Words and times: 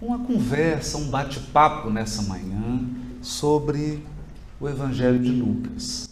uma 0.00 0.18
conversa, 0.18 0.96
um 0.96 1.10
bate-papo 1.10 1.90
nessa 1.90 2.22
manhã 2.22 2.88
sobre 3.20 4.02
o 4.58 4.66
Evangelho 4.66 5.18
de 5.18 5.30
Lucas. 5.30 6.08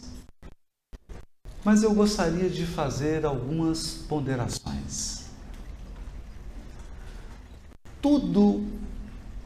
Mas 1.65 1.83
eu 1.83 1.95
gostaria 1.95 2.51
de 2.51 2.67
fazer 2.67 3.25
algumas 3.25 3.95
ponderações. 4.09 5.27
Tudo 8.01 8.65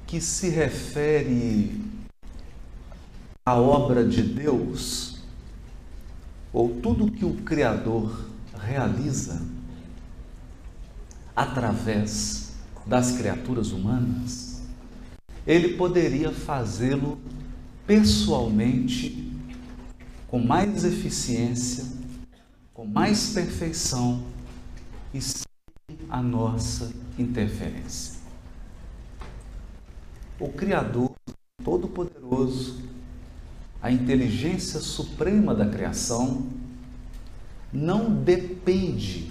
que 0.06 0.20
se 0.20 0.48
refere 0.48 1.80
à 3.46 3.54
obra 3.54 4.04
de 4.04 4.22
Deus, 4.22 5.18
ou 6.52 6.80
tudo 6.80 7.10
que 7.10 7.24
o 7.24 7.34
Criador 7.42 8.26
realiza 8.60 9.40
através 11.34 12.51
das 12.86 13.12
criaturas 13.12 13.72
humanas, 13.72 14.62
ele 15.46 15.76
poderia 15.76 16.30
fazê-lo 16.30 17.20
pessoalmente, 17.86 19.32
com 20.28 20.38
mais 20.38 20.84
eficiência, 20.84 21.84
com 22.72 22.86
mais 22.86 23.30
perfeição 23.30 24.22
e 25.12 25.20
sem 25.20 25.44
a 26.08 26.22
nossa 26.22 26.92
interferência. 27.18 28.20
O 30.38 30.48
Criador 30.48 31.12
Todo-Poderoso, 31.62 32.82
a 33.80 33.90
inteligência 33.90 34.80
suprema 34.80 35.54
da 35.54 35.68
criação, 35.68 36.46
não 37.72 38.12
depende 38.14 39.30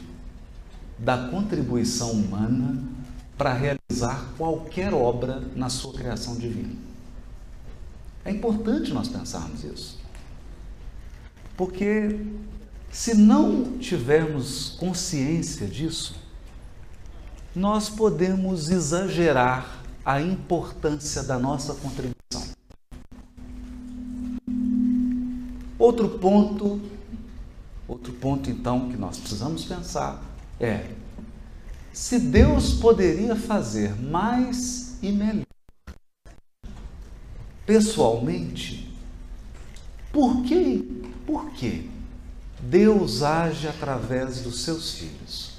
da 0.97 1.29
contribuição 1.29 2.11
humana 2.11 3.00
para 3.41 3.53
realizar 3.53 4.23
qualquer 4.37 4.93
obra 4.93 5.41
na 5.55 5.67
sua 5.67 5.91
criação 5.93 6.35
divina. 6.35 6.75
É 8.23 8.29
importante 8.29 8.93
nós 8.93 9.07
pensarmos 9.07 9.63
isso. 9.63 9.97
Porque 11.57 12.19
se 12.91 13.15
não 13.15 13.79
tivermos 13.79 14.75
consciência 14.79 15.65
disso, 15.65 16.13
nós 17.55 17.89
podemos 17.89 18.69
exagerar 18.69 19.81
a 20.05 20.21
importância 20.21 21.23
da 21.23 21.39
nossa 21.39 21.73
contribuição. 21.73 22.53
Outro 25.79 26.09
ponto, 26.09 26.79
outro 27.87 28.13
ponto 28.13 28.51
então 28.51 28.91
que 28.91 28.97
nós 28.97 29.17
precisamos 29.17 29.65
pensar 29.65 30.23
é 30.59 30.91
se 31.93 32.19
Deus 32.19 32.73
poderia 32.75 33.35
fazer 33.35 33.95
mais 34.01 34.97
e 35.01 35.11
melhor 35.11 35.45
pessoalmente, 37.65 38.93
por 40.11 40.43
que, 40.43 41.05
por 41.25 41.51
que 41.51 41.89
Deus 42.59 43.23
age 43.23 43.67
através 43.67 44.41
dos 44.41 44.61
seus 44.61 44.93
filhos? 44.95 45.51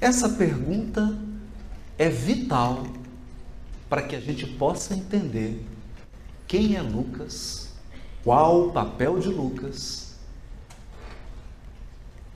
Essa 0.00 0.28
pergunta 0.28 1.18
é 1.98 2.08
vital 2.08 2.86
para 3.88 4.02
que 4.02 4.16
a 4.16 4.20
gente 4.20 4.46
possa 4.46 4.94
entender 4.94 5.64
quem 6.46 6.76
é 6.76 6.82
Lucas, 6.82 7.74
qual 8.22 8.68
o 8.68 8.72
papel 8.72 9.18
de 9.18 9.28
Lucas 9.28 10.03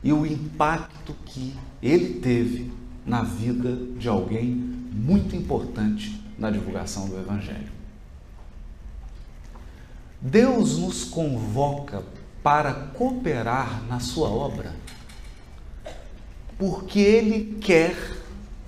e 0.03 0.13
o 0.13 0.25
impacto 0.27 1.15
que 1.27 1.55
ele 1.83 2.21
teve 2.21 2.71
na 3.05 3.23
vida 3.23 3.77
de 3.99 4.09
alguém 4.09 4.47
muito 4.55 5.35
importante 5.35 6.23
na 6.39 6.51
divulgação 6.51 7.09
do 7.09 7.19
Evangelho. 7.19 7.73
Deus 10.21 10.78
nos 10.78 11.05
convoca 11.05 12.03
para 12.43 12.72
cooperar 12.72 13.83
na 13.84 14.00
sua 14.00 14.28
obra, 14.28 14.75
porque 16.59 16.99
Ele 16.99 17.59
quer 17.61 17.97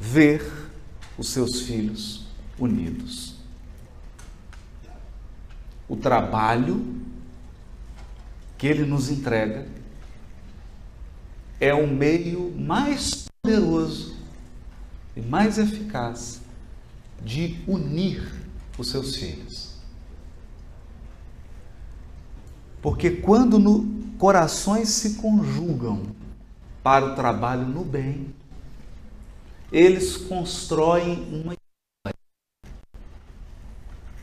ver 0.00 0.70
os 1.18 1.30
seus 1.30 1.62
filhos 1.62 2.26
unidos. 2.58 3.36
O 5.88 5.96
trabalho 5.96 7.02
que 8.56 8.66
Ele 8.66 8.84
nos 8.84 9.10
entrega 9.10 9.66
é 11.60 11.74
o 11.74 11.86
meio 11.86 12.50
mais 12.58 13.26
poderoso 13.42 14.16
e 15.14 15.20
mais 15.20 15.58
eficaz 15.58 16.40
de 17.22 17.62
unir 17.68 18.32
os 18.78 18.88
seus 18.88 19.14
filhos. 19.14 19.74
Porque 22.80 23.10
quando 23.10 23.58
no, 23.58 24.00
corações 24.18 24.88
se 24.88 25.14
conjugam 25.14 26.02
para 26.82 27.12
o 27.12 27.14
trabalho 27.14 27.66
no 27.66 27.84
bem, 27.84 28.34
eles 29.70 30.16
constroem 30.16 31.28
uma 31.30 31.54
história, 31.54 32.16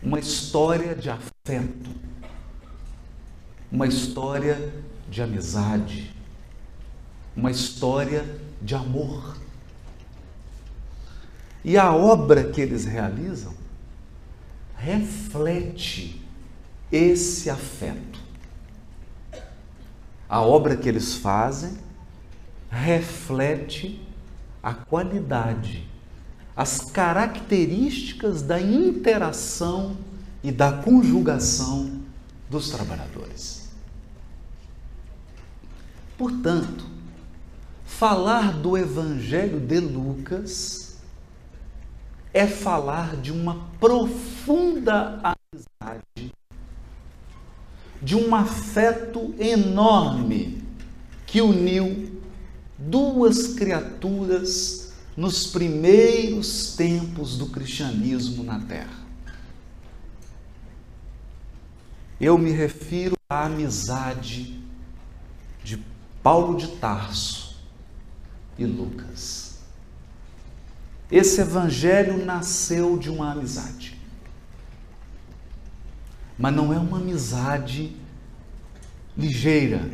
uma 0.01 0.19
história 0.19 0.95
de 0.95 1.09
afeto, 1.09 1.89
uma 3.71 3.85
história 3.85 4.73
de 5.09 5.21
amizade, 5.21 6.16
uma 7.37 7.51
história 7.51 8.25
de 8.59 8.73
amor. 8.73 9.37
E 11.63 11.77
a 11.77 11.93
obra 11.93 12.45
que 12.45 12.59
eles 12.59 12.83
realizam 12.83 13.53
reflete 14.75 16.19
esse 16.91 17.49
afeto. 17.49 18.19
A 20.27 20.41
obra 20.41 20.75
que 20.75 20.89
eles 20.89 21.13
fazem 21.15 21.77
reflete 22.69 24.01
a 24.61 24.73
qualidade, 24.73 25.87
as 26.55 26.79
características 26.79 28.41
da 28.41 28.59
interação 28.59 29.95
e 30.43 30.51
da 30.51 30.71
conjugação 30.71 32.01
dos 32.49 32.69
trabalhadores. 32.69 33.69
Portanto, 36.17 36.96
falar 37.97 38.53
do 38.53 38.77
Evangelho 38.77 39.59
de 39.59 39.79
Lucas 39.79 40.97
é 42.31 42.45
falar 42.45 43.17
de 43.17 43.31
uma 43.31 43.67
profunda 43.79 45.19
amizade, 45.23 46.31
de 47.99 48.15
um 48.15 48.35
afeto 48.35 49.33
enorme 49.39 50.63
que 51.25 51.41
uniu 51.41 52.21
duas 52.77 53.55
criaturas 53.55 54.93
nos 55.15 55.47
primeiros 55.47 56.75
tempos 56.75 57.35
do 57.35 57.47
cristianismo 57.47 58.43
na 58.43 58.59
Terra. 58.59 59.07
Eu 62.21 62.37
me 62.37 62.51
refiro 62.51 63.15
à 63.27 63.45
amizade 63.45 64.61
de 65.63 65.83
Paulo 66.21 66.55
de 66.57 66.67
Tarso 66.75 67.46
e 68.57 68.65
Lucas. 68.65 69.57
Esse 71.11 71.41
evangelho 71.41 72.25
nasceu 72.25 72.97
de 72.97 73.09
uma 73.09 73.31
amizade. 73.31 73.97
Mas 76.37 76.53
não 76.53 76.73
é 76.73 76.77
uma 76.77 76.97
amizade 76.97 77.95
ligeira. 79.17 79.89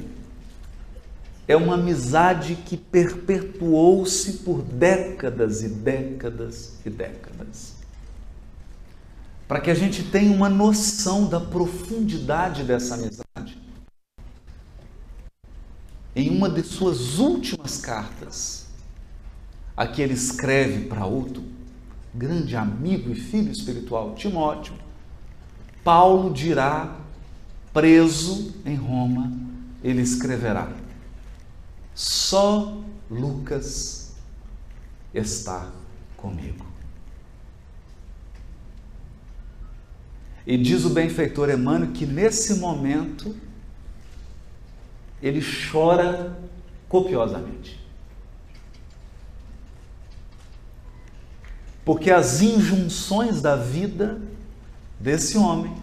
É 1.48 1.56
uma 1.56 1.76
amizade 1.76 2.56
que 2.56 2.76
perpetuou-se 2.78 4.40
por 4.40 4.62
décadas 4.62 5.62
e 5.62 5.70
décadas 5.70 6.74
e 6.86 6.90
décadas. 6.90 7.74
Para 9.48 9.60
que 9.60 9.70
a 9.70 9.76
gente 9.76 10.04
tenha 10.04 10.32
uma 10.32 10.50
noção 10.50 11.28
da 11.28 11.40
profundidade 11.40 12.64
dessa 12.64 12.96
amizade 12.96 13.24
em 16.16 16.30
uma 16.30 16.50
de 16.50 16.64
suas 16.64 17.18
últimas 17.18 17.78
cartas, 17.78 18.68
a 19.76 19.88
que 19.88 20.02
ele 20.02 20.14
escreve 20.14 20.86
para 20.86 21.06
outro 21.06 21.44
grande 22.14 22.56
amigo 22.56 23.12
e 23.12 23.16
filho 23.16 23.52
espiritual, 23.52 24.14
Timóteo, 24.14 24.76
Paulo 25.84 26.32
dirá, 26.32 26.96
preso 27.74 28.54
em 28.66 28.76
Roma, 28.76 29.32
ele 29.84 30.02
escreverá: 30.02 30.72
Só 31.96 32.78
Lucas 33.10 34.14
está 35.14 35.72
comigo. 36.16 36.66
E 40.46 40.58
diz 40.58 40.86
o 40.86 40.90
benfeitor 40.90 41.50
Emmanuel 41.50 41.92
que 41.92 42.06
nesse 42.06 42.56
momento 42.56 43.36
ele 45.24 45.42
chora 45.72 46.38
copiosamente. 46.90 47.80
Porque 51.86 52.12
as 52.12 52.42
injunções 52.42 53.42
da 53.42 53.56
vida 53.56 54.22
desse 55.00 55.38
homem, 55.38 55.74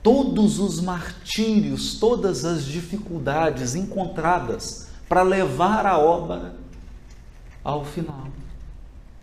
todos 0.00 0.60
os 0.60 0.80
martírios, 0.80 1.98
todas 1.98 2.44
as 2.44 2.64
dificuldades 2.64 3.74
encontradas 3.74 4.88
para 5.08 5.22
levar 5.22 5.86
a 5.86 5.98
obra 5.98 6.54
ao 7.64 7.84
final. 7.84 8.28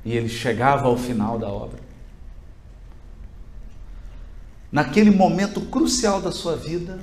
E 0.04 0.12
ele 0.18 0.28
chegava 0.28 0.88
ao 0.88 0.98
final 0.98 1.40
da 1.40 1.48
obra. 1.48 1.80
Naquele 4.70 5.12
momento 5.12 5.62
crucial 5.62 6.22
da 6.22 6.32
sua 6.32 6.58
vida, 6.58 7.00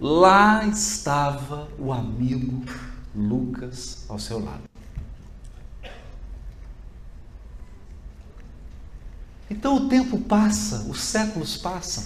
lá 0.00 0.66
estava 0.66 1.68
o 1.78 1.92
amigo 1.92 2.64
Lucas 3.14 4.04
ao 4.08 4.18
seu 4.18 4.44
lado. 4.44 4.62
Então 9.48 9.76
o 9.76 9.88
tempo 9.88 10.18
passa, 10.20 10.86
os 10.90 11.00
séculos 11.00 11.56
passam, 11.56 12.04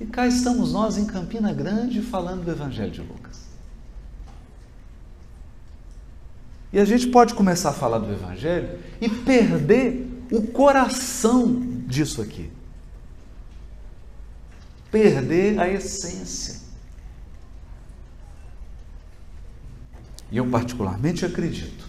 e 0.00 0.06
cá 0.06 0.26
estamos 0.26 0.72
nós 0.72 0.96
em 0.96 1.04
Campina 1.04 1.52
Grande 1.52 2.00
falando 2.00 2.44
do 2.44 2.50
Evangelho 2.50 2.90
de 2.90 3.00
Lucas. 3.00 3.40
E 6.72 6.78
a 6.78 6.84
gente 6.84 7.08
pode 7.08 7.34
começar 7.34 7.70
a 7.70 7.72
falar 7.72 7.98
do 7.98 8.12
Evangelho 8.12 8.78
e 9.00 9.08
perder 9.08 10.08
o 10.30 10.46
coração 10.46 11.60
disso 11.86 12.22
aqui. 12.22 12.50
Perder 14.90 15.58
a 15.58 15.68
essência. 15.68 16.59
E 20.30 20.36
eu, 20.36 20.46
particularmente, 20.46 21.24
acredito 21.24 21.88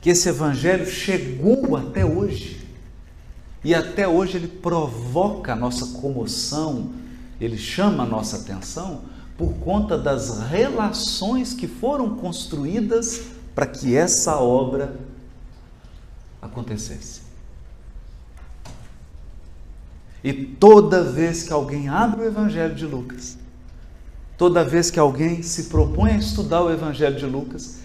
que 0.00 0.10
esse 0.10 0.28
Evangelho 0.28 0.86
chegou 0.86 1.76
até 1.76 2.04
hoje. 2.04 2.66
E 3.64 3.74
até 3.74 4.06
hoje 4.06 4.36
ele 4.36 4.48
provoca 4.48 5.52
a 5.52 5.56
nossa 5.56 5.98
comoção, 6.00 6.92
ele 7.40 7.58
chama 7.58 8.04
a 8.04 8.06
nossa 8.06 8.36
atenção 8.36 9.02
por 9.36 9.54
conta 9.54 9.96
das 9.96 10.40
relações 10.48 11.54
que 11.54 11.66
foram 11.68 12.16
construídas 12.16 13.22
para 13.54 13.66
que 13.66 13.94
essa 13.94 14.36
obra 14.36 14.96
acontecesse. 16.40 17.22
E 20.22 20.32
toda 20.32 21.04
vez 21.04 21.44
que 21.44 21.52
alguém 21.52 21.88
abre 21.88 22.22
o 22.22 22.24
Evangelho 22.24 22.74
de 22.74 22.84
Lucas, 22.84 23.37
toda 24.38 24.64
vez 24.64 24.88
que 24.88 25.00
alguém 25.00 25.42
se 25.42 25.64
propõe 25.64 26.12
a 26.12 26.16
estudar 26.16 26.62
o 26.62 26.70
Evangelho 26.70 27.16
de 27.16 27.26
Lucas, 27.26 27.80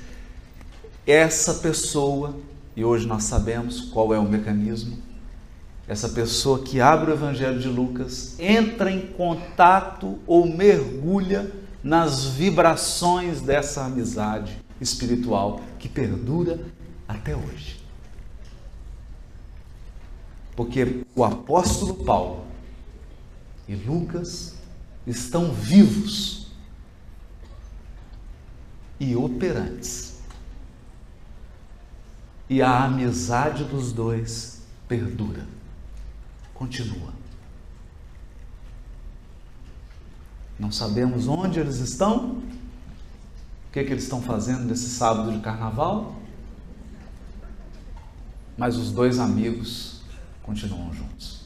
essa 1.05 1.55
pessoa, 1.55 2.35
e 2.75 2.85
hoje 2.85 3.07
nós 3.07 3.23
sabemos 3.23 3.81
qual 3.81 4.13
é 4.13 4.19
o 4.19 4.29
mecanismo, 4.29 4.95
essa 5.88 6.07
pessoa 6.07 6.59
que 6.59 6.79
abre 6.79 7.09
o 7.11 7.13
Evangelho 7.15 7.59
de 7.59 7.67
Lucas 7.67 8.39
entra 8.39 8.89
em 8.89 9.01
contato 9.01 10.19
ou 10.27 10.47
mergulha 10.47 11.51
nas 11.83 12.23
vibrações 12.23 13.41
dessa 13.41 13.83
amizade 13.83 14.57
espiritual 14.79 15.59
que 15.79 15.89
perdura 15.89 16.59
até 17.07 17.35
hoje. 17.35 17.83
Porque 20.55 21.03
o 21.15 21.23
apóstolo 21.23 21.95
Paulo 21.95 22.45
e 23.67 23.75
Lucas 23.75 24.53
estão 25.05 25.51
vivos 25.51 26.42
e 29.03 29.15
operantes. 29.17 30.13
E 32.50 32.61
a 32.61 32.85
amizade 32.85 33.65
dos 33.65 33.91
dois 33.91 34.61
perdura 34.88 35.45
continua. 36.53 37.11
Não 40.57 40.71
sabemos 40.71 41.27
onde 41.27 41.59
eles 41.59 41.79
estão, 41.79 42.38
o 42.38 43.71
que, 43.73 43.79
é 43.79 43.83
que 43.83 43.91
eles 43.91 44.03
estão 44.03 44.21
fazendo 44.21 44.63
nesse 44.65 44.89
sábado 44.89 45.31
de 45.31 45.39
carnaval, 45.39 46.15
mas 48.55 48.77
os 48.77 48.91
dois 48.91 49.19
amigos 49.19 50.01
continuam 50.44 50.94
juntos. 50.94 51.41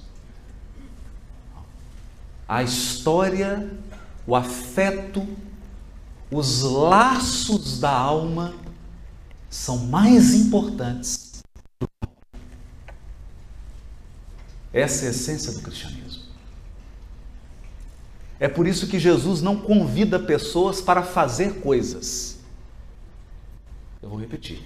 A 2.48 2.62
história, 2.62 3.71
o 4.27 4.36
afeto, 4.36 5.25
os 6.31 6.62
laços 6.62 7.79
da 7.79 7.91
alma 7.91 8.53
são 9.50 9.77
mais 9.77 10.33
importantes 10.33 11.27
Essa 14.77 15.06
é 15.06 15.07
a 15.07 15.12
essência 15.12 15.51
do 15.53 15.62
cristianismo. 15.62 16.21
É 18.39 18.47
por 18.47 18.68
isso 18.68 18.85
que 18.85 19.00
Jesus 19.00 19.41
não 19.41 19.57
convida 19.57 20.19
pessoas 20.19 20.79
para 20.79 21.01
fazer 21.01 21.62
coisas. 21.62 22.38
Eu 24.03 24.09
vou 24.09 24.19
repetir. 24.19 24.62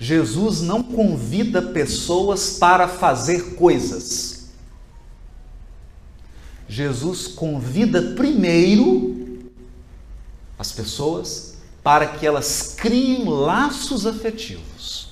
Jesus 0.00 0.60
não 0.60 0.82
convida 0.82 1.62
pessoas 1.62 2.58
para 2.58 2.88
fazer 2.88 3.54
coisas. 3.54 4.33
Jesus 6.68 7.26
convida 7.26 8.14
primeiro 8.14 9.50
as 10.58 10.72
pessoas 10.72 11.58
para 11.82 12.06
que 12.06 12.26
elas 12.26 12.74
criem 12.76 13.24
laços 13.28 14.06
afetivos. 14.06 15.10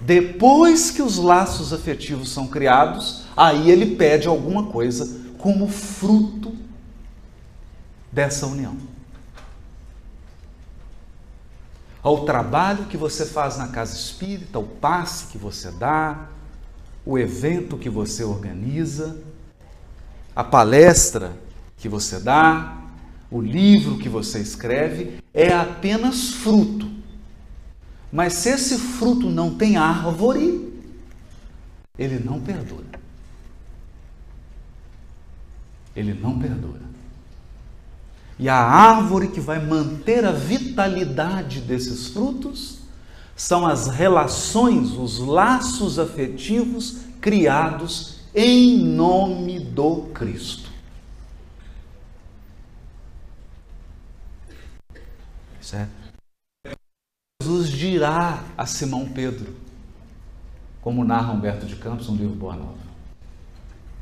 Depois 0.00 0.90
que 0.90 1.00
os 1.00 1.16
laços 1.16 1.72
afetivos 1.72 2.30
são 2.30 2.46
criados, 2.46 3.22
aí 3.34 3.70
ele 3.70 3.96
pede 3.96 4.28
alguma 4.28 4.66
coisa 4.66 5.24
como 5.38 5.66
fruto 5.66 6.54
dessa 8.12 8.46
união. 8.46 8.76
Ao 12.02 12.26
trabalho 12.26 12.84
que 12.84 12.98
você 12.98 13.24
faz 13.24 13.56
na 13.56 13.68
casa 13.68 13.96
espírita, 13.96 14.58
o 14.58 14.64
passe 14.64 15.28
que 15.28 15.38
você 15.38 15.70
dá, 15.70 16.28
o 17.04 17.18
evento 17.18 17.76
que 17.76 17.88
você 17.88 18.24
organiza, 18.24 19.16
a 20.34 20.42
palestra 20.42 21.32
que 21.76 21.88
você 21.88 22.18
dá, 22.18 22.78
o 23.30 23.40
livro 23.40 23.98
que 23.98 24.08
você 24.08 24.38
escreve, 24.38 25.18
é 25.32 25.52
apenas 25.52 26.30
fruto 26.30 26.94
mas 28.14 28.34
se 28.34 28.50
esse 28.50 28.78
fruto 28.78 29.28
não 29.28 29.56
tem 29.56 29.76
árvore, 29.76 30.72
ele 31.98 32.20
não 32.20 32.40
perdura. 32.40 32.86
Ele 35.96 36.14
não 36.14 36.38
perdura. 36.38 36.82
E 38.38 38.48
a 38.48 38.54
árvore 38.56 39.26
que 39.26 39.40
vai 39.40 39.58
manter 39.58 40.24
a 40.24 40.30
vitalidade 40.30 41.60
desses 41.60 42.06
frutos 42.06 42.83
são 43.36 43.66
as 43.66 43.88
relações, 43.88 44.92
os 44.92 45.18
laços 45.18 45.98
afetivos 45.98 46.98
criados 47.20 48.20
em 48.34 48.78
nome 48.78 49.60
do 49.60 50.02
Cristo. 50.12 50.70
Certo? 55.60 55.92
Jesus 57.40 57.70
dirá 57.70 58.44
a 58.56 58.66
Simão 58.66 59.08
Pedro, 59.08 59.54
como 60.80 61.04
narra 61.04 61.32
Humberto 61.32 61.66
de 61.66 61.76
Campos 61.76 62.08
no 62.08 62.16
livro 62.16 62.34
Boa 62.34 62.54
Nova: 62.54 62.78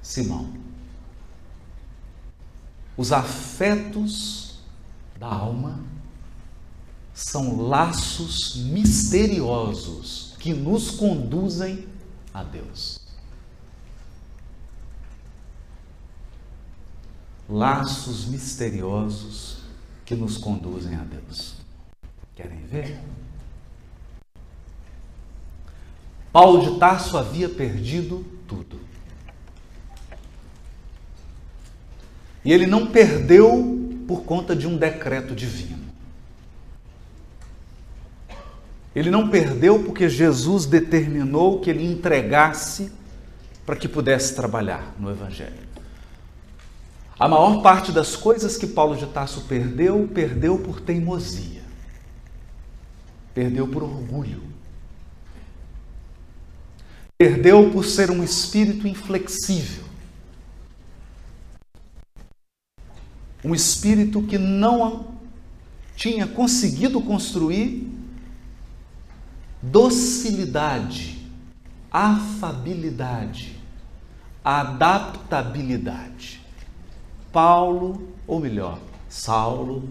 Simão, 0.03 0.53
os 2.97 3.13
afetos 3.13 4.59
da 5.19 5.29
alma 5.29 5.92
são 7.15 7.61
laços 7.61 8.57
misteriosos 8.57 10.35
que 10.39 10.53
nos 10.55 10.91
conduzem 10.91 11.87
a 12.33 12.43
Deus. 12.43 13.01
Laços 17.49 18.27
misteriosos 18.27 19.59
que 20.05 20.15
nos 20.15 20.39
conduzem 20.39 20.95
a 20.95 21.05
Deus. 21.05 21.55
Querem 22.35 22.65
ver? 22.65 22.99
Paulo 26.33 26.73
de 26.73 26.79
Tarso 26.79 27.19
havia 27.19 27.49
perdido 27.49 28.25
tudo. 28.49 28.81
E 32.43 32.51
ele 32.53 32.67
não 32.67 32.87
perdeu 32.87 33.79
por 34.09 34.23
conta 34.23 34.57
de 34.57 34.67
um 34.67 34.77
decreto 34.77 35.35
divino. 35.35 35.82
Ele 38.95 39.11
não 39.11 39.29
perdeu 39.29 39.83
porque 39.83 40.09
Jesus 40.09 40.67
determinou 40.67 41.61
que 41.61 41.71
ele 41.71 41.85
entregasse 41.85 42.93
para 43.65 43.77
que 43.77 43.89
pudesse 43.89 44.35
trabalhar 44.35 44.95
no 44.99 45.11
Evangelho. 45.11 45.73
A 47.19 47.29
maior 47.29 47.63
parte 47.63 47.93
das 47.93 48.17
coisas 48.17 48.57
que 48.57 48.67
Paulo 48.67 48.97
de 48.97 49.07
Tarso 49.07 49.43
perdeu, 49.43 50.09
perdeu 50.13 50.59
por 50.59 50.81
teimosia, 50.81 51.63
perdeu 53.33 53.67
por 53.69 53.83
orgulho, 53.83 54.43
perdeu 57.17 57.71
por 57.71 57.85
ser 57.85 58.11
um 58.11 58.25
espírito 58.25 58.89
inflexível, 58.89 59.85
um 63.45 63.55
espírito 63.55 64.23
que 64.23 64.37
não 64.37 65.13
tinha 65.95 66.27
conseguido 66.27 67.01
construir 67.01 68.02
docilidade, 69.63 71.25
afabilidade, 71.91 73.57
adaptabilidade. 74.45 76.41
Paulo, 77.31 78.09
ou 78.27 78.41
melhor, 78.41 78.81
Saulo, 79.09 79.89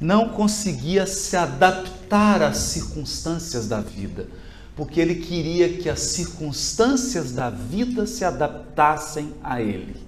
não 0.00 0.28
conseguia 0.28 1.04
se 1.06 1.36
adaptar 1.36 2.40
às 2.40 2.58
circunstâncias 2.58 3.66
da 3.66 3.80
vida, 3.80 4.28
porque 4.76 5.00
ele 5.00 5.16
queria 5.16 5.76
que 5.76 5.88
as 5.88 5.98
circunstâncias 6.00 7.32
da 7.32 7.50
vida 7.50 8.06
se 8.06 8.24
adaptassem 8.24 9.34
a 9.42 9.60
ele. 9.60 10.06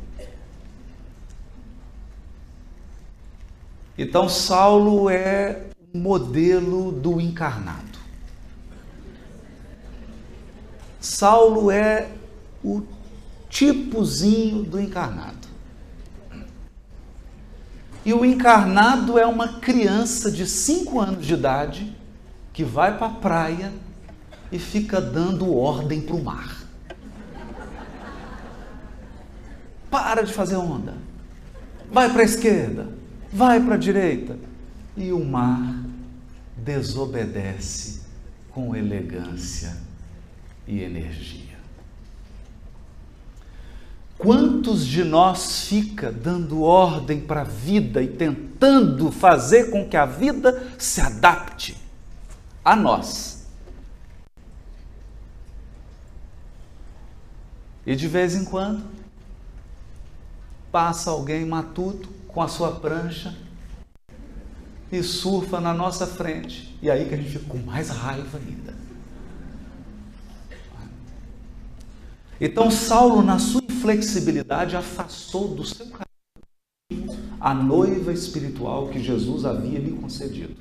Então, 3.98 4.28
Saulo 4.28 5.10
é 5.10 5.66
o 5.92 5.98
modelo 5.98 6.92
do 6.92 7.20
encarnado. 7.20 7.89
Saulo 11.00 11.70
é 11.70 12.10
o 12.62 12.82
tipozinho 13.48 14.62
do 14.62 14.78
encarnado. 14.78 15.48
E 18.04 18.12
o 18.12 18.24
encarnado 18.24 19.18
é 19.18 19.26
uma 19.26 19.60
criança 19.60 20.30
de 20.30 20.46
5 20.46 21.00
anos 21.00 21.26
de 21.26 21.34
idade 21.34 21.96
que 22.52 22.64
vai 22.64 22.96
para 22.98 23.06
a 23.06 23.14
praia 23.14 23.72
e 24.52 24.58
fica 24.58 25.00
dando 25.00 25.54
ordem 25.54 26.00
para 26.00 26.16
o 26.16 26.22
mar. 26.22 26.64
Para 29.90 30.22
de 30.22 30.32
fazer 30.32 30.56
onda. 30.56 30.94
Vai 31.90 32.10
para 32.10 32.22
a 32.22 32.24
esquerda, 32.24 32.88
vai 33.32 33.60
para 33.60 33.74
a 33.74 33.78
direita. 33.78 34.38
E 34.96 35.12
o 35.12 35.24
mar 35.24 35.82
desobedece 36.56 38.02
com 38.50 38.76
elegância 38.76 39.89
e 40.70 40.84
energia. 40.84 41.58
Quantos 44.16 44.86
de 44.86 45.02
nós 45.02 45.62
fica 45.62 46.12
dando 46.12 46.62
ordem 46.62 47.20
para 47.20 47.40
a 47.40 47.44
vida 47.44 48.02
e 48.02 48.06
tentando 48.06 49.10
fazer 49.10 49.70
com 49.70 49.88
que 49.88 49.96
a 49.96 50.06
vida 50.06 50.72
se 50.78 51.00
adapte 51.00 51.76
a 52.64 52.76
nós? 52.76 53.46
E 57.84 57.96
de 57.96 58.06
vez 58.06 58.36
em 58.36 58.44
quando 58.44 58.84
passa 60.70 61.10
alguém 61.10 61.44
matuto 61.44 62.08
com 62.28 62.40
a 62.40 62.46
sua 62.46 62.72
prancha 62.72 63.34
e 64.92 65.02
surfa 65.02 65.60
na 65.60 65.74
nossa 65.74 66.06
frente. 66.06 66.78
E 66.82 66.90
aí 66.90 67.08
que 67.08 67.14
a 67.14 67.16
gente 67.16 67.30
fica 67.30 67.46
com 67.46 67.58
mais 67.58 67.88
raiva 67.88 68.38
ainda. 68.38 68.69
Então 72.40 72.70
Saulo, 72.70 73.22
na 73.22 73.38
sua 73.38 73.62
inflexibilidade, 73.62 74.74
afastou 74.74 75.54
do 75.54 75.64
seu 75.64 75.86
caminho 75.86 76.10
a 77.38 77.52
noiva 77.52 78.12
espiritual 78.12 78.88
que 78.88 79.02
Jesus 79.02 79.44
havia 79.44 79.78
lhe 79.78 79.92
concedido. 79.92 80.56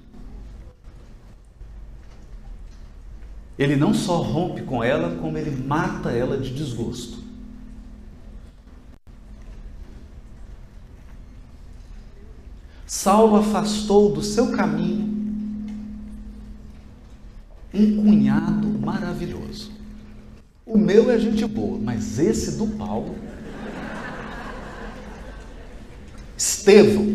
Ele 3.58 3.76
não 3.76 3.94
só 3.94 4.22
rompe 4.22 4.62
com 4.62 4.84
ela, 4.84 5.18
como 5.18 5.38
ele 5.38 5.52
mata 5.52 6.12
ela 6.12 6.38
de 6.38 6.54
desgosto. 6.54 7.20
Saulo 12.86 13.36
afastou 13.36 14.14
do 14.14 14.22
seu 14.24 14.52
caminho 14.52 15.08
um 17.74 18.04
cunhado 18.04 18.68
maravilhoso. 18.68 19.79
O 20.70 20.78
meu 20.78 21.10
é 21.10 21.18
gente 21.18 21.44
boa, 21.48 21.80
mas 21.80 22.20
esse 22.20 22.56
do 22.56 22.68
Paulo. 22.78 23.16
Estevão. 26.38 27.08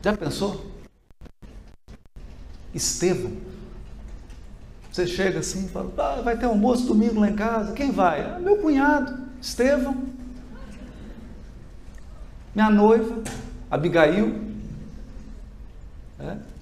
Já 0.00 0.16
pensou? 0.16 0.70
Estevão. 2.72 3.32
Você 4.92 5.08
chega 5.08 5.40
assim 5.40 5.66
e 5.66 5.68
fala: 5.68 5.92
ah, 5.98 6.22
vai 6.22 6.38
ter 6.38 6.46
almoço 6.46 6.86
domingo 6.86 7.18
lá 7.18 7.28
em 7.28 7.34
casa. 7.34 7.72
Quem 7.72 7.90
vai? 7.90 8.20
Ah, 8.24 8.38
meu 8.38 8.58
cunhado, 8.58 9.26
Estevão. 9.42 10.04
Minha 12.54 12.70
noiva, 12.70 13.24
Abigail. 13.68 14.40
É? 16.20 16.53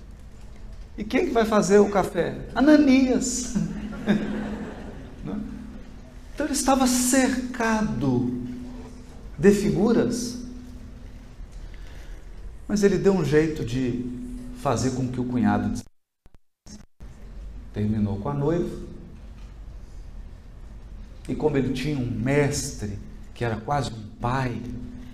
E 0.96 1.04
quem 1.04 1.26
que 1.26 1.32
vai 1.32 1.44
fazer 1.46 1.78
o 1.78 1.90
café? 1.90 2.36
Ananias. 2.54 3.54
então 6.34 6.46
ele 6.46 6.52
estava 6.52 6.86
cercado 6.86 8.42
de 9.38 9.50
figuras. 9.52 10.42
Mas 12.68 12.82
ele 12.82 12.98
deu 12.98 13.14
um 13.14 13.24
jeito 13.24 13.64
de 13.64 14.04
fazer 14.58 14.90
com 14.90 15.08
que 15.08 15.20
o 15.20 15.24
cunhado 15.24 15.82
terminou 17.72 18.18
com 18.18 18.28
a 18.28 18.34
noiva. 18.34 18.92
E 21.26 21.34
como 21.34 21.56
ele 21.56 21.72
tinha 21.72 21.96
um 21.96 22.10
mestre 22.10 22.98
que 23.32 23.44
era 23.44 23.56
quase 23.56 23.90
um 23.90 24.08
pai 24.20 24.60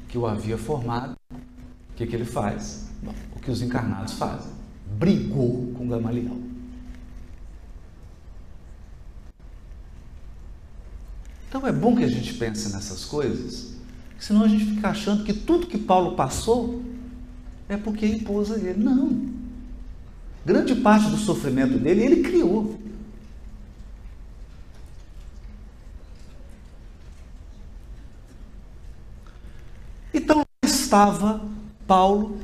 que 0.08 0.18
o 0.18 0.26
havia 0.26 0.58
formado, 0.58 1.14
o 1.30 1.94
que, 1.94 2.04
que 2.06 2.16
ele 2.16 2.24
faz? 2.24 2.88
Bom, 3.00 3.14
o 3.36 3.38
que 3.38 3.50
os 3.50 3.62
encarnados 3.62 4.14
fazem 4.14 4.57
brigou 4.98 5.72
com 5.76 5.88
Gamaliel. 5.88 6.36
Então 11.48 11.66
é 11.66 11.72
bom 11.72 11.96
que 11.96 12.04
a 12.04 12.08
gente 12.08 12.34
pense 12.34 12.72
nessas 12.72 13.04
coisas, 13.04 13.74
senão 14.18 14.42
a 14.42 14.48
gente 14.48 14.66
fica 14.66 14.88
achando 14.88 15.24
que 15.24 15.32
tudo 15.32 15.66
que 15.66 15.78
Paulo 15.78 16.14
passou 16.14 16.82
é 17.68 17.76
porque 17.76 18.06
impôs 18.06 18.50
a 18.50 18.56
ele. 18.56 18.82
Não. 18.82 19.26
Grande 20.44 20.74
parte 20.74 21.10
do 21.10 21.16
sofrimento 21.16 21.78
dele 21.78 22.02
ele 22.02 22.22
criou. 22.22 22.78
Então 30.12 30.44
estava 30.62 31.40
Paulo 31.86 32.38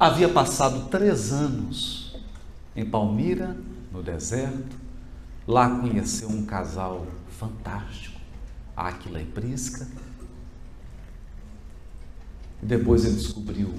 Havia 0.00 0.30
passado 0.30 0.88
três 0.88 1.30
anos 1.30 2.16
em 2.74 2.88
Palmira, 2.88 3.54
no 3.92 4.02
deserto. 4.02 4.74
Lá 5.46 5.78
conheceu 5.78 6.30
um 6.30 6.46
casal 6.46 7.06
fantástico, 7.28 8.18
Aquila 8.74 9.20
e 9.20 9.26
Prisca. 9.26 9.86
Depois 12.62 13.04
ele 13.04 13.16
descobriu 13.16 13.74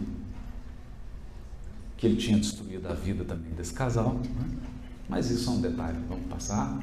que 1.98 2.06
ele 2.06 2.18
tinha 2.18 2.38
destruído 2.38 2.88
a 2.88 2.94
vida 2.94 3.26
também 3.26 3.52
desse 3.54 3.74
casal, 3.74 4.14
né? 4.14 4.60
mas 5.10 5.32
isso 5.32 5.50
é 5.50 5.54
um 5.54 5.62
detalhe, 5.62 5.98
vamos 6.08 6.28
passar. 6.28 6.80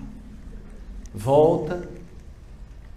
Volta 1.14 1.88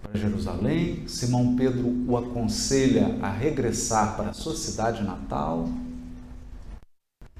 para 0.02 0.18
Jerusalém, 0.18 1.06
Simão 1.06 1.54
Pedro 1.54 1.86
o 2.08 2.16
aconselha 2.16 3.16
a 3.22 3.30
regressar 3.30 4.16
para 4.16 4.30
a 4.30 4.32
sua 4.32 4.56
cidade 4.56 5.04
natal 5.04 5.68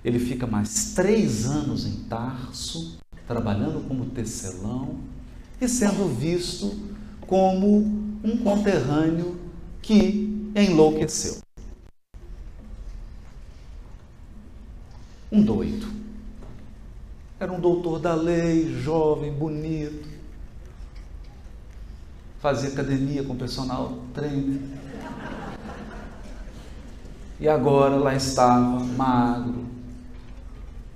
ele 0.05 0.19
fica 0.19 0.47
mais 0.47 0.95
três 0.95 1.47
anos 1.47 1.87
em 1.87 2.05
Tarso, 2.05 2.99
trabalhando 3.27 3.87
como 3.87 4.07
tecelão 4.07 4.99
e 5.61 5.69
sendo 5.69 6.13
visto 6.15 6.77
como 7.21 7.79
um 8.25 8.37
conterrâneo 8.43 9.41
que 9.81 10.51
enlouqueceu. 10.55 11.41
Um 15.31 15.43
doido. 15.43 15.87
Era 17.39 17.53
um 17.53 17.61
doutor 17.61 17.99
da 17.99 18.15
lei, 18.15 18.75
jovem, 18.81 19.33
bonito. 19.33 20.09
Fazia 22.41 22.69
academia 22.69 23.23
com 23.23 23.37
personal 23.37 23.99
trainer. 24.13 24.61
E 27.41 27.49
agora 27.49 27.97
lá 27.97 28.15
estava, 28.15 28.85
magro, 28.85 29.72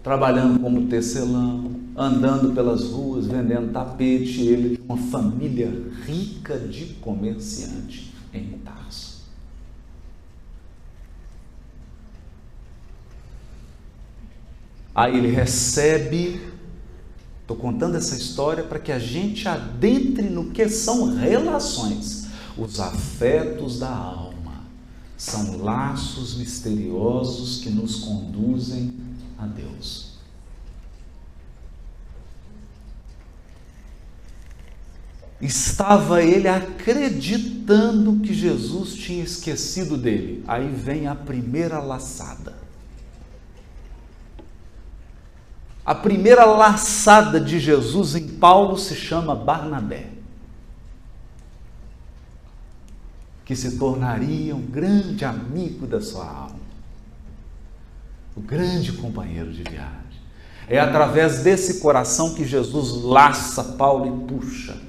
trabalhando 0.07 0.61
como 0.61 0.87
tecelão, 0.87 1.81
andando 1.97 2.55
pelas 2.55 2.85
ruas, 2.85 3.27
vendendo 3.27 3.73
tapete, 3.73 4.41
ele 4.41 4.77
de 4.77 4.83
uma 4.83 4.97
família 4.97 5.69
rica 6.05 6.57
de 6.57 6.95
comerciante 7.01 8.15
em 8.33 8.53
Tarso. 8.59 9.25
Aí 14.95 15.19
ele 15.19 15.27
recebe, 15.27 16.41
estou 17.41 17.57
contando 17.57 17.97
essa 17.97 18.15
história 18.15 18.63
para 18.63 18.79
que 18.79 18.93
a 18.93 19.01
gente 19.01 19.49
adentre 19.49 20.31
no 20.31 20.53
que 20.53 20.69
são 20.69 21.17
relações, 21.17 22.29
os 22.57 22.79
afetos 22.79 23.81
da 23.81 23.93
alma. 23.93 24.67
São 25.17 25.57
laços 25.65 26.37
misteriosos 26.37 27.59
que 27.59 27.71
nos 27.71 28.05
conduzem 28.05 29.06
a 29.39 29.47
Deus. 29.47 30.17
Estava 35.41 36.23
ele 36.23 36.49
acreditando 36.49 38.21
que 38.21 38.33
Jesus 38.33 38.95
tinha 38.95 39.23
esquecido 39.23 39.97
dele. 39.97 40.43
Aí 40.49 40.69
vem 40.69 41.07
a 41.07 41.15
primeira 41.15 41.79
laçada. 41.79 42.67
A 45.87 45.95
primeira 45.95 46.45
laçada 46.45 47.41
de 47.41 47.61
Jesus 47.61 48.17
em 48.17 48.27
Paulo 48.27 48.77
se 48.77 48.97
chama 48.97 49.37
Barnabé, 49.37 50.11
que 53.45 53.55
se 53.55 53.79
tornaria 53.79 54.57
um 54.57 54.67
grande 54.67 55.25
amigo 55.25 55.87
da 55.87 56.01
sua 56.01 56.29
alma, 56.29 56.56
o 58.37 58.41
grande 58.41 58.93
companheiro 58.93 59.53
de 59.53 59.63
viagem. 59.63 59.97
É 60.69 60.79
através 60.79 61.43
desse 61.43 61.81
coração 61.81 62.35
que 62.35 62.45
Jesus 62.45 63.03
laça 63.03 63.65
Paulo 63.65 64.07
e 64.07 64.27
puxa 64.29 64.87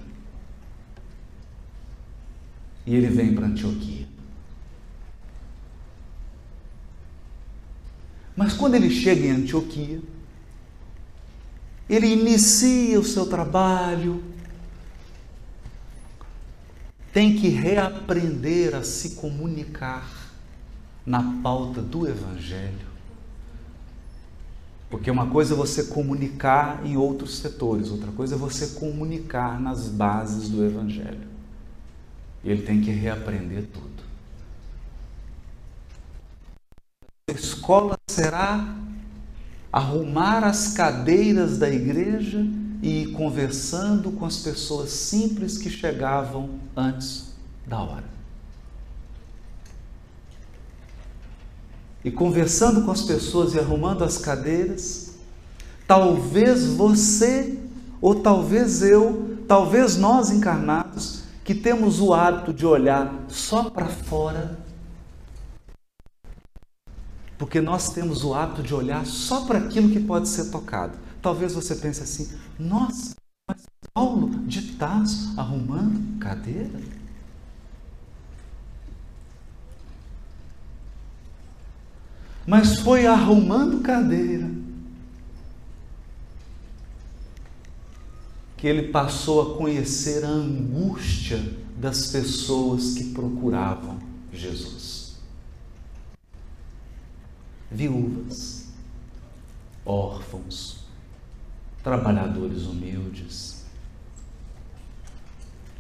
e 2.87 2.95
ele 2.95 3.07
vem 3.07 3.35
para 3.35 3.47
Antioquia. 3.47 4.07
Mas 8.33 8.53
quando 8.53 8.75
ele 8.75 8.89
chega 8.89 9.27
em 9.27 9.31
Antioquia, 9.31 10.01
ele 11.89 12.07
inicia 12.07 12.97
o 12.97 13.03
seu 13.03 13.25
trabalho, 13.25 14.23
tem 17.11 17.35
que 17.35 17.49
reaprender 17.49 18.73
a 18.73 18.83
se 18.83 19.15
comunicar 19.15 20.09
na 21.05 21.41
pauta 21.41 21.81
do 21.81 22.07
Evangelho. 22.07 22.86
Porque 24.89 25.11
uma 25.11 25.27
coisa 25.27 25.53
é 25.53 25.57
você 25.57 25.83
comunicar 25.85 26.85
em 26.85 26.95
outros 26.95 27.37
setores, 27.37 27.89
outra 27.89 28.11
coisa 28.11 28.35
é 28.35 28.37
você 28.37 28.79
comunicar 28.79 29.59
nas 29.59 29.87
bases 29.87 30.49
do 30.49 30.65
Evangelho 30.65 31.37
ele 32.43 32.61
tem 32.61 32.81
que 32.81 32.91
reaprender 32.91 33.67
tudo. 33.67 33.87
A 37.29 37.33
escola 37.33 37.97
será 38.09 38.75
arrumar 39.71 40.43
as 40.43 40.73
cadeiras 40.73 41.57
da 41.57 41.69
igreja 41.69 42.39
e 42.81 43.03
ir 43.03 43.11
conversando 43.11 44.11
com 44.11 44.25
as 44.25 44.37
pessoas 44.37 44.91
simples 44.91 45.57
que 45.57 45.69
chegavam 45.69 46.59
antes 46.75 47.33
da 47.65 47.79
hora. 47.79 48.16
E 52.03 52.11
conversando 52.11 52.83
com 52.83 52.91
as 52.91 53.01
pessoas 53.01 53.53
e 53.53 53.59
arrumando 53.59 54.03
as 54.03 54.17
cadeiras, 54.17 55.15
talvez 55.87 56.65
você, 56.65 57.59
ou 57.99 58.15
talvez 58.15 58.81
eu, 58.81 59.37
talvez 59.47 59.97
nós 59.97 60.29
encarnados, 60.29 61.23
que 61.43 61.55
temos 61.55 61.99
o 61.99 62.13
hábito 62.13 62.53
de 62.53 62.65
olhar 62.65 63.13
só 63.29 63.69
para 63.69 63.87
fora, 63.87 64.59
porque 67.37 67.61
nós 67.61 67.89
temos 67.93 68.23
o 68.23 68.33
hábito 68.33 68.63
de 68.63 68.73
olhar 68.73 69.05
só 69.05 69.45
para 69.45 69.59
aquilo 69.59 69.89
que 69.89 69.99
pode 69.99 70.27
ser 70.27 70.51
tocado. 70.51 70.97
Talvez 71.21 71.53
você 71.53 71.75
pense 71.75 72.01
assim: 72.01 72.37
nossa, 72.59 73.15
mas 73.47 73.63
Paulo 73.93 74.29
de 74.45 74.73
Tarso 74.73 75.33
arrumando 75.37 76.19
cadeira? 76.19 76.96
Mas 82.47 82.79
foi 82.79 83.05
arrumando 83.05 83.81
cadeira 83.81 84.49
que 88.55 88.65
ele 88.65 88.87
passou 88.87 89.41
a 89.53 89.57
conhecer 89.57 90.23
a 90.23 90.29
angústia 90.29 91.43
das 91.77 92.07
pessoas 92.07 92.93
que 92.93 93.11
procuravam 93.11 93.99
Jesus. 94.31 95.17
Viúvas, 97.69 98.69
órfãos, 99.85 100.77
trabalhadores 101.83 102.63
humildes. 102.63 103.65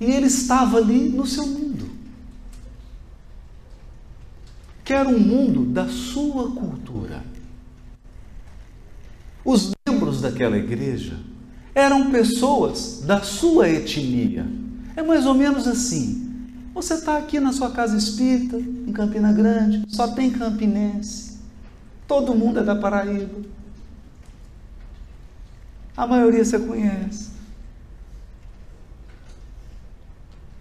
E 0.01 0.05
ele 0.05 0.27
estava 0.27 0.77
ali 0.77 1.09
no 1.09 1.25
seu 1.25 1.47
mundo. 1.47 1.66
Que 4.87 4.93
era 4.93 5.09
um 5.09 5.19
mundo 5.19 5.65
da 5.65 5.89
sua 5.89 6.49
cultura. 6.49 7.21
Os 9.43 9.71
membros 9.85 10.21
daquela 10.21 10.57
igreja 10.57 11.19
eram 11.75 12.09
pessoas 12.09 13.01
da 13.05 13.21
sua 13.21 13.67
etnia. 13.67 14.47
É 14.95 15.03
mais 15.03 15.25
ou 15.25 15.33
menos 15.33 15.67
assim. 15.67 16.49
Você 16.73 16.93
está 16.93 17.17
aqui 17.17 17.37
na 17.37 17.51
sua 17.51 17.69
casa 17.69 17.97
espírita, 17.97 18.55
em 18.55 18.93
Campina 18.93 19.33
Grande, 19.33 19.83
só 19.89 20.07
tem 20.07 20.31
campinense. 20.31 21.37
Todo 22.07 22.33
mundo 22.33 22.61
é 22.61 22.63
da 22.63 22.73
Paraíba. 22.77 23.41
A 25.97 26.07
maioria 26.07 26.45
você 26.45 26.57
conhece. 26.59 27.31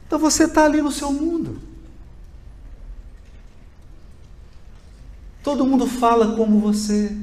Então 0.04 0.18
você 0.18 0.46
está 0.46 0.64
ali 0.64 0.82
no 0.82 0.90
seu 0.90 1.12
mundo. 1.12 1.75
Todo 5.46 5.64
mundo 5.64 5.87
fala 5.87 6.35
como 6.35 6.59
você 6.59 7.16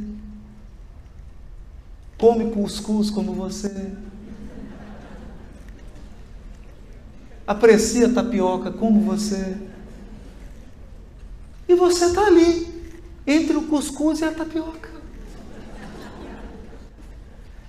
come 2.17 2.51
cuscuz 2.51 3.09
como 3.09 3.33
você, 3.33 3.91
aprecia 7.45 8.13
tapioca 8.13 8.71
como 8.71 9.01
você. 9.01 9.57
E 11.67 11.75
você 11.75 12.05
está 12.05 12.25
ali, 12.27 12.65
entre 13.27 13.57
o 13.57 13.63
cuscuz 13.63 14.21
e 14.21 14.23
a 14.23 14.31
tapioca. 14.31 14.89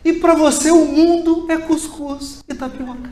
E 0.05 0.12
para 0.12 0.37
você 0.37 0.71
o 0.71 0.87
mundo 0.87 1.51
é 1.51 1.59
cuscuz 1.59 2.45
e 2.49 2.55
tapioca. 2.55 3.11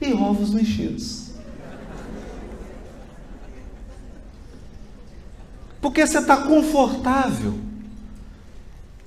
E 0.00 0.12
ovos 0.12 0.50
mexidos. 0.50 1.29
Porque 5.80 6.06
você 6.06 6.18
está 6.18 6.36
confortável. 6.36 7.58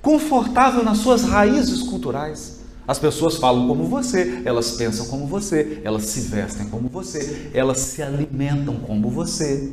Confortável 0.02 0.82
nas 0.82 0.98
suas 0.98 1.22
raízes 1.22 1.82
culturais. 1.82 2.60
As 2.86 2.98
pessoas 2.98 3.36
falam 3.36 3.66
como 3.66 3.86
você, 3.86 4.42
elas 4.44 4.72
pensam 4.72 5.06
como 5.06 5.26
você, 5.26 5.80
elas 5.84 6.04
se 6.04 6.20
vestem 6.20 6.68
como 6.68 6.88
você, 6.88 7.50
elas 7.54 7.78
se 7.78 8.02
alimentam 8.02 8.78
como 8.80 9.08
você. 9.08 9.72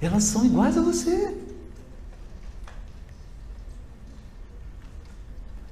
Elas 0.00 0.24
são 0.24 0.44
iguais 0.44 0.76
a 0.76 0.80
você. 0.80 1.36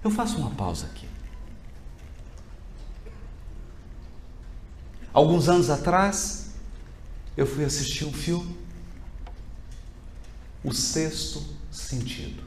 Eu 0.04 0.10
faço 0.10 0.38
uma 0.38 0.50
pausa 0.50 0.86
aqui. 0.86 1.08
Alguns 5.12 5.48
anos 5.48 5.70
atrás, 5.70 6.50
eu 7.36 7.46
fui 7.46 7.64
assistir 7.64 8.04
um 8.04 8.12
filme 8.12 8.63
o 10.64 10.72
sexto 10.72 11.44
sentido. 11.70 12.42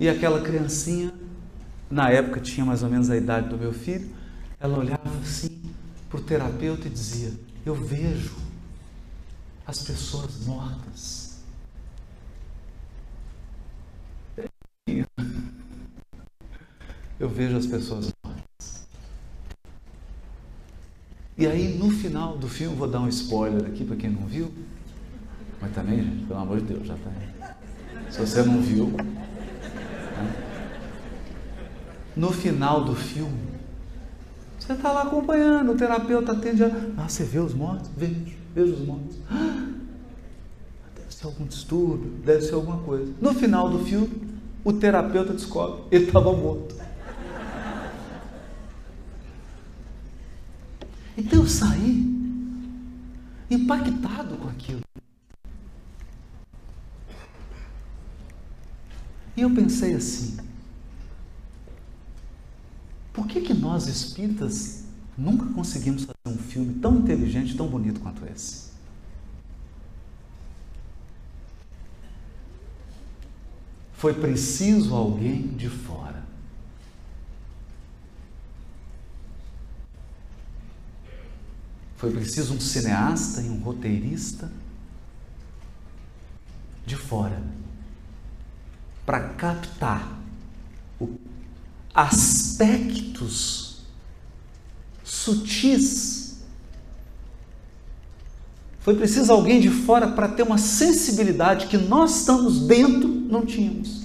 E 0.00 0.08
aquela 0.08 0.40
criancinha, 0.40 1.12
na 1.90 2.08
época 2.08 2.40
tinha 2.40 2.64
mais 2.64 2.84
ou 2.84 2.88
menos 2.88 3.10
a 3.10 3.16
idade 3.16 3.48
do 3.48 3.58
meu 3.58 3.72
filho, 3.72 4.08
ela 4.60 4.78
olhava 4.78 5.10
assim 5.20 5.60
para 6.08 6.20
o 6.20 6.22
terapeuta 6.22 6.86
e 6.86 6.90
dizia: 6.90 7.32
Eu 7.66 7.74
vejo 7.74 8.36
as 9.66 9.82
pessoas 9.82 10.46
mortas. 10.46 11.28
Eu 17.18 17.28
vejo 17.28 17.56
as 17.56 17.66
pessoas 17.66 18.12
e 21.38 21.46
aí, 21.46 21.78
no 21.78 21.88
final 21.88 22.36
do 22.36 22.48
filme, 22.48 22.74
vou 22.74 22.88
dar 22.88 23.00
um 23.00 23.08
spoiler 23.08 23.64
aqui 23.64 23.84
para 23.84 23.94
quem 23.94 24.10
não 24.10 24.26
viu. 24.26 24.52
Mas 25.60 25.72
também, 25.72 26.02
gente, 26.02 26.24
pelo 26.26 26.40
amor 26.40 26.60
de 26.60 26.74
Deus, 26.74 26.86
já 26.86 26.94
está. 26.94 27.10
Se 28.10 28.20
você 28.20 28.42
não 28.42 28.60
viu. 28.60 28.86
Né? 28.86 29.04
No 32.16 32.32
final 32.32 32.84
do 32.84 32.96
filme, 32.96 33.38
você 34.58 34.72
está 34.72 34.90
lá 34.90 35.02
acompanhando, 35.02 35.72
o 35.72 35.76
terapeuta 35.76 36.32
atende. 36.32 36.64
A... 36.64 36.70
Ah, 36.96 37.08
você 37.08 37.22
vê 37.22 37.38
os 37.38 37.54
mortos? 37.54 37.88
Vejo, 37.96 38.16
vejo 38.52 38.72
os 38.72 38.80
mortos. 38.80 39.16
Ah, 39.30 39.68
deve 40.96 41.14
ser 41.14 41.26
algum 41.26 41.46
distúrbio, 41.46 42.10
deve 42.24 42.42
ser 42.42 42.54
alguma 42.54 42.78
coisa. 42.78 43.12
No 43.20 43.32
final 43.32 43.70
do 43.70 43.78
filme, 43.84 44.10
o 44.64 44.72
terapeuta 44.72 45.32
descobre, 45.32 45.84
ele 45.92 46.06
estava 46.06 46.32
morto. 46.32 46.74
Então 51.16 51.37
eu 51.37 51.37
saí 51.48 52.18
impactado 53.50 54.36
com 54.36 54.48
aquilo. 54.48 54.80
E 59.36 59.40
eu 59.40 59.54
pensei 59.54 59.94
assim: 59.94 60.36
por 63.12 63.26
que, 63.26 63.40
que 63.40 63.54
nós 63.54 63.86
espíritas 63.86 64.84
nunca 65.16 65.46
conseguimos 65.46 66.04
fazer 66.04 66.36
um 66.36 66.38
filme 66.38 66.74
tão 66.74 66.96
inteligente, 66.96 67.56
tão 67.56 67.68
bonito 67.68 68.00
quanto 68.00 68.24
esse? 68.26 68.68
Foi 73.92 74.14
preciso 74.14 74.94
alguém 74.94 75.48
de 75.56 75.68
fora. 75.68 76.27
Foi 81.98 82.10
preciso 82.12 82.54
um 82.54 82.60
cineasta 82.60 83.42
e 83.42 83.50
um 83.50 83.58
roteirista 83.58 84.50
de 86.86 86.96
fora 86.96 87.42
para 89.04 89.20
captar 89.30 90.16
aspectos 91.92 93.80
sutis. 95.02 96.36
Foi 98.78 98.94
preciso 98.94 99.32
alguém 99.32 99.60
de 99.60 99.68
fora 99.68 100.06
para 100.06 100.28
ter 100.28 100.44
uma 100.44 100.56
sensibilidade 100.56 101.66
que 101.66 101.76
nós 101.76 102.20
estamos 102.20 102.60
dentro 102.60 103.08
não 103.08 103.44
tínhamos. 103.44 103.97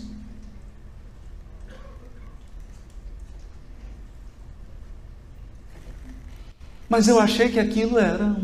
Mas 6.93 7.07
eu 7.07 7.19
achei 7.19 7.49
que 7.49 7.59
aquilo 7.59 7.97
era 7.97 8.37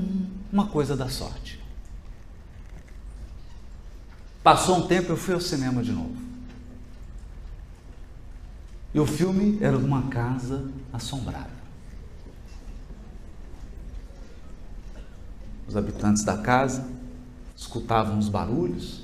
uma 0.51 0.65
coisa 0.65 0.97
da 0.97 1.07
sorte. 1.07 1.63
Passou 4.41 4.79
um 4.79 4.87
tempo, 4.87 5.11
eu 5.11 5.17
fui 5.17 5.35
ao 5.35 5.39
cinema 5.39 5.83
de 5.83 5.91
novo. 5.91 6.17
E 8.91 8.99
o 8.99 9.05
filme 9.05 9.59
era 9.61 9.77
uma 9.77 10.07
casa 10.07 10.67
assombrada. 10.91 11.51
Os 15.67 15.77
habitantes 15.77 16.23
da 16.23 16.39
casa 16.39 16.89
escutavam 17.55 18.17
os 18.17 18.29
barulhos, 18.29 19.03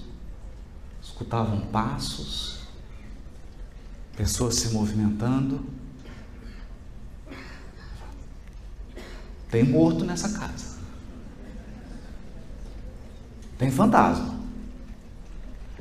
escutavam 1.04 1.62
passos, 1.68 2.62
pessoas 4.18 4.56
se 4.56 4.74
movimentando. 4.74 5.64
Tem 9.56 9.64
morto 9.64 10.04
nessa 10.04 10.38
casa. 10.38 10.76
Tem 13.58 13.72
fantasma. 13.72 14.36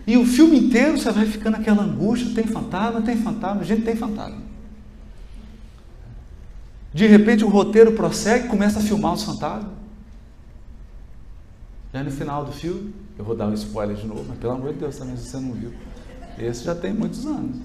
E 0.07 0.17
o 0.17 0.25
filme 0.25 0.57
inteiro 0.57 0.97
você 0.97 1.11
vai 1.11 1.27
ficando 1.27 1.57
aquela 1.57 1.83
angústia, 1.83 2.33
tem 2.33 2.47
fantasma, 2.47 3.03
tem 3.03 3.17
fantasma, 3.17 3.65
gente 3.65 3.83
tem 3.83 3.97
fantasma. 3.97 4.41
De 6.93 7.05
repente 7.09 7.45
o 7.45 7.49
roteiro 7.49 7.91
prossegue, 7.95 8.47
começa 8.47 8.79
a 8.79 8.83
filmar 8.83 9.15
os 9.15 9.25
fantasmas. 9.25 9.73
Já 11.93 12.05
no 12.05 12.13
final 12.13 12.45
do 12.45 12.53
filme, 12.53 12.95
eu 13.19 13.25
vou 13.25 13.35
dar 13.35 13.49
um 13.49 13.55
spoiler 13.55 13.97
de 13.97 14.07
novo, 14.07 14.25
mas 14.29 14.39
pelo 14.39 14.53
amor 14.53 14.73
de 14.73 14.79
Deus 14.79 14.97
também 14.97 15.17
se 15.17 15.25
você 15.25 15.41
não 15.41 15.53
viu. 15.53 15.75
Esse 16.39 16.63
já 16.63 16.77
tem 16.77 16.95
muitos 16.95 17.27
anos. 17.27 17.57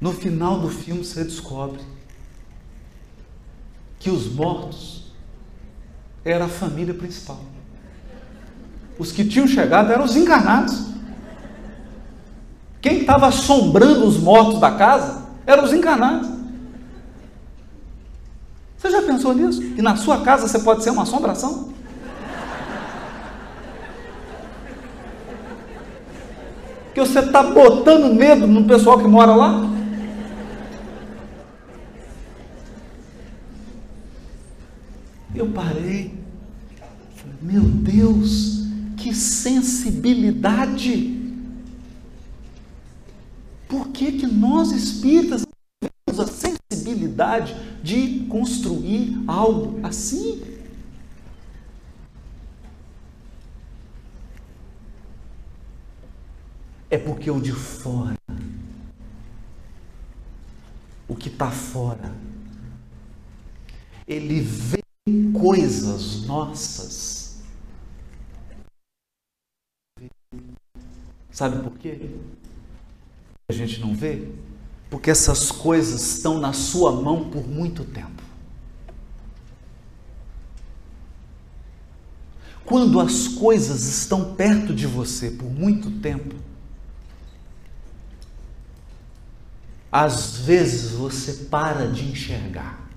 No 0.00 0.12
final 0.12 0.60
do 0.60 0.70
filme 0.70 1.04
você 1.04 1.24
descobre 1.24 1.80
que 4.04 4.10
os 4.10 4.30
mortos 4.30 5.02
era 6.22 6.44
a 6.44 6.48
família 6.48 6.92
principal. 6.92 7.40
Os 8.98 9.10
que 9.10 9.24
tinham 9.24 9.48
chegado 9.48 9.90
eram 9.90 10.04
os 10.04 10.14
encarnados. 10.14 10.88
Quem 12.82 13.00
estava 13.00 13.28
assombrando 13.28 14.04
os 14.04 14.18
mortos 14.18 14.60
da 14.60 14.72
casa 14.72 15.22
eram 15.46 15.64
os 15.64 15.72
encarnados. 15.72 16.28
Você 18.76 18.90
já 18.90 19.00
pensou 19.00 19.32
nisso? 19.32 19.62
E 19.62 19.80
na 19.80 19.96
sua 19.96 20.20
casa 20.20 20.48
você 20.48 20.58
pode 20.58 20.82
ser 20.84 20.90
uma 20.90 21.04
assombração? 21.04 21.72
Que 26.92 27.00
você 27.00 27.20
está 27.20 27.42
botando 27.42 28.12
medo 28.12 28.46
no 28.46 28.66
pessoal 28.66 28.98
que 28.98 29.08
mora 29.08 29.34
lá? 29.34 29.74
Eu 35.34 35.48
parei, 35.48 36.14
falei, 37.16 37.36
meu 37.54 37.62
Deus, 37.62 38.64
que 38.96 39.14
sensibilidade! 39.14 41.22
Por 43.68 43.90
que, 43.90 44.10
que 44.10 44.26
nós 44.26 44.72
espíritas 44.72 45.46
temos 45.80 46.18
a 46.18 46.26
sensibilidade 46.26 47.54
de 47.80 48.26
construir 48.26 49.22
algo 49.28 49.78
assim? 49.86 50.42
É 56.90 56.98
porque 56.98 57.30
o 57.30 57.40
de 57.40 57.52
fora, 57.52 58.16
o 61.06 61.14
que 61.14 61.28
está 61.28 61.52
fora, 61.52 62.12
ele 64.08 64.40
vê 64.40 64.82
coisas 65.32 66.26
nossas 66.26 67.13
Sabe 71.34 71.64
por 71.64 71.76
quê? 71.78 71.98
A 73.48 73.52
gente 73.52 73.80
não 73.80 73.92
vê? 73.92 74.28
Porque 74.88 75.10
essas 75.10 75.50
coisas 75.50 76.14
estão 76.14 76.38
na 76.38 76.52
sua 76.52 76.92
mão 76.92 77.28
por 77.28 77.44
muito 77.48 77.84
tempo. 77.84 78.22
Quando 82.64 83.00
as 83.00 83.26
coisas 83.26 83.82
estão 83.84 84.36
perto 84.36 84.72
de 84.72 84.86
você 84.86 85.32
por 85.32 85.50
muito 85.50 85.90
tempo, 86.00 86.36
às 89.90 90.36
vezes 90.36 90.92
você 90.92 91.46
para 91.46 91.88
de 91.88 92.04
enxergar. 92.04 92.88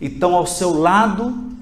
Então, 0.00 0.34
ao 0.34 0.46
seu 0.46 0.72
lado 0.72 1.52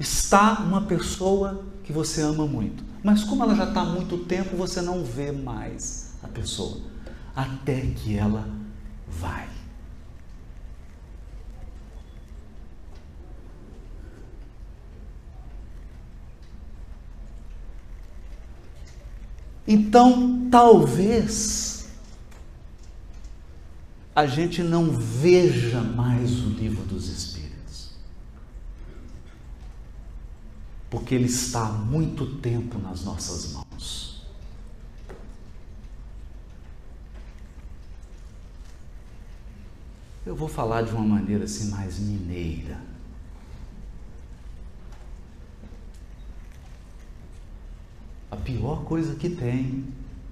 está 0.00 0.58
uma 0.60 0.82
pessoa 0.82 1.69
que 1.90 1.94
você 1.96 2.22
ama 2.22 2.46
muito. 2.46 2.84
Mas 3.02 3.24
como 3.24 3.42
ela 3.42 3.54
já 3.54 3.64
está 3.64 3.80
há 3.80 3.84
muito 3.84 4.18
tempo, 4.18 4.56
você 4.56 4.80
não 4.80 5.04
vê 5.04 5.32
mais 5.32 6.14
a 6.22 6.28
pessoa. 6.28 6.80
Até 7.34 7.80
que 7.80 8.16
ela 8.16 8.48
vai. 9.08 9.48
Então, 19.66 20.48
talvez 20.50 21.88
a 24.14 24.26
gente 24.26 24.62
não 24.62 24.90
veja 24.90 25.80
mais 25.80 26.40
o 26.44 26.48
livro 26.50 26.84
dos 26.84 27.08
Espíritos. 27.08 27.39
Porque 30.90 31.14
ele 31.14 31.26
está 31.26 31.68
há 31.68 31.72
muito 31.72 32.26
tempo 32.38 32.76
nas 32.78 33.04
nossas 33.04 33.52
mãos. 33.52 34.26
Eu 40.26 40.34
vou 40.34 40.48
falar 40.48 40.82
de 40.82 40.92
uma 40.92 41.04
maneira 41.04 41.44
assim 41.44 41.70
mais 41.70 41.98
mineira. 41.98 42.78
A 48.30 48.36
pior 48.36 48.84
coisa 48.84 49.14
que 49.14 49.30
tem 49.30 49.84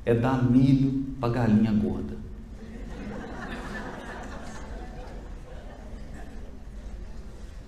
é 0.05 0.14
dar 0.14 0.42
milho 0.42 1.14
para 1.21 1.33
galinha 1.33 1.73
gorda. 1.73 2.16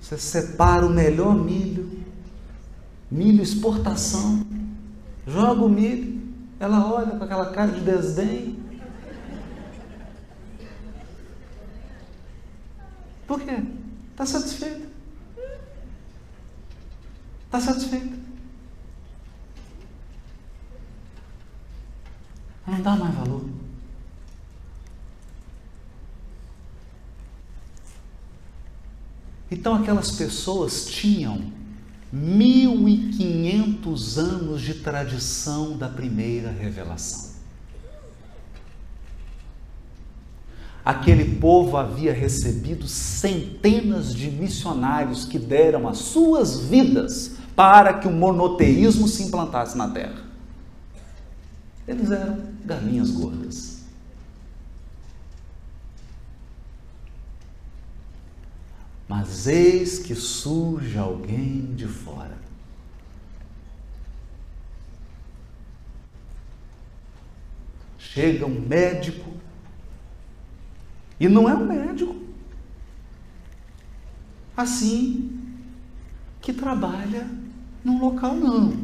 Você 0.01 0.19
separa 0.19 0.85
o 0.85 0.91
melhor 0.91 1.35
milho, 1.37 2.00
milho 3.11 3.43
exportação, 3.43 4.47
joga 5.27 5.63
o 5.63 5.69
milho, 5.69 6.21
ela 6.61 6.93
olha 6.93 7.17
com 7.17 7.25
aquela 7.25 7.51
cara 7.51 7.73
de 7.73 7.81
desdém. 7.81 8.59
Por 13.27 13.41
quê? 13.41 13.63
Está 14.11 14.27
satisfeita. 14.27 14.89
Está 17.47 17.61
satisfeita. 17.61 18.19
Não 22.67 22.81
dá 22.83 22.95
mais 22.97 23.15
valor. 23.15 23.45
Então 29.51 29.75
aquelas 29.75 30.13
pessoas 30.13 30.87
tinham 30.87 31.60
1500 32.13 34.19
anos 34.19 34.63
de 34.63 34.75
tradição 34.75 35.77
da 35.77 35.89
primeira 35.89 36.51
revelação. 36.51 37.31
Aquele 40.85 41.37
povo 41.37 41.77
havia 41.77 42.13
recebido 42.13 42.89
centenas 42.89 44.15
de 44.15 44.31
missionários 44.31 45.25
que 45.25 45.39
deram 45.39 45.87
as 45.87 45.99
suas 45.99 46.59
vidas 46.59 47.37
para 47.55 47.95
que 47.95 48.09
o 48.09 48.11
monoteísmo 48.11 49.07
se 49.07 49.23
implantasse 49.23 49.77
na 49.77 49.89
terra. 49.89 50.25
Eles 51.87 52.11
eram 52.11 52.41
galinhas 52.65 53.11
gordas. 53.11 53.70
Mas 59.11 59.49
eis 59.49 59.99
que 59.99 60.15
surge 60.15 60.97
alguém 60.97 61.75
de 61.75 61.89
fora. 61.89 62.39
Chega 67.99 68.47
um 68.47 68.61
médico, 68.61 69.33
e 71.19 71.29
não 71.29 71.49
é 71.49 71.55
um 71.57 71.67
médico, 71.67 72.15
assim, 74.57 75.41
que 76.41 76.53
trabalha 76.53 77.29
num 77.85 77.99
local, 77.99 78.37
não. 78.37 78.79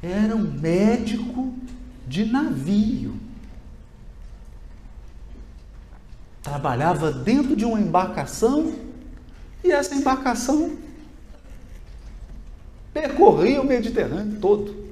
Era 0.00 0.36
um 0.36 0.52
médico 0.52 1.52
de 2.06 2.24
navio. 2.26 3.16
Trabalhava 6.42 7.12
dentro 7.12 7.54
de 7.54 7.64
uma 7.64 7.80
embarcação 7.80 8.74
e 9.62 9.70
essa 9.70 9.94
embarcação 9.94 10.76
percorria 12.92 13.62
o 13.62 13.66
Mediterrâneo 13.66 14.38
todo. 14.40 14.82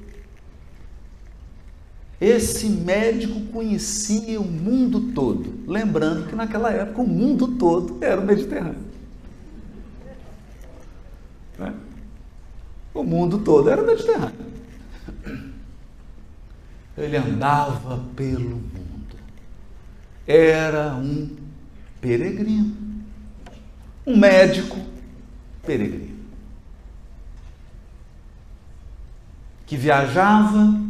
Esse 2.21 2.69
médico 2.69 3.41
conhecia 3.47 4.41
o 4.41 4.45
mundo 4.45 5.13
todo, 5.13 5.55
lembrando 5.67 6.29
que 6.29 6.37
naquela 6.37 6.71
época 6.71 7.01
o 7.01 7.07
mundo 7.07 7.49
todo 7.57 7.99
era 8.01 8.21
o 8.21 8.25
Mediterrâneo. 8.25 8.91
Né? 11.59 11.75
O 12.93 13.03
mundo 13.03 13.39
todo 13.39 13.71
era 13.71 13.83
o 13.83 13.87
Mediterrâneo. 13.87 14.51
Ele 16.97 17.17
andava 17.17 18.05
pelo 18.15 18.51
mundo. 18.51 19.17
Era 20.27 20.95
um 20.95 21.40
peregrino. 22.01 22.77
Um 24.07 24.17
médico 24.17 24.79
peregrino. 25.65 26.19
Que 29.67 29.77
viajava, 29.77 30.81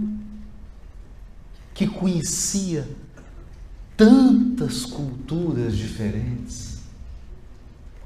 que 1.75 1.87
conhecia 1.87 2.89
tantas 3.97 4.87
culturas 4.87 5.77
diferentes, 5.77 6.79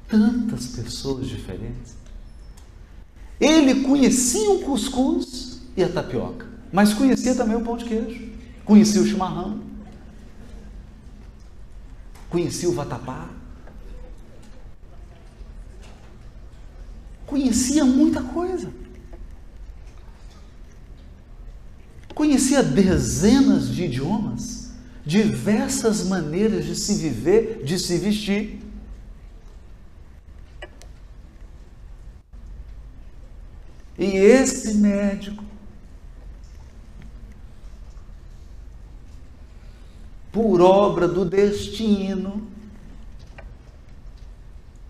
tantas 0.07 0.67
pessoas 0.67 1.27
diferentes. 1.27 1.95
Ele 3.39 3.83
conhecia 3.83 4.49
o 4.51 4.61
cuscuz 4.61 5.61
e 5.75 5.83
a 5.83 5.89
tapioca, 5.89 6.45
mas 6.71 6.93
conhecia 6.93 7.35
também 7.35 7.55
o 7.55 7.61
pão 7.61 7.77
de 7.77 7.85
queijo, 7.85 8.29
conhecia 8.63 9.01
o 9.01 9.05
chimarrão, 9.05 9.61
Conhecia 12.29 12.69
o 12.69 12.73
vatapá. 12.73 13.29
Conhecia 17.25 17.83
muita 17.85 18.21
coisa. 18.21 18.71
Conhecia 22.13 22.63
dezenas 22.63 23.67
de 23.67 23.85
idiomas, 23.85 24.71
diversas 25.05 26.03
maneiras 26.03 26.65
de 26.65 26.75
se 26.75 26.95
viver, 26.95 27.63
de 27.63 27.77
se 27.77 27.97
vestir. 27.97 28.61
E 33.97 34.05
esse 34.05 34.75
médico 34.75 35.44
por 40.35 40.59
obra 40.59 41.07
do 41.07 41.23
destino. 41.23 42.45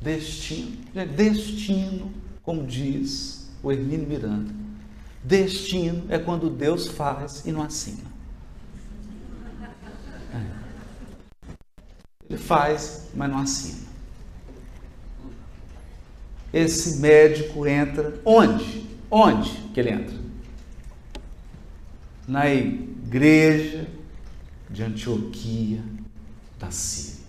Destino, 0.02 0.78
destino, 1.16 2.12
como 2.42 2.66
diz 2.66 3.48
o 3.62 3.72
Hermínio 3.72 4.08
Miranda. 4.08 4.52
Destino 5.24 6.04
é 6.10 6.18
quando 6.18 6.50
Deus 6.50 6.88
faz 6.88 7.46
e 7.46 7.52
não 7.52 7.62
assina. 7.62 8.04
É. 10.34 10.42
Ele 12.28 12.40
faz, 12.40 13.10
mas 13.14 13.30
não 13.30 13.38
assina. 13.38 13.86
Esse 16.52 16.98
médico 16.98 17.68
entra 17.68 18.20
onde? 18.26 18.90
Onde 19.12 19.52
que 19.74 19.80
ele 19.80 19.92
entra? 19.92 20.16
Na 22.28 22.50
igreja 22.50 23.88
de 24.76 24.84
Antioquia 24.84 25.82
da 26.60 26.70
Síria. 26.70 27.24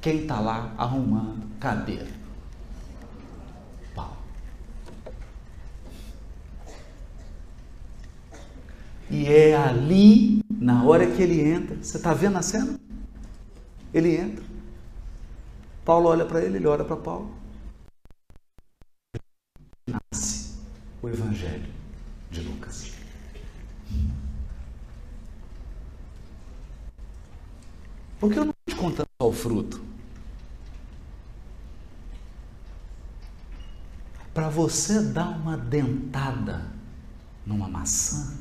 Quem 0.00 0.20
está 0.20 0.38
lá 0.38 0.72
arrumando 0.78 1.44
cadeira? 1.58 2.06
Paulo. 3.96 4.16
E 9.10 9.26
é 9.26 9.56
ali, 9.56 10.40
na 10.48 10.84
hora 10.84 11.10
que 11.10 11.20
ele 11.20 11.40
entra, 11.40 11.74
você 11.82 11.96
está 11.96 12.14
vendo 12.14 12.38
a 12.38 12.42
cena? 12.42 12.78
Ele 13.92 14.16
entra. 14.16 14.44
Paulo 15.84 16.10
olha 16.10 16.24
para 16.24 16.44
ele, 16.44 16.58
ele 16.58 16.66
olha 16.68 16.84
para 16.84 16.96
Paulo. 16.96 17.34
Nasce 19.84 20.54
o 21.02 21.08
Evangelho 21.08 21.72
de 22.30 22.40
Lucas. 22.42 22.97
Por 28.18 28.32
que 28.32 28.38
eu 28.38 28.44
não 28.44 28.54
estou 28.66 28.74
te 28.74 28.80
contando 28.80 29.08
só 29.20 29.28
o 29.28 29.32
fruto? 29.32 29.80
Para 34.34 34.48
você 34.48 35.00
dar 35.00 35.28
uma 35.28 35.56
dentada 35.56 36.66
numa 37.46 37.68
maçã, 37.68 38.34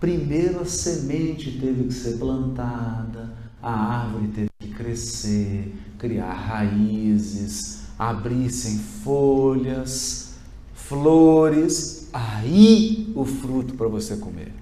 primeiro 0.00 0.60
a 0.60 0.64
semente 0.64 1.58
teve 1.60 1.84
que 1.84 1.94
ser 1.94 2.18
plantada, 2.18 3.36
a 3.62 3.72
árvore 3.72 4.28
teve 4.28 4.50
que 4.58 4.68
crescer, 4.68 5.74
criar 5.98 6.32
raízes, 6.32 7.82
abrir-se 7.98 8.68
em 8.68 8.78
folhas, 8.78 10.34
flores, 10.74 12.08
aí 12.12 13.12
o 13.14 13.24
fruto 13.24 13.74
para 13.74 13.88
você 13.88 14.16
comer. 14.16 14.52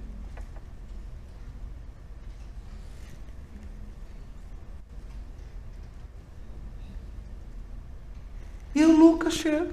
E 8.74 8.84
o 8.84 8.96
Lucas 8.96 9.29
chega. 9.40 9.70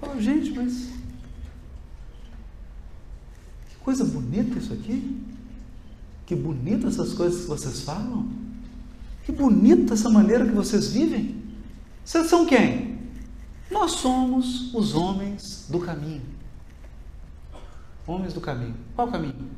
Fala, 0.00 0.20
gente, 0.20 0.50
mas 0.52 0.88
que 3.68 3.76
coisa 3.80 4.04
bonita 4.04 4.58
isso 4.58 4.72
aqui. 4.72 5.22
Que 6.26 6.34
bonita 6.34 6.88
essas 6.88 7.12
coisas 7.12 7.42
que 7.42 7.48
vocês 7.48 7.82
falam. 7.82 8.28
Que 9.24 9.32
bonita 9.32 9.94
essa 9.94 10.08
maneira 10.08 10.46
que 10.46 10.52
vocês 10.52 10.92
vivem. 10.92 11.42
Vocês 12.04 12.26
são 12.28 12.46
quem? 12.46 12.98
Nós 13.70 13.92
somos 13.92 14.74
os 14.74 14.94
homens 14.94 15.66
do 15.68 15.78
caminho. 15.78 16.22
Homens 18.06 18.32
do 18.32 18.40
caminho. 18.40 18.74
Qual 18.96 19.10
caminho? 19.10 19.50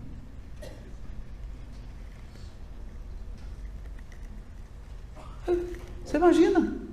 Você 6.04 6.16
imagina? 6.16 6.84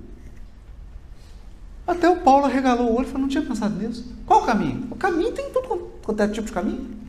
Até 1.86 2.08
o 2.08 2.20
Paulo 2.20 2.46
regalou 2.46 2.90
o 2.90 2.96
olho 2.96 3.06
e 3.06 3.06
falou: 3.06 3.22
não 3.22 3.28
tinha 3.28 3.44
pensado 3.44 3.76
nisso. 3.76 4.14
Qual 4.26 4.42
o 4.42 4.46
caminho? 4.46 4.86
O 4.90 4.96
caminho 4.96 5.32
tem 5.32 5.50
tudo 5.52 5.90
quanto 6.02 6.22
é 6.22 6.28
tipo 6.28 6.46
de 6.46 6.52
caminho. 6.52 7.02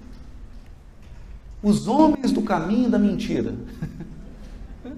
Os 1.62 1.88
homens 1.88 2.32
do 2.32 2.42
caminho 2.42 2.90
da 2.90 3.00
mentira. 3.00 3.56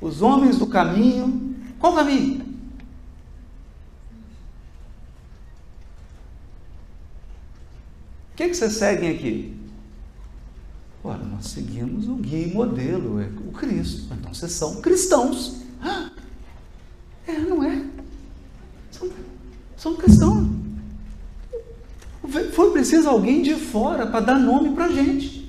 Os 0.00 0.20
homens 0.20 0.58
do 0.58 0.66
caminho. 0.66 1.54
Qual 1.78 1.94
caminho? 1.94 2.52
O 8.32 8.34
que, 8.36 8.48
que 8.48 8.54
vocês 8.54 8.72
seguem 8.72 9.10
aqui? 9.10 9.56
Ora, 11.04 11.22
nós 11.24 11.46
seguimos 11.46 12.08
o 12.08 12.14
guia 12.14 12.46
e 12.46 12.54
modelo, 12.54 13.20
é 13.20 13.26
o 13.46 13.52
Cristo. 13.52 14.12
Então 14.14 14.32
vocês 14.32 14.52
são 14.52 14.80
cristãos. 14.80 15.62
É, 17.26 17.38
não 17.38 17.62
é? 17.62 17.84
São, 18.90 19.10
são 19.76 19.96
cristãos. 19.96 20.48
Foi 22.52 22.70
preciso 22.70 23.08
alguém 23.08 23.42
de 23.42 23.54
fora 23.54 24.06
para 24.06 24.20
dar 24.20 24.38
nome 24.38 24.74
para 24.74 24.86
a 24.86 24.92
gente. 24.92 25.42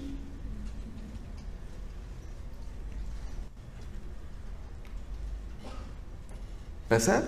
Percebe? 6.89 7.27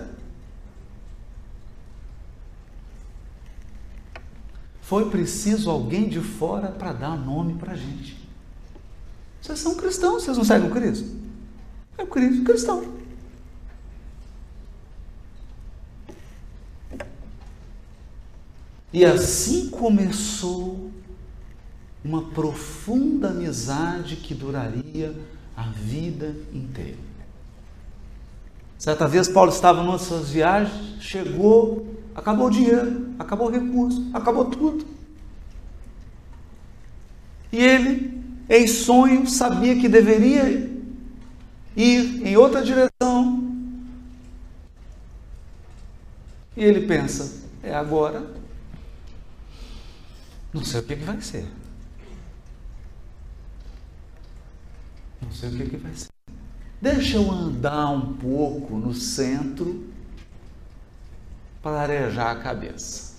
Foi 4.80 5.10
preciso 5.10 5.68
alguém 5.68 6.08
de 6.08 6.20
fora 6.20 6.68
para 6.68 6.92
dar 6.92 7.16
nome 7.16 7.54
para 7.54 7.72
a 7.72 7.76
gente. 7.76 8.16
Vocês 9.40 9.58
são 9.58 9.74
cristãos, 9.74 10.22
vocês 10.22 10.36
não 10.36 10.44
seguem 10.44 10.70
o 10.70 10.72
Cristo? 10.72 11.16
É 11.98 12.02
o 12.04 12.06
Cristo 12.06 12.44
cristão. 12.44 12.84
E 18.92 19.04
assim 19.04 19.68
começou 19.68 20.90
uma 22.04 22.22
profunda 22.22 23.28
amizade 23.28 24.16
que 24.16 24.34
duraria 24.34 25.14
a 25.56 25.64
vida 25.64 26.36
inteira. 26.52 26.98
Certa 28.78 29.08
vez 29.08 29.28
Paulo 29.28 29.50
estava 29.50 29.82
numa 29.82 29.98
suas 29.98 30.30
viagens, 30.30 31.02
chegou, 31.02 31.94
acabou 32.14 32.46
o 32.46 32.50
dinheiro, 32.50 33.14
acabou 33.18 33.48
o 33.48 33.50
recurso, 33.50 34.08
acabou 34.12 34.44
tudo. 34.44 34.86
E 37.50 37.58
ele, 37.58 38.22
em 38.48 38.66
sonho, 38.66 39.26
sabia 39.26 39.80
que 39.80 39.88
deveria 39.88 40.70
ir 41.76 42.26
em 42.26 42.36
outra 42.36 42.62
direção. 42.62 43.50
E 46.56 46.62
ele 46.62 46.86
pensa: 46.86 47.44
é 47.62 47.74
agora. 47.74 48.45
Não 50.56 50.64
sei 50.64 50.80
o 50.80 50.84
que, 50.84 50.96
que 50.96 51.04
vai 51.04 51.20
ser. 51.20 51.46
Não 55.20 55.30
sei 55.30 55.50
o 55.50 55.52
que, 55.52 55.68
que 55.68 55.76
vai 55.76 55.94
ser. 55.94 56.08
Deixa 56.80 57.18
eu 57.18 57.30
andar 57.30 57.90
um 57.90 58.14
pouco 58.14 58.74
no 58.76 58.94
centro 58.94 59.86
para 61.62 61.82
arejar 61.82 62.30
a 62.30 62.40
cabeça. 62.40 63.16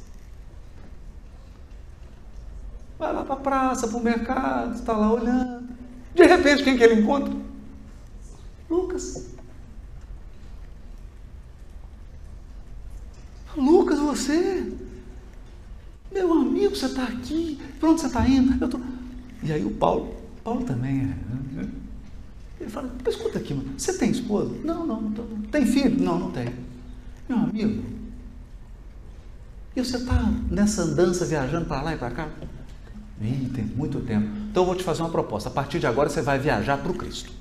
Vai 2.97 3.13
lá 3.13 3.23
para 3.23 3.35
a 3.35 3.39
praça, 3.39 3.87
para 3.87 3.97
o 3.97 4.03
mercado, 4.03 4.73
está 4.73 4.93
lá 4.93 5.13
olhando. 5.13 5.69
De 6.15 6.25
repente, 6.25 6.63
quem 6.63 6.75
que 6.75 6.83
ele 6.83 7.01
encontra? 7.01 7.31
Lucas. 8.67 9.27
Lucas, 13.55 13.99
você? 13.99 14.86
Meu 16.17 16.33
amigo, 16.33 16.75
você 16.75 16.87
está 16.87 17.03
aqui? 17.03 17.59
Para 17.79 17.89
onde 17.91 18.01
você 18.01 18.07
está 18.07 18.27
indo? 18.27 18.67
Tô... 18.67 18.79
E 19.43 19.51
aí 19.51 19.63
o 19.63 19.69
Paulo, 19.69 20.15
Paulo 20.43 20.63
também 20.63 21.01
é. 21.01 21.03
Né? 21.55 21.69
Ele 22.59 22.69
fala, 22.71 22.91
escuta 23.07 23.37
aqui, 23.37 23.53
você 23.77 23.93
tem 23.99 24.09
esposa? 24.09 24.51
Não, 24.63 24.85
não, 24.85 24.99
não, 24.99 25.11
tô, 25.11 25.23
Tem 25.51 25.63
filho? 25.63 26.03
Não, 26.03 26.17
não 26.17 26.31
tem. 26.31 26.47
Meu 27.29 27.37
amigo, 27.37 27.83
e 29.75 29.85
você 29.85 29.97
está 29.97 30.27
nessa 30.49 30.81
andança 30.81 31.23
viajando 31.23 31.67
para 31.67 31.83
lá 31.83 31.93
e 31.93 31.97
para 31.97 32.09
cá? 32.09 32.27
Ih, 33.21 33.51
tem 33.53 33.63
muito 33.63 33.99
tempo. 33.99 34.27
Então 34.49 34.63
eu 34.63 34.65
vou 34.65 34.75
te 34.75 34.83
fazer 34.83 35.03
uma 35.03 35.09
proposta. 35.09 35.49
A 35.49 35.51
partir 35.51 35.77
de 35.77 35.85
agora 35.85 36.09
você 36.09 36.19
vai 36.19 36.39
viajar 36.39 36.79
para 36.79 36.91
o 36.91 36.95
Cristo. 36.95 37.31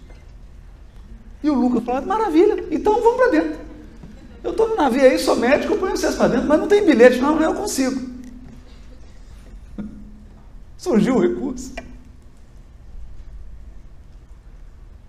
E 1.43 1.49
o 1.49 1.55
Lucas 1.55 1.83
falou, 1.83 2.05
maravilha, 2.05 2.63
então 2.71 3.01
vamos 3.01 3.17
para 3.17 3.31
dentro. 3.31 3.59
Eu 4.45 4.51
estou 4.51 4.69
no 4.69 4.77
navio 4.77 5.01
aí, 5.01 5.19
sou 5.19 5.35
médico, 5.35 5.73
eu 5.73 5.79
ponho 5.79 5.97
vocês 5.97 6.15
para 6.15 6.29
dentro, 6.29 6.47
mas 6.47 6.61
não 6.61 6.69
tem 6.69 6.85
bilhete, 6.85 7.19
não, 7.21 7.37
não 7.37 7.43
eu 7.43 7.55
consigo. 7.55 8.16
Surgiu 10.87 11.17
o 11.17 11.21
recurso. 11.21 11.75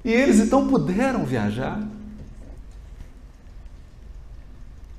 E 0.04 0.10
eles 0.10 0.40
então 0.40 0.68
puderam 0.68 1.24
viajar. 1.24 1.80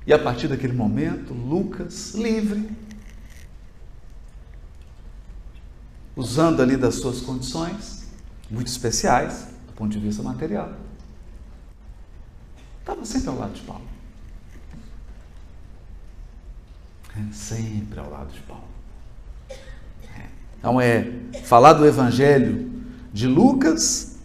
E 0.07 0.13
a 0.13 0.17
partir 0.17 0.47
daquele 0.47 0.71
momento, 0.71 1.33
Lucas, 1.33 2.13
livre, 2.13 2.71
usando 6.15 6.61
ali 6.61 6.77
das 6.77 6.95
suas 6.95 7.19
condições, 7.19 8.07
muito 8.49 8.67
especiais, 8.67 9.49
do 9.67 9.73
ponto 9.73 9.91
de 9.91 9.99
vista 9.99 10.23
material, 10.23 10.73
estava 12.79 13.03
sempre 13.03 13.27
ao 13.27 13.35
lado 13.37 13.51
de 13.51 13.61
Paulo. 13.63 13.87
É, 17.17 17.33
sempre 17.33 17.99
ao 17.99 18.09
lado 18.09 18.31
de 18.31 18.39
Paulo. 18.43 18.68
Então 20.59 20.79
é 20.79 21.09
falar 21.45 21.73
do 21.73 21.85
Evangelho 21.85 22.69
de 23.11 23.27
Lucas 23.27 24.17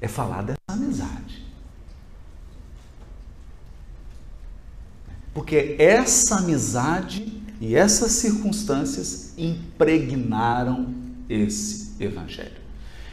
é 0.00 0.08
falar 0.08 0.42
dessa 0.42 0.58
amizade. 0.68 1.44
Porque 5.34 5.76
essa 5.78 6.36
amizade 6.36 7.40
e 7.60 7.74
essas 7.74 8.12
circunstâncias 8.12 9.34
impregnaram 9.36 10.94
esse 11.28 11.90
evangelho. 12.00 12.60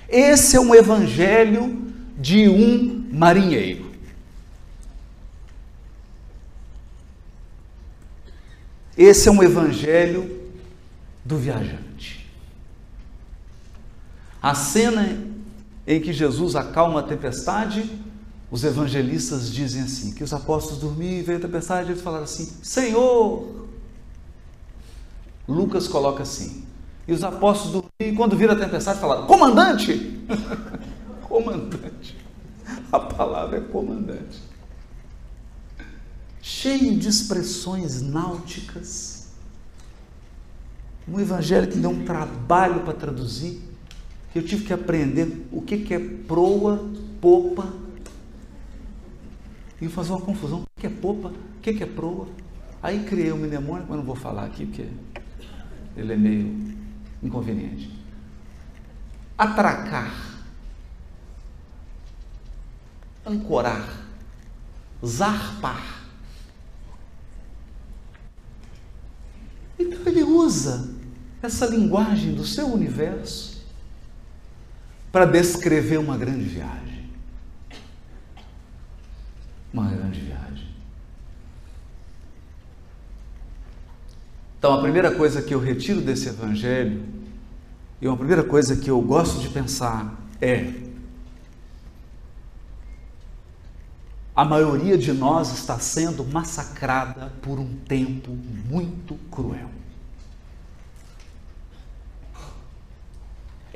Esse 0.07 0.55
é 0.55 0.59
um 0.59 0.73
evangelho 0.73 1.93
de 2.17 2.47
um 2.47 3.07
marinheiro. 3.11 3.91
Esse 8.97 9.27
é 9.27 9.31
um 9.31 9.43
evangelho 9.43 10.49
do 11.23 11.37
viajante. 11.37 12.16
A 14.47 14.55
cena 14.55 15.27
em 15.85 15.99
que 15.99 16.13
Jesus 16.13 16.55
acalma 16.55 17.01
a 17.01 17.03
tempestade, 17.03 17.91
os 18.49 18.63
evangelistas 18.63 19.51
dizem 19.51 19.81
assim: 19.81 20.13
que 20.13 20.23
os 20.23 20.31
apóstolos 20.31 20.79
dormiam 20.79 21.19
e 21.19 21.21
veio 21.21 21.37
a 21.37 21.41
tempestade, 21.41 21.89
e 21.89 21.91
eles 21.91 22.01
falaram 22.01 22.23
assim: 22.23 22.45
Senhor! 22.63 23.67
Lucas 25.45 25.89
coloca 25.89 26.23
assim: 26.23 26.63
e 27.05 27.11
os 27.11 27.25
apóstolos 27.25 27.73
dormiam, 27.73 28.13
e 28.13 28.15
quando 28.15 28.37
viram 28.37 28.53
a 28.53 28.57
tempestade, 28.57 29.01
falaram: 29.01 29.27
Comandante! 29.27 30.17
comandante. 31.27 32.15
A 32.89 33.01
palavra 33.01 33.57
é 33.57 33.61
comandante. 33.61 34.41
Cheio 36.41 36.97
de 36.97 37.09
expressões 37.09 38.01
náuticas. 38.01 39.27
Um 41.05 41.19
evangelho 41.19 41.67
que 41.67 41.77
deu 41.77 41.89
um 41.89 42.05
trabalho 42.05 42.85
para 42.85 42.93
traduzir 42.93 43.66
eu 44.35 44.43
tive 44.43 44.65
que 44.65 44.73
aprender 44.73 45.47
o 45.51 45.61
que, 45.61 45.93
é 45.93 45.99
proa, 45.99 46.89
popa, 47.19 47.73
e 49.81 49.87
fazer 49.87 50.11
uma 50.11 50.21
confusão. 50.21 50.61
O 50.61 50.79
que 50.79 50.87
é 50.87 50.89
popa? 50.89 51.29
O 51.29 51.59
que 51.61 51.83
é 51.83 51.85
proa? 51.85 52.27
Aí 52.81 53.03
criei 53.03 53.31
um 53.31 53.37
mnemônico, 53.37 53.87
mas 53.89 53.97
não 53.97 54.05
vou 54.05 54.15
falar 54.15 54.45
aqui 54.45 54.65
porque 54.65 54.87
ele 55.95 56.13
é 56.13 56.15
meio 56.15 56.77
inconveniente. 57.21 57.91
Atracar, 59.37 60.13
ancorar, 63.25 64.07
zarpar. 65.05 66.05
Então 69.79 69.99
ele 70.05 70.23
usa 70.23 70.95
essa 71.41 71.67
linguagem 71.67 72.33
do 72.33 72.45
seu 72.45 72.67
universo 72.67 73.56
para 75.17 75.25
descrever 75.25 75.97
uma 75.97 76.15
grande 76.15 76.43
viagem. 76.43 77.09
Uma 79.73 79.89
grande 79.89 80.19
viagem. 80.19 80.67
Então, 84.59 84.75
a 84.75 84.79
primeira 84.79 85.15
coisa 85.15 85.41
que 85.41 85.55
eu 85.55 85.59
retiro 85.59 86.01
desse 86.01 86.29
evangelho, 86.29 87.03
e 87.99 88.07
uma 88.07 88.15
primeira 88.15 88.43
coisa 88.43 88.77
que 88.77 88.91
eu 88.91 89.01
gosto 89.01 89.39
de 89.39 89.49
pensar 89.49 90.15
é: 90.39 90.71
a 94.35 94.45
maioria 94.45 94.99
de 94.99 95.11
nós 95.13 95.51
está 95.51 95.79
sendo 95.79 96.23
massacrada 96.25 97.33
por 97.41 97.57
um 97.57 97.75
tempo 97.87 98.37
muito 98.69 99.15
cruel. 99.31 99.71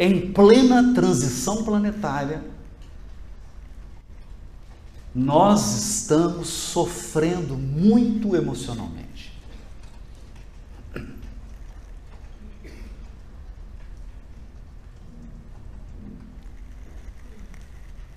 Em 0.04 0.32
plena 0.32 0.96
transição 0.96 1.64
planetária, 1.64 2.44
nós 5.14 5.78
estamos 5.78 6.48
sofrendo 6.48 7.56
muito 7.56 8.36
emocionalmente. 8.36 9.32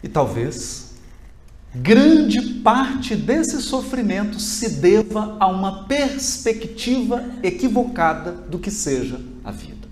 E 0.02 0.08
talvez 0.08 0.94
grande 1.74 2.40
parte 2.62 3.14
desse 3.14 3.60
sofrimento 3.60 4.40
se 4.40 4.80
deva 4.80 5.36
a 5.38 5.48
uma 5.48 5.84
perspectiva 5.84 7.22
equivocada 7.42 8.32
do 8.32 8.58
que 8.58 8.70
seja 8.70 9.20
a 9.44 9.50
vida. 9.50 9.83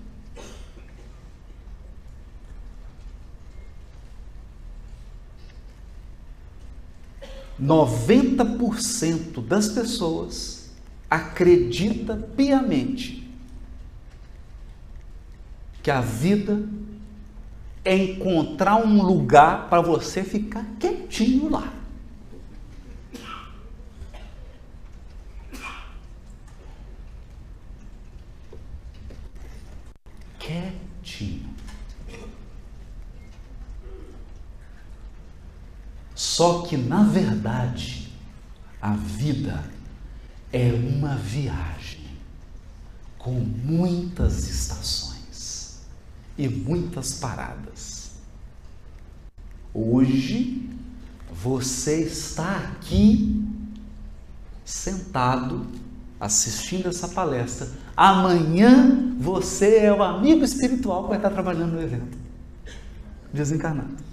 90% 7.63 9.41
das 9.45 9.69
pessoas 9.69 10.69
acredita 11.09 12.15
piamente 12.35 13.23
que 15.81 15.89
a 15.89 16.01
vida 16.01 16.67
é 17.85 17.95
encontrar 17.95 18.77
um 18.77 19.01
lugar 19.01 19.69
para 19.69 19.81
você 19.81 20.23
ficar 20.23 20.65
quietinho 20.79 21.49
lá. 21.49 21.73
Quietinho. 30.39 31.53
Só 36.33 36.63
que, 36.63 36.75
na 36.75 37.03
verdade, 37.03 38.11
a 38.81 38.95
vida 38.95 39.63
é 40.51 40.73
uma 40.73 41.15
viagem 41.15 42.01
com 43.19 43.33
muitas 43.33 44.47
estações 44.47 45.81
e 46.35 46.49
muitas 46.49 47.19
paradas. 47.19 48.13
Hoje, 49.71 50.71
você 51.31 52.01
está 52.01 52.57
aqui 52.57 53.45
sentado 54.65 55.67
assistindo 56.19 56.89
essa 56.89 57.09
palestra. 57.09 57.69
Amanhã 57.95 59.15
você 59.19 59.77
é 59.77 59.93
o 59.93 60.01
amigo 60.01 60.43
espiritual 60.43 61.03
que 61.03 61.09
vai 61.09 61.17
estar 61.19 61.29
trabalhando 61.29 61.73
no 61.73 61.81
evento. 61.81 62.17
Desencarnado. 63.31 64.12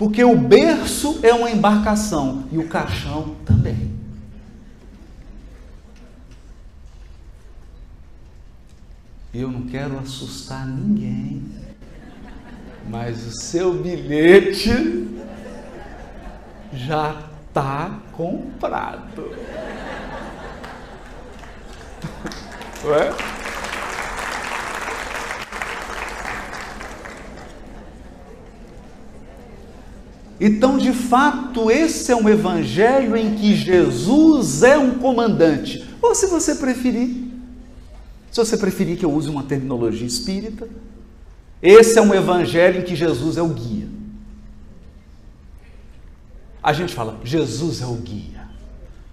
Porque 0.00 0.24
o 0.24 0.34
berço 0.34 1.20
é 1.22 1.30
uma 1.30 1.50
embarcação 1.50 2.44
e 2.50 2.56
o 2.56 2.66
caixão 2.66 3.36
também. 3.44 3.94
Eu 9.34 9.50
não 9.50 9.66
quero 9.66 9.98
assustar 9.98 10.66
ninguém, 10.66 11.44
mas 12.88 13.26
o 13.26 13.32
seu 13.42 13.74
bilhete 13.74 15.06
já 16.72 17.22
está 17.50 18.00
comprado. 18.12 19.36
Ué? 22.86 23.39
Então, 30.40 30.78
de 30.78 30.94
fato, 30.94 31.70
esse 31.70 32.10
é 32.10 32.16
um 32.16 32.26
evangelho 32.26 33.14
em 33.14 33.34
que 33.34 33.54
Jesus 33.54 34.62
é 34.62 34.78
um 34.78 34.98
comandante. 34.98 35.86
Ou 36.00 36.14
se 36.14 36.26
você 36.28 36.54
preferir, 36.54 37.10
se 38.30 38.38
você 38.38 38.56
preferir 38.56 38.96
que 38.96 39.04
eu 39.04 39.12
use 39.12 39.28
uma 39.28 39.42
terminologia 39.42 40.06
espírita, 40.06 40.66
esse 41.62 41.98
é 41.98 42.02
um 42.02 42.14
evangelho 42.14 42.80
em 42.80 42.84
que 42.84 42.96
Jesus 42.96 43.36
é 43.36 43.42
o 43.42 43.48
guia. 43.48 43.86
A 46.62 46.72
gente 46.72 46.94
fala, 46.94 47.20
Jesus 47.22 47.82
é 47.82 47.86
o 47.86 47.96
guia. 47.96 48.48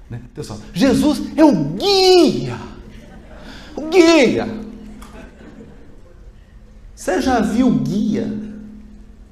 Né? 0.10 0.22
Pessoal, 0.34 0.60
Jesus 0.74 1.22
é 1.36 1.44
o 1.44 1.54
guia. 1.54 2.58
O 3.76 3.90
guia. 3.90 4.48
Você 6.96 7.22
já 7.22 7.42
viu 7.42 7.70
guia 7.72 8.34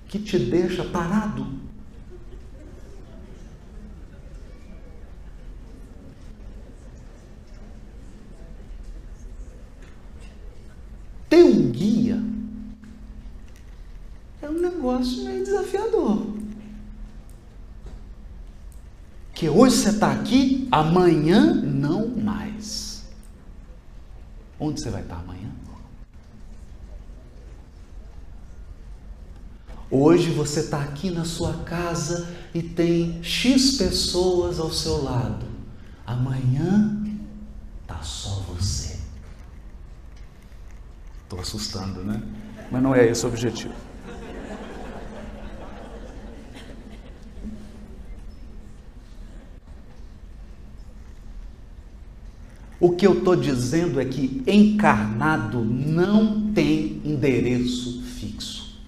que 0.09 0.19
te 0.19 0.37
deixa 0.37 0.83
parado? 0.83 1.54
Um 14.95 14.99
negócio 14.99 15.23
meio 15.23 15.43
desafiador. 15.43 16.27
Que 19.33 19.49
hoje 19.49 19.75
você 19.75 19.89
está 19.89 20.11
aqui, 20.11 20.67
amanhã 20.71 21.53
não 21.53 22.07
mais. 22.07 23.03
Onde 24.59 24.79
você 24.79 24.89
vai 24.89 25.01
estar 25.01 25.17
amanhã? 25.17 25.51
Hoje 29.91 30.31
você 30.31 30.61
está 30.61 30.81
aqui 30.81 31.11
na 31.11 31.25
sua 31.25 31.53
casa 31.63 32.27
e 32.53 32.61
tem 32.61 33.23
X 33.23 33.77
pessoas 33.77 34.59
ao 34.59 34.71
seu 34.71 35.03
lado. 35.03 35.45
Amanhã 36.05 37.03
está 37.81 38.01
só 38.01 38.41
você. 38.47 38.99
Estou 41.23 41.39
assustando, 41.39 42.03
né? 42.03 42.21
Mas 42.71 42.81
não 42.81 42.95
é 42.95 43.05
esse 43.05 43.25
o 43.25 43.29
objetivo. 43.29 43.84
O 52.85 52.91
que 52.91 53.07
eu 53.07 53.17
estou 53.17 53.35
dizendo 53.35 53.99
é 53.99 54.05
que 54.05 54.43
encarnado 54.45 55.59
não 55.65 56.53
tem 56.53 57.01
endereço 57.03 58.03
fixo. 58.03 58.79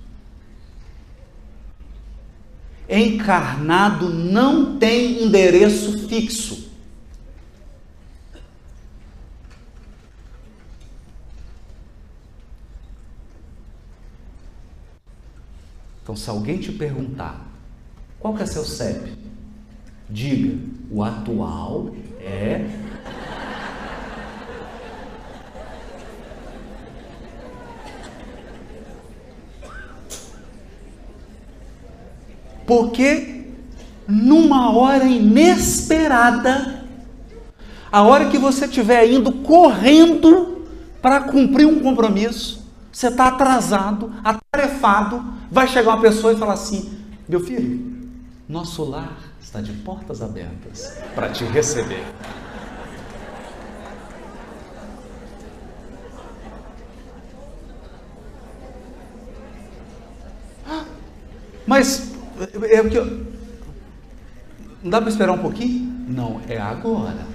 Encarnado 2.87 4.07
não 4.07 4.77
tem 4.77 5.23
endereço 5.23 6.07
fixo. 6.07 6.69
Então, 16.03 16.15
se 16.15 16.29
alguém 16.29 16.59
te 16.59 16.71
perguntar 16.71 17.47
qual 18.19 18.35
que 18.35 18.43
é 18.43 18.45
seu 18.45 18.63
CEP, 18.63 19.17
diga: 20.07 20.55
o 20.91 21.03
atual 21.03 21.95
é. 22.19 22.85
Porque 32.67 33.45
numa 34.05 34.71
hora 34.75 35.05
inesperada, 35.05 36.83
a 37.89 38.03
hora 38.03 38.29
que 38.29 38.37
você 38.37 38.65
estiver 38.65 39.09
indo 39.09 39.31
correndo 39.31 40.67
para 41.01 41.21
cumprir 41.21 41.65
um 41.65 41.79
compromisso, 41.79 42.67
você 42.91 43.07
está 43.07 43.27
atrasado, 43.27 44.11
atarefado, 44.21 45.23
vai 45.49 45.65
chegar 45.67 45.91
uma 45.91 46.01
pessoa 46.01 46.33
e 46.33 46.37
falar 46.37 46.53
assim: 46.53 46.99
meu 47.27 47.39
filho, 47.39 48.09
nosso 48.49 48.83
lar 48.83 49.17
está 49.41 49.61
de 49.61 49.71
portas 49.71 50.21
abertas 50.21 50.97
para 51.15 51.29
te 51.29 51.45
receber. 51.45 52.03
Mas 61.65 62.16
é 62.69 62.81
o 62.81 62.89
que 62.89 62.97
eu... 62.97 63.05
não 64.83 64.91
dá 64.91 65.01
para 65.01 65.09
esperar 65.09 65.33
um 65.33 65.39
pouquinho? 65.39 65.87
Não, 66.07 66.41
é 66.47 66.57
agora. 66.57 67.25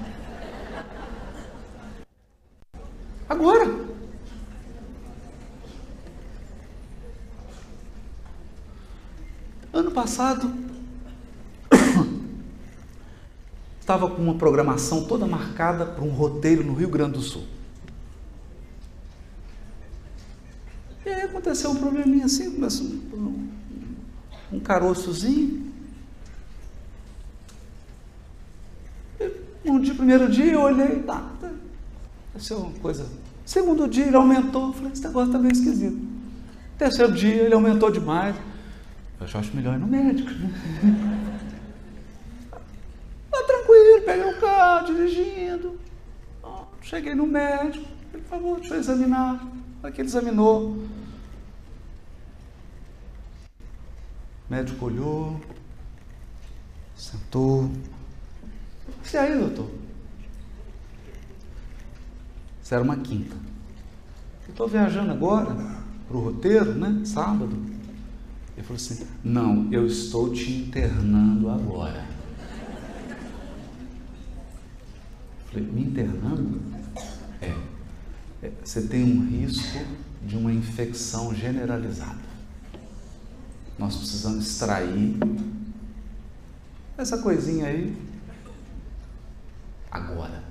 Agora. 3.29 3.93
Ano 9.73 9.91
passado, 9.91 10.53
estava 13.81 14.11
com 14.11 14.23
uma 14.23 14.35
programação 14.35 15.05
toda 15.05 15.27
marcada 15.27 15.87
para 15.87 16.05
um 16.05 16.11
roteiro 16.11 16.63
no 16.63 16.75
Rio 16.75 16.91
Grande 16.91 17.13
do 17.13 17.23
Sul. 17.23 17.45
E 21.05 21.09
aí 21.09 21.23
aconteceu 21.23 21.71
um 21.71 21.77
probleminha 21.77 22.27
assim, 22.27 22.53
começou 22.53 22.87
um, 24.53 24.57
um 24.57 24.61
caroçozinho. 24.61 25.73
Um 29.65 29.81
dia, 29.81 29.95
primeiro 29.95 30.29
dia 30.29 30.53
eu 30.53 30.61
olhei, 30.61 31.01
tá, 31.03 31.31
tá, 31.41 31.51
deve 32.33 32.45
ser 32.45 32.55
uma 32.55 32.73
coisa. 32.81 33.07
Segundo 33.45 33.89
dia 33.89 34.07
ele 34.07 34.17
aumentou, 34.17 34.69
eu 34.69 34.73
falei, 34.73 34.93
esse 34.93 35.03
negócio 35.05 35.29
está 35.29 35.39
meio 35.39 35.53
esquisito. 35.53 36.01
Terceiro 36.77 37.13
dia 37.13 37.43
ele 37.43 37.55
aumentou 37.55 37.91
demais. 37.91 38.35
Eu 39.21 39.27
já 39.27 39.39
acho 39.39 39.55
melhor 39.55 39.75
ir 39.75 39.79
no 39.79 39.87
médico. 39.87 40.31
Né? 40.31 41.29
Tá 43.33 43.43
tranquilo, 43.47 44.03
peguei 44.05 44.31
o 44.31 44.41
carro, 44.41 44.87
dirigindo. 44.87 45.81
Cheguei 46.83 47.15
no 47.15 47.27
médico, 47.27 47.87
por 48.11 48.21
favor, 48.25 48.61
deixa 48.61 48.75
eu 48.75 48.81
examinar. 48.81 49.43
Aí 49.83 49.91
que 49.91 50.03
ele 50.03 50.09
examinou. 50.09 50.85
O 54.53 54.55
médico 54.55 54.85
olhou, 54.85 55.41
sentou. 56.95 57.71
E 59.11 59.17
aí, 59.17 59.39
doutor? 59.39 59.71
Isso 62.63 62.75
era 62.75 62.85
uma 62.85 62.99
quinta. 62.99 63.35
Eu 64.45 64.51
estou 64.51 64.69
viajando 64.69 65.11
agora 65.11 65.55
para 66.07 66.17
o 66.19 66.21
roteiro, 66.21 66.75
né? 66.75 67.01
Sábado. 67.03 67.57
Ele 68.55 68.63
falou 68.63 68.77
assim: 68.77 69.07
Não, 69.25 69.73
eu 69.73 69.87
estou 69.87 70.31
te 70.31 70.53
internando 70.53 71.49
agora. 71.49 72.05
Falei: 75.47 75.67
Me 75.67 75.81
internando? 75.81 76.61
É. 77.41 77.55
é. 78.43 78.53
Você 78.63 78.83
tem 78.83 79.03
um 79.03 79.27
risco 79.31 79.79
de 80.27 80.37
uma 80.37 80.53
infecção 80.53 81.35
generalizada. 81.35 82.32
Nós 83.83 83.97
precisamos 83.97 84.47
extrair 84.47 85.19
essa 86.97 87.19
coisinha 87.19 87.67
aí 87.67 87.93
agora. 89.91 90.45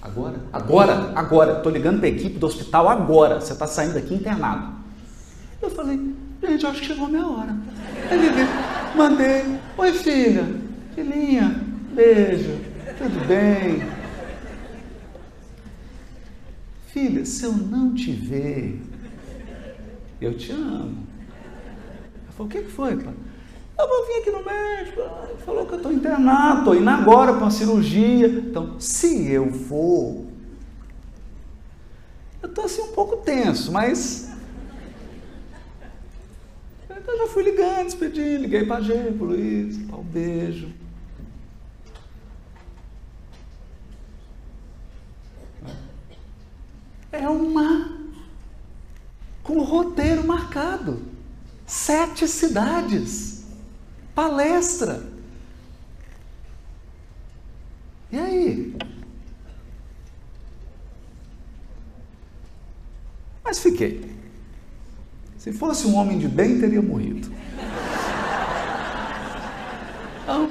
Agora? 0.00 0.40
Agora? 0.50 1.12
Agora. 1.14 1.56
Estou 1.58 1.70
ligando 1.70 1.98
para 1.98 2.06
a 2.06 2.12
equipe 2.12 2.38
do 2.38 2.46
hospital 2.46 2.88
agora. 2.88 3.38
Você 3.42 3.52
está 3.52 3.66
saindo 3.66 3.92
daqui 3.92 4.14
internado. 4.14 4.74
Eu 5.60 5.70
falei, 5.70 6.00
gente, 6.42 6.66
acho 6.66 6.80
que 6.80 6.86
chegou 6.86 7.04
a 7.04 7.10
minha 7.10 7.26
hora. 7.26 7.54
Aí 8.10 8.18
liguei, 8.18 8.44
mandei, 8.96 9.60
oi 9.76 9.92
filha, 9.92 10.48
filhinha, 10.94 11.62
beijo, 11.94 12.58
tudo 12.96 13.28
bem? 13.28 13.82
Filha, 16.86 17.22
se 17.26 17.44
eu 17.44 17.52
não 17.52 17.92
te 17.92 18.12
ver, 18.12 18.80
eu 20.22 20.34
te 20.38 20.52
amo. 20.52 21.05
Falei, 22.36 22.46
o 22.46 22.48
que 22.48 22.62
foi, 22.70 22.96
pai? 22.96 23.14
Eu 23.78 23.88
vou 23.88 24.06
vir 24.06 24.14
aqui 24.20 24.30
no 24.30 24.44
médico, 24.44 25.00
ele 25.28 25.38
falou 25.44 25.66
que 25.66 25.72
eu 25.72 25.76
estou 25.76 25.92
internado, 25.92 26.58
estou 26.60 26.74
indo 26.74 26.88
agora 26.88 27.32
para 27.32 27.42
uma 27.42 27.50
cirurgia. 27.50 28.26
Então, 28.26 28.80
se 28.80 29.30
eu 29.30 29.52
for, 29.52 30.24
eu 32.42 32.48
estou 32.48 32.64
assim 32.64 32.82
um 32.82 32.92
pouco 32.92 33.18
tenso, 33.18 33.72
mas 33.72 34.30
eu 36.88 37.18
já 37.18 37.26
fui 37.28 37.42
ligando, 37.42 37.84
despedi, 37.84 38.36
liguei 38.38 38.64
para 38.64 38.76
a 38.76 38.80
Gê, 38.80 39.12
para 39.12 39.24
o 39.24 39.28
Luiz, 39.28 39.78
para 39.78 39.96
o 39.96 40.02
beijo. 40.02 40.72
É 47.12 47.28
uma 47.28 47.90
com 49.42 49.58
o 49.58 49.62
roteiro 49.62 50.26
marcado. 50.26 51.15
Sete 51.66 52.28
cidades 52.28 53.44
palestra. 54.14 55.02
E 58.10 58.18
aí? 58.18 58.76
Mas 63.44 63.58
fiquei. 63.58 64.16
Se 65.36 65.52
fosse 65.52 65.86
um 65.86 65.94
homem 65.96 66.18
de 66.18 66.26
bem, 66.26 66.58
teria 66.58 66.80
morrido. 66.80 67.30
Então, 70.22 70.50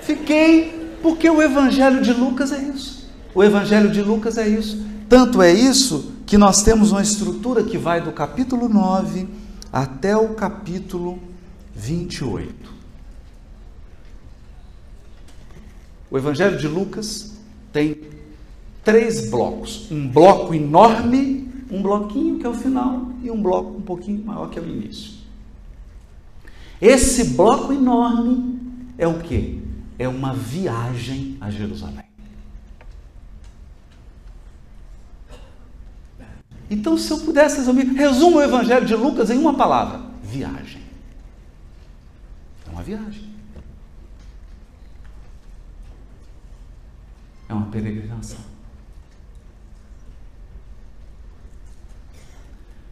fiquei 0.00 0.96
porque 1.02 1.28
o 1.28 1.42
Evangelho 1.42 2.00
de 2.02 2.12
Lucas 2.12 2.50
é 2.52 2.58
isso. 2.58 3.08
O 3.34 3.44
Evangelho 3.44 3.90
de 3.90 4.02
Lucas 4.02 4.38
é 4.38 4.48
isso. 4.48 4.84
Tanto 5.08 5.42
é 5.42 5.52
isso 5.52 6.12
que 6.26 6.36
nós 6.38 6.62
temos 6.62 6.90
uma 6.90 7.02
estrutura 7.02 7.62
que 7.62 7.78
vai 7.78 8.00
do 8.00 8.10
capítulo 8.10 8.68
9 8.68 9.28
até 9.76 10.16
o 10.16 10.30
capítulo 10.30 11.18
28. 11.74 12.74
O 16.10 16.16
Evangelho 16.16 16.56
de 16.56 16.66
Lucas 16.66 17.36
tem 17.74 18.00
três 18.82 19.28
blocos: 19.28 19.90
um 19.92 20.08
bloco 20.08 20.54
enorme, 20.54 21.52
um 21.70 21.82
bloquinho 21.82 22.38
que 22.38 22.46
é 22.46 22.48
o 22.48 22.54
final 22.54 23.10
e 23.22 23.30
um 23.30 23.42
bloco 23.42 23.76
um 23.76 23.82
pouquinho 23.82 24.24
maior 24.24 24.48
que 24.48 24.58
é 24.58 24.62
o 24.62 24.66
início. 24.66 25.12
Esse 26.80 27.34
bloco 27.34 27.70
enorme 27.70 28.58
é 28.96 29.06
o 29.06 29.18
que? 29.18 29.62
É 29.98 30.08
uma 30.08 30.32
viagem 30.32 31.36
a 31.38 31.50
Jerusalém. 31.50 32.05
Então, 36.68 36.98
se 36.98 37.10
eu 37.10 37.18
pudesse 37.20 37.58
resumir, 37.58 37.84
resumo 37.84 38.38
o 38.38 38.42
Evangelho 38.42 38.84
de 38.84 38.94
Lucas 38.94 39.30
em 39.30 39.38
uma 39.38 39.54
palavra: 39.54 40.00
viagem 40.22 40.86
uma 42.76 42.82
viagem. 42.82 43.24
É 47.48 47.54
uma 47.54 47.66
peregrinação. 47.66 48.38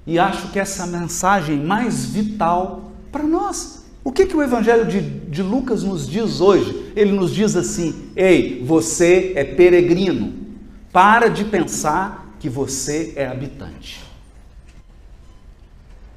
E 0.07 0.19
acho 0.19 0.49
que 0.49 0.59
essa 0.59 0.87
mensagem 0.87 1.63
mais 1.63 2.07
vital 2.07 2.93
para 3.13 3.25
nós. 3.25 3.85
O 4.03 4.13
que, 4.13 4.27
que 4.27 4.37
o 4.37 4.43
Evangelho 4.43 4.87
de, 4.87 5.01
de 5.01 5.43
Lucas 5.43 5.83
nos 5.83 6.09
diz 6.09 6.41
hoje? 6.41 6.93
Ele 6.97 7.13
nos 7.13 7.31
diz 7.35 7.57
assim: 7.57 8.11
ei, 8.17 8.63
você 8.65 9.33
é 9.37 9.45
peregrino. 9.45 10.45
Para 10.93 11.29
de 11.29 11.45
pensar 11.45 12.24
que 12.45 12.49
você 12.51 13.15
é 13.17 13.27
habitante. 13.27 14.05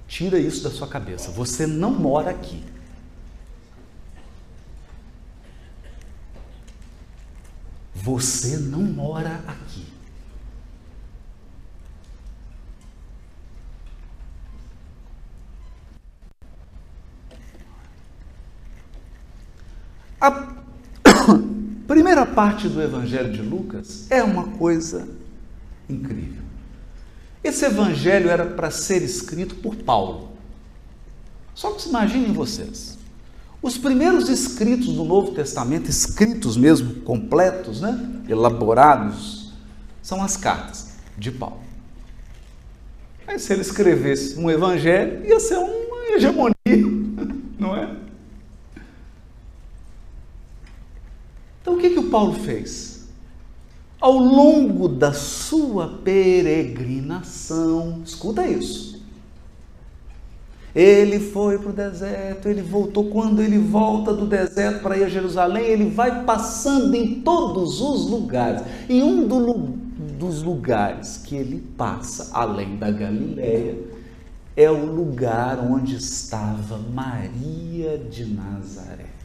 Tira 0.10 0.38
isso 0.38 0.62
da 0.62 0.70
sua 0.70 0.86
cabeça. 0.86 1.32
Você 1.32 1.66
não 1.66 1.90
mora 1.90 2.32
aqui. 2.32 2.62
Você 7.96 8.58
não 8.58 8.82
mora 8.82 9.42
aqui. 9.48 9.86
A 20.20 20.30
primeira 21.88 22.26
parte 22.26 22.68
do 22.68 22.82
Evangelho 22.82 23.32
de 23.32 23.42
Lucas 23.42 24.12
é 24.12 24.22
uma 24.22 24.44
coisa 24.58 25.08
incrível. 25.90 26.44
Esse 27.44 27.66
Evangelho 27.66 28.30
era 28.30 28.46
para 28.46 28.70
ser 28.72 29.02
escrito 29.02 29.56
por 29.56 29.76
Paulo. 29.76 30.30
Só 31.54 31.72
que 31.72 31.88
imaginem 31.88 32.34
vocês. 32.34 32.98
Os 33.62 33.78
primeiros 33.78 34.30
escritos 34.30 34.94
do 34.94 35.04
Novo 35.04 35.32
Testamento, 35.32 35.90
escritos 35.90 36.56
mesmo, 36.58 37.02
completos, 37.02 37.82
né? 37.82 38.22
elaborados, 38.28 39.54
são 40.02 40.24
as 40.24 40.38
cartas 40.38 40.94
de 41.18 41.32
Paulo. 41.32 41.60
Aí, 43.26 43.40
se 43.40 43.52
ele 43.52 43.62
escrevesse 43.62 44.38
um 44.40 44.50
evangelho, 44.50 45.26
ia 45.26 45.40
ser 45.40 45.58
uma 45.58 46.16
hegemonia, 46.16 46.54
não 47.60 47.76
é? 47.76 47.98
Então, 51.62 51.76
o 51.76 51.78
que, 51.78 51.90
que 51.90 52.00
o 52.00 52.10
Paulo 52.10 52.34
fez? 52.34 52.97
Ao 54.08 54.18
longo 54.18 54.88
da 54.88 55.12
sua 55.12 56.00
peregrinação, 56.02 58.02
escuta 58.06 58.48
isso, 58.48 59.04
ele 60.74 61.20
foi 61.20 61.60
para 61.60 61.72
o 61.72 61.74
deserto, 61.74 62.48
ele 62.48 62.62
voltou. 62.62 63.10
Quando 63.10 63.42
ele 63.42 63.58
volta 63.58 64.14
do 64.14 64.26
deserto 64.26 64.82
para 64.82 64.98
ir 64.98 65.04
a 65.04 65.10
Jerusalém, 65.10 65.66
ele 65.66 65.90
vai 65.90 66.24
passando 66.24 66.96
em 66.96 67.20
todos 67.20 67.82
os 67.82 68.10
lugares. 68.10 68.62
E 68.88 69.04
um 69.04 69.28
do, 69.28 69.54
dos 70.18 70.42
lugares 70.42 71.18
que 71.18 71.36
ele 71.36 71.62
passa, 71.78 72.30
além 72.32 72.78
da 72.78 72.90
Galileia, 72.90 73.78
é 74.56 74.72
o 74.72 74.86
lugar 74.86 75.60
onde 75.60 75.98
estava 75.98 76.78
Maria 76.78 77.98
de 77.98 78.24
Nazaré. 78.24 79.17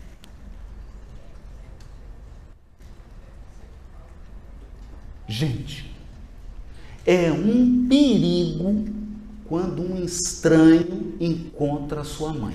Gente, 5.32 5.90
é 7.06 7.32
um 7.32 7.88
perigo 7.88 8.84
quando 9.48 9.80
um 9.80 10.04
estranho 10.04 11.14
encontra 11.18 12.04
sua 12.04 12.34
mãe. 12.34 12.54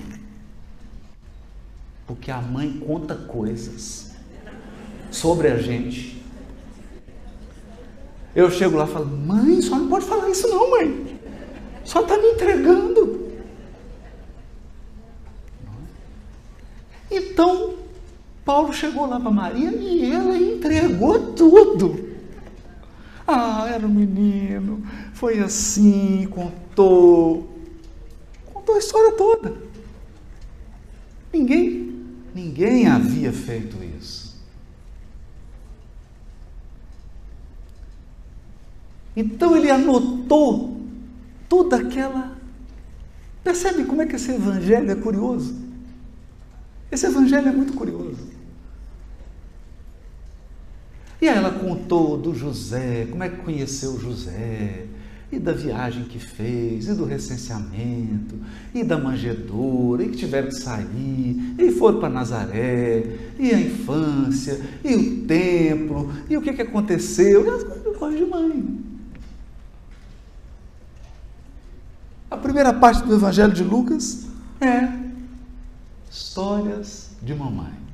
Porque 2.06 2.30
a 2.30 2.40
mãe 2.40 2.78
conta 2.78 3.16
coisas 3.16 4.12
sobre 5.10 5.48
a 5.48 5.56
gente. 5.56 6.22
Eu 8.32 8.48
chego 8.48 8.76
lá 8.76 8.84
e 8.84 8.92
falo: 8.92 9.06
Mãe, 9.06 9.60
só 9.60 9.76
não 9.76 9.88
pode 9.88 10.04
falar 10.04 10.30
isso, 10.30 10.46
não, 10.46 10.70
mãe. 10.70 11.18
Só 11.84 12.02
está 12.02 12.16
me 12.16 12.28
entregando. 12.28 13.28
Então, 17.10 17.74
Paulo 18.44 18.72
chegou 18.72 19.04
lá 19.04 19.18
para 19.18 19.32
Maria 19.32 19.72
e 19.72 20.12
ela 20.12 20.38
entregou 20.38 21.32
tudo. 21.32 22.07
Ah, 23.30 23.68
era 23.68 23.86
um 23.86 23.90
menino, 23.90 24.82
foi 25.12 25.38
assim, 25.38 26.26
contou. 26.30 27.46
Contou 28.46 28.74
a 28.74 28.78
história 28.78 29.12
toda. 29.12 29.54
Ninguém, 31.30 32.06
ninguém 32.34 32.86
havia 32.86 33.30
feito 33.30 33.76
isso. 33.98 34.34
Então 39.14 39.54
ele 39.54 39.70
anotou 39.70 40.80
toda 41.50 41.76
aquela. 41.76 42.34
Percebe 43.44 43.84
como 43.84 44.00
é 44.00 44.06
que 44.06 44.16
esse 44.16 44.30
evangelho 44.30 44.90
é 44.90 44.94
curioso? 44.94 45.54
Esse 46.90 47.04
evangelho 47.04 47.48
é 47.48 47.52
muito 47.52 47.74
curioso. 47.74 48.27
E 51.20 51.28
aí 51.28 51.36
ela 51.36 51.50
contou 51.50 52.16
do 52.16 52.34
José, 52.34 53.06
como 53.10 53.24
é 53.24 53.28
que 53.28 53.38
conheceu 53.38 53.98
José, 53.98 54.86
e 55.30 55.38
da 55.38 55.52
viagem 55.52 56.04
que 56.04 56.18
fez, 56.18 56.88
e 56.88 56.94
do 56.94 57.04
recenseamento, 57.04 58.36
e 58.72 58.84
da 58.84 58.96
manjedoura, 58.96 60.04
e 60.04 60.08
que 60.08 60.16
tiveram 60.16 60.48
que 60.48 60.54
sair, 60.54 61.54
e 61.58 61.72
foram 61.72 61.98
para 61.98 62.08
Nazaré, 62.08 63.04
e 63.38 63.50
a 63.50 63.60
infância, 63.60 64.60
e 64.84 64.94
o 64.94 65.26
templo, 65.26 66.12
e 66.30 66.36
o 66.36 66.40
que, 66.40 66.52
que 66.52 66.62
aconteceu, 66.62 67.44
e 67.44 67.50
as 67.50 67.64
coisas 67.96 68.18
de 68.18 68.24
mãe. 68.24 68.78
A 72.30 72.36
primeira 72.36 72.72
parte 72.72 73.02
do 73.02 73.14
Evangelho 73.14 73.52
de 73.52 73.64
Lucas 73.64 74.26
é 74.60 74.88
histórias 76.10 77.10
de 77.22 77.34
mamãe. 77.34 77.87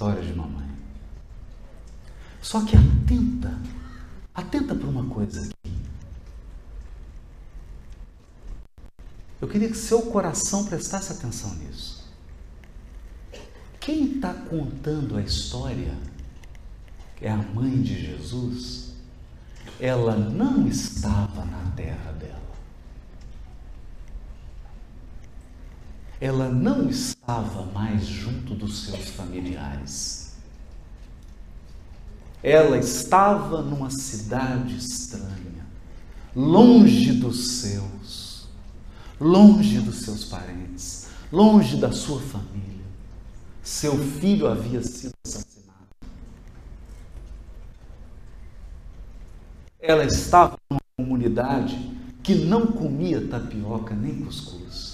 Histórias 0.00 0.26
de 0.28 0.32
mamãe. 0.32 0.66
Só 2.40 2.64
que 2.64 2.74
atenta, 2.74 3.54
atenta 4.34 4.74
para 4.74 4.88
uma 4.88 5.04
coisa 5.04 5.42
aqui. 5.42 5.78
Eu 9.42 9.46
queria 9.46 9.68
que 9.68 9.76
seu 9.76 10.00
coração 10.06 10.64
prestasse 10.64 11.12
atenção 11.12 11.54
nisso. 11.56 12.10
Quem 13.78 14.14
está 14.14 14.32
contando 14.32 15.18
a 15.18 15.20
história, 15.20 15.94
é 17.20 17.30
a 17.30 17.36
mãe 17.36 17.82
de 17.82 18.06
Jesus, 18.06 18.94
ela 19.78 20.16
não 20.16 20.66
estava 20.66 21.44
na 21.44 21.72
terra 21.76 22.12
dela. 22.12 22.49
Ela 26.20 26.48
não 26.48 26.88
estava 26.88 27.64
mais 27.72 28.04
junto 28.04 28.54
dos 28.54 28.84
seus 28.84 29.08
familiares. 29.10 30.34
Ela 32.42 32.78
estava 32.78 33.62
numa 33.62 33.90
cidade 33.90 34.76
estranha, 34.76 35.66
longe 36.34 37.12
dos 37.12 37.60
seus, 37.60 38.48
longe 39.20 39.80
dos 39.80 40.00
seus 40.02 40.24
parentes, 40.24 41.08
longe 41.32 41.76
da 41.76 41.92
sua 41.92 42.20
família. 42.20 42.84
Seu 43.62 43.96
filho 43.96 44.46
havia 44.46 44.82
sido 44.82 45.12
assassinado. 45.24 45.50
ela 49.90 50.04
estava 50.04 50.56
numa 50.70 50.80
comunidade 50.96 51.76
que 52.22 52.34
não 52.34 52.66
comia 52.66 53.26
tapioca 53.26 53.94
nem 53.94 54.20
cuscuz. 54.20 54.89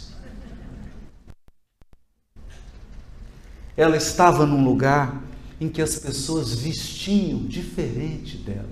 Ela 3.76 3.96
estava 3.96 4.46
num 4.46 4.64
lugar 4.64 5.22
em 5.60 5.68
que 5.68 5.82
as 5.82 5.98
pessoas 5.98 6.54
vestiam 6.54 7.40
diferente 7.40 8.36
dela, 8.38 8.68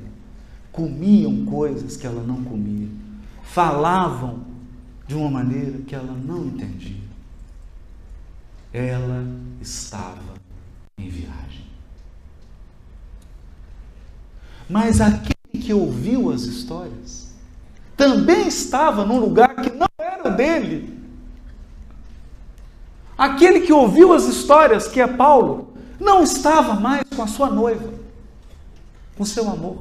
comiam 0.73 1.45
coisas 1.45 1.97
que 1.97 2.07
ela 2.07 2.23
não 2.23 2.43
comia, 2.45 2.89
falavam 3.43 4.45
de 5.07 5.15
uma 5.15 5.31
maneira 5.31 5.79
que 5.87 5.95
ela 5.95 6.13
não 6.13 6.47
entendia. 6.47 7.05
Ela 8.73 9.25
estava 9.61 10.35
em 10.99 11.09
viagem. 11.09 11.65
Mas 14.69 15.01
aquele 15.01 15.63
que 15.63 15.73
ouviu 15.73 16.31
as 16.31 16.43
histórias 16.43 17.33
também 17.97 18.49
estava 18.49 19.05
num 19.05 19.19
lugar 19.19 19.55
que 19.57 19.71
não 19.71 19.87
era 19.99 20.31
dele. 20.31 20.94
Aquele 23.17 23.61
que 23.61 23.73
ouviu 23.73 24.13
as 24.13 24.25
histórias, 24.25 24.89
que 24.89 25.01
é 25.01 25.07
Paulo, 25.07 25.75
não 26.01 26.23
estava 26.23 26.75
mais 26.75 27.05
com 27.15 27.23
a 27.23 27.27
sua 27.27 27.49
noiva, 27.49 27.93
com 29.17 29.25
seu 29.25 29.49
amor. 29.49 29.79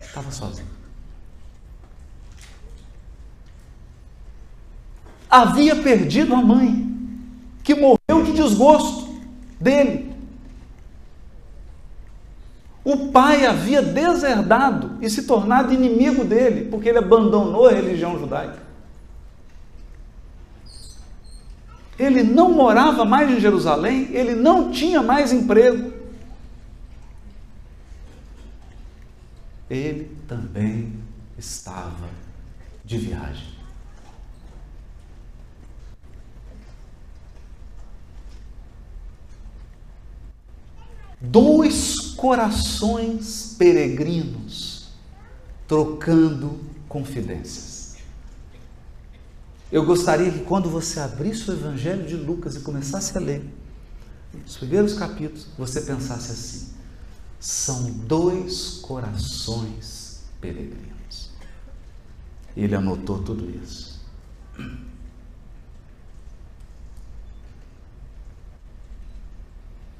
Estava 0.00 0.30
sozinho. 0.30 0.68
Havia 5.30 5.76
perdido 5.76 6.34
a 6.34 6.42
mãe, 6.42 6.88
que 7.62 7.74
morreu 7.74 8.24
de 8.24 8.32
desgosto 8.32 9.08
dele. 9.60 10.10
O 12.82 13.08
pai 13.08 13.46
havia 13.46 13.80
deserdado 13.80 14.98
e 15.00 15.08
se 15.08 15.22
tornado 15.22 15.72
inimigo 15.72 16.24
dele, 16.24 16.68
porque 16.68 16.88
ele 16.88 16.98
abandonou 16.98 17.68
a 17.68 17.72
religião 17.72 18.18
judaica. 18.18 18.69
Ele 22.00 22.22
não 22.22 22.50
morava 22.50 23.04
mais 23.04 23.30
em 23.30 23.38
Jerusalém, 23.38 24.08
ele 24.10 24.34
não 24.34 24.72
tinha 24.72 25.02
mais 25.02 25.32
emprego. 25.32 25.92
Ele 29.68 30.10
também 30.26 30.94
estava 31.36 32.08
de 32.84 32.96
viagem. 32.96 33.60
dois 41.20 42.14
corações 42.16 43.54
peregrinos 43.58 44.88
trocando 45.68 46.58
confidências. 46.88 47.69
Eu 49.70 49.84
gostaria 49.84 50.30
que 50.32 50.40
quando 50.40 50.68
você 50.68 50.98
abrisse 50.98 51.48
o 51.48 51.54
Evangelho 51.54 52.04
de 52.04 52.16
Lucas 52.16 52.56
e 52.56 52.60
começasse 52.60 53.16
a 53.16 53.20
ler 53.20 53.44
os 54.46 54.56
primeiros 54.56 54.94
capítulos, 54.94 55.46
você 55.56 55.80
pensasse 55.80 56.32
assim: 56.32 56.74
são 57.38 57.90
dois 57.90 58.78
corações 58.82 60.24
peregrinos. 60.40 61.30
Ele 62.56 62.74
anotou 62.74 63.22
tudo 63.22 63.48
isso. 63.48 64.00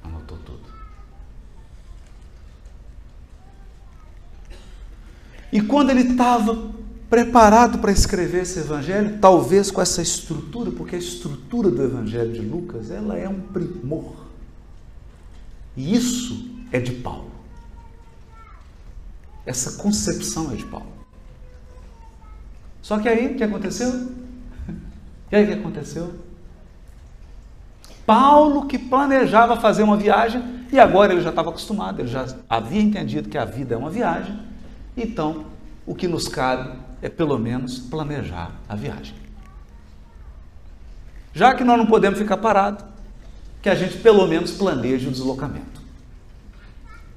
Anotou 0.03 0.39
tudo. 0.39 0.61
E 5.53 5.61
quando 5.61 5.91
ele 5.91 6.13
estava 6.13 6.80
preparado 7.11 7.79
para 7.79 7.91
escrever 7.91 8.43
esse 8.43 8.61
evangelho, 8.61 9.19
talvez 9.21 9.71
com 9.71 9.83
essa 9.83 10.01
estrutura, 10.01 10.71
porque 10.71 10.95
a 10.95 10.99
estrutura 10.99 11.69
do 11.69 11.83
evangelho 11.83 12.33
de 12.33 12.41
Lucas, 12.41 12.91
ela 12.91 13.19
é 13.19 13.29
um 13.29 13.41
primor. 13.41 14.15
E 15.77 15.95
isso 15.95 16.49
é 16.71 16.79
de 16.79 16.93
Paulo. 16.93 17.31
Essa 19.45 19.83
concepção 19.83 20.53
é 20.53 20.55
de 20.55 20.65
Paulo. 20.65 20.93
Só 22.81 22.99
que 22.99 23.09
aí 23.09 23.35
o 23.35 23.37
que 23.37 23.43
aconteceu? 23.43 24.09
E 25.33 25.37
aí 25.37 25.45
o 25.45 25.47
que 25.49 25.55
aconteceu? 25.55 26.15
Paulo 28.07 28.67
que 28.67 28.79
planejava 28.79 29.57
fazer 29.57 29.83
uma 29.83 29.97
viagem 29.97 30.43
e 30.73 30.79
agora 30.79 31.13
ele 31.13 31.23
já 31.23 31.31
estava 31.31 31.51
acostumado, 31.51 32.01
ele 32.01 32.09
já 32.09 32.27
havia 32.49 32.81
entendido 32.81 33.29
que 33.29 33.39
a 33.39 33.45
vida 33.45 33.75
é 33.75 33.79
uma 33.79 33.91
viagem 33.91 34.51
então, 34.97 35.47
o 35.87 35.95
que 35.95 36.07
nos 36.07 36.29
cabe 36.29 36.79
é 37.03 37.09
pelo 37.09 37.39
menos 37.39 37.79
planejar 37.79 38.53
a 38.69 38.75
viagem. 38.75 39.15
Já 41.33 41.55
que 41.55 41.65
nós 41.65 41.79
não 41.79 41.87
podemos 41.87 42.19
ficar 42.19 42.37
parados, 42.37 42.85
que 43.63 43.69
a 43.69 43.75
gente 43.75 43.99
pelo 43.99 44.27
menos 44.27 44.53
planeje 44.53 45.09
o 45.09 45.11
deslocamento. 45.11 45.81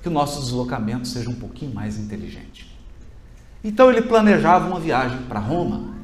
Que 0.02 0.10
o 0.10 0.12
nosso 0.12 0.42
deslocamento 0.42 1.08
seja 1.08 1.30
um 1.30 1.36
pouquinho 1.36 1.74
mais 1.74 1.98
inteligente. 1.98 2.74
Então 3.64 3.90
ele 3.90 4.02
planejava 4.02 4.68
uma 4.68 4.80
viagem 4.80 5.24
para 5.24 5.40
Roma, 5.40 5.96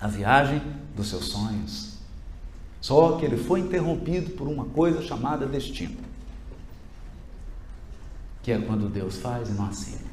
a 0.00 0.08
viagem 0.08 0.60
dos 0.96 1.08
seus 1.08 1.26
sonhos. 1.26 1.96
Só 2.80 3.16
que 3.16 3.24
ele 3.24 3.36
foi 3.36 3.60
interrompido 3.60 4.30
por 4.32 4.48
uma 4.48 4.64
coisa 4.64 5.00
chamada 5.00 5.46
destino, 5.46 5.96
que 8.42 8.52
é 8.52 8.58
quando 8.58 8.88
Deus 8.88 9.16
faz 9.16 9.48
e 9.48 9.52
não 9.52 9.66
assina. 9.66 10.05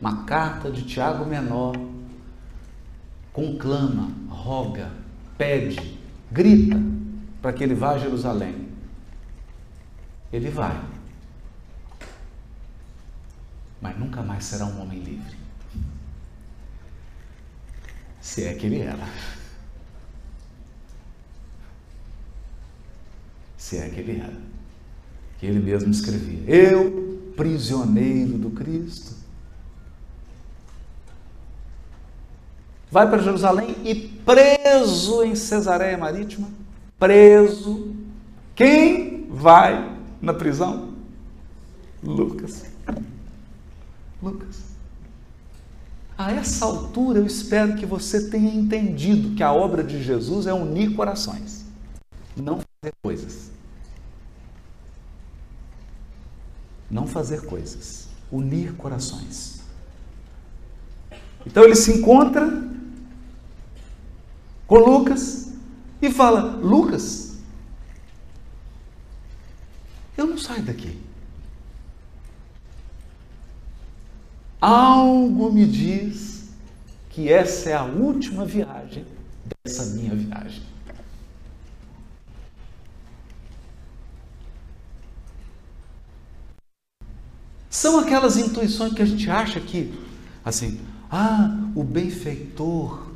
Uma 0.00 0.24
carta 0.24 0.70
de 0.70 0.82
Tiago 0.84 1.24
Menor 1.24 1.74
conclama, 3.32 4.10
roga, 4.28 4.90
pede, 5.36 5.98
grita 6.30 6.76
para 7.42 7.52
que 7.52 7.62
ele 7.62 7.74
vá 7.74 7.92
a 7.92 7.98
Jerusalém. 7.98 8.68
Ele 10.32 10.50
vai. 10.50 10.80
Mas 13.80 13.98
nunca 13.98 14.22
mais 14.22 14.44
será 14.44 14.66
um 14.66 14.82
homem 14.82 14.98
livre. 14.98 15.36
Se 18.20 18.44
é 18.44 18.54
que 18.54 18.66
ele 18.66 18.80
era. 18.80 19.08
Se 23.56 23.78
é 23.78 23.88
que 23.88 24.00
ele 24.00 24.20
era. 24.20 24.36
Que 25.38 25.46
ele 25.46 25.60
mesmo 25.60 25.90
escrevia: 25.90 26.42
Eu, 26.46 27.32
prisioneiro 27.36 28.36
do 28.36 28.50
Cristo, 28.50 29.17
vai 32.90 33.08
para 33.08 33.22
Jerusalém 33.22 33.76
e 33.84 33.94
preso 33.94 35.22
em 35.22 35.34
Cesareia 35.34 35.96
Marítima, 35.96 36.48
preso. 36.98 37.94
Quem 38.54 39.26
vai 39.30 39.96
na 40.20 40.34
prisão? 40.34 40.94
Lucas. 42.02 42.64
Lucas. 44.22 44.68
A 46.16 46.32
essa 46.32 46.64
altura 46.64 47.20
eu 47.20 47.26
espero 47.26 47.76
que 47.76 47.86
você 47.86 48.28
tenha 48.28 48.52
entendido 48.52 49.36
que 49.36 49.42
a 49.42 49.52
obra 49.52 49.84
de 49.84 50.02
Jesus 50.02 50.46
é 50.48 50.52
unir 50.52 50.96
corações, 50.96 51.64
não 52.36 52.56
fazer 52.56 52.92
coisas. 53.02 53.50
Não 56.90 57.06
fazer 57.06 57.42
coisas, 57.42 58.08
unir 58.32 58.72
corações. 58.74 59.60
Então 61.46 61.62
ele 61.62 61.76
se 61.76 61.92
encontra 61.92 62.67
com 64.68 64.76
Lucas 64.76 65.54
e 66.00 66.12
fala: 66.12 66.40
Lucas, 66.56 67.38
eu 70.16 70.26
não 70.26 70.38
saio 70.38 70.62
daqui. 70.62 70.96
Algo 74.60 75.52
me 75.52 75.66
diz 75.66 76.50
que 77.10 77.32
essa 77.32 77.70
é 77.70 77.74
a 77.74 77.84
última 77.84 78.44
viagem 78.44 79.04
dessa 79.64 79.86
minha 79.86 80.14
viagem. 80.14 80.62
São 87.70 88.00
aquelas 88.00 88.36
intuições 88.36 88.92
que 88.92 89.02
a 89.02 89.06
gente 89.06 89.30
acha 89.30 89.60
que, 89.60 89.94
assim, 90.44 90.80
ah, 91.10 91.56
o 91.76 91.84
benfeitor, 91.84 93.07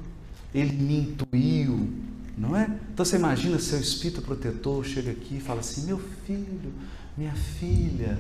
ele 0.55 0.73
me 0.73 0.99
intuiu, 1.01 1.89
não 2.37 2.57
é? 2.57 2.69
Então 2.93 3.05
você 3.05 3.17
imagina 3.17 3.59
seu 3.59 3.81
espírito 3.81 4.23
protetor 4.23 4.85
chega 4.85 5.11
aqui 5.11 5.37
e 5.37 5.41
fala 5.41 5.61
assim: 5.61 5.87
meu 5.87 5.99
filho, 6.27 6.73
minha 7.17 7.33
filha, 7.33 8.19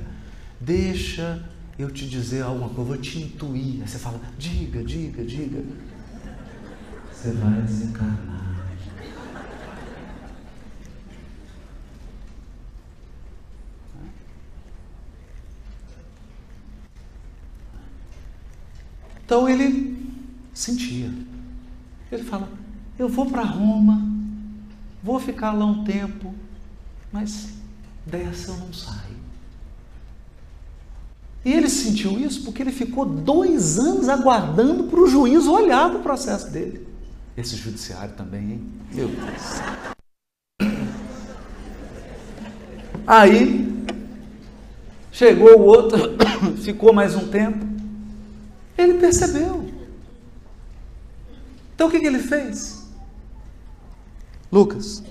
deixa 0.60 1.48
eu 1.78 1.90
te 1.90 2.08
dizer 2.08 2.42
alguma 2.42 2.68
coisa, 2.68 2.80
eu 2.80 2.86
vou 2.86 2.96
te 2.96 3.18
intuir. 3.18 3.82
Aí 3.82 3.88
você 3.88 3.98
fala: 3.98 4.20
diga, 4.38 4.82
diga, 4.82 5.24
diga. 5.24 5.62
Você 7.12 7.30
vai 7.32 7.62
desencarnar. 7.62 8.42
Então 19.24 19.48
ele 19.48 19.96
sentia. 20.52 21.10
Ele 22.12 22.22
fala: 22.22 22.48
Eu 22.98 23.08
vou 23.08 23.24
para 23.24 23.42
Roma, 23.42 24.06
vou 25.02 25.18
ficar 25.18 25.52
lá 25.52 25.64
um 25.64 25.82
tempo, 25.82 26.34
mas 27.10 27.54
dessa 28.04 28.50
eu 28.50 28.58
não 28.58 28.72
saio. 28.72 29.22
E 31.44 31.52
ele 31.52 31.68
sentiu 31.68 32.20
isso 32.20 32.44
porque 32.44 32.62
ele 32.62 32.70
ficou 32.70 33.04
dois 33.04 33.78
anos 33.78 34.08
aguardando 34.08 34.84
para 34.84 35.00
o 35.00 35.08
juiz 35.08 35.46
olhar 35.46 35.88
para 35.90 35.98
o 35.98 36.02
processo 36.02 36.50
dele. 36.50 36.86
Esse 37.36 37.56
judiciário 37.56 38.14
também, 38.14 38.52
hein? 38.52 38.64
Meu 38.92 39.08
Deus. 39.08 39.42
Aí 43.04 43.84
chegou 45.10 45.58
o 45.58 45.64
outro, 45.64 45.98
ficou 46.62 46.92
mais 46.92 47.16
um 47.16 47.26
tempo. 47.28 47.66
Ele 48.78 48.94
percebeu. 48.94 49.81
Então 51.74 51.88
o 51.88 51.90
que, 51.90 52.00
que 52.00 52.06
ele 52.06 52.18
fez? 52.18 52.86
Lucas, 54.50 55.02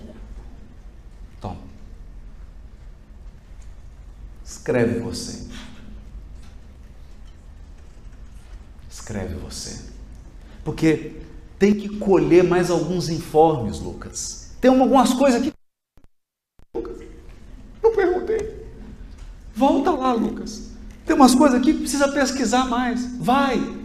toma. 1.39 1.57
Escreve 4.45 4.99
você. 4.99 5.47
Escreve 8.89 9.35
você. 9.35 9.89
Porque 10.63 11.21
tem 11.57 11.73
que 11.73 11.97
colher 11.97 12.43
mais 12.43 12.69
alguns 12.69 13.09
informes, 13.09 13.79
Lucas. 13.79 14.51
Tem 14.61 14.69
algumas 14.69 15.13
coisas 15.13 15.41
aqui. 15.41 15.51
Lucas, 16.75 16.97
não 17.81 17.95
perguntei. 17.95 18.67
Volta 19.55 19.91
lá, 19.91 20.13
Lucas. 20.13 20.69
Tem 21.05 21.15
umas 21.15 21.33
coisas 21.33 21.59
aqui 21.59 21.73
que 21.73 21.79
precisa 21.79 22.11
pesquisar 22.11 22.65
mais. 22.65 23.17
Vai. 23.17 23.80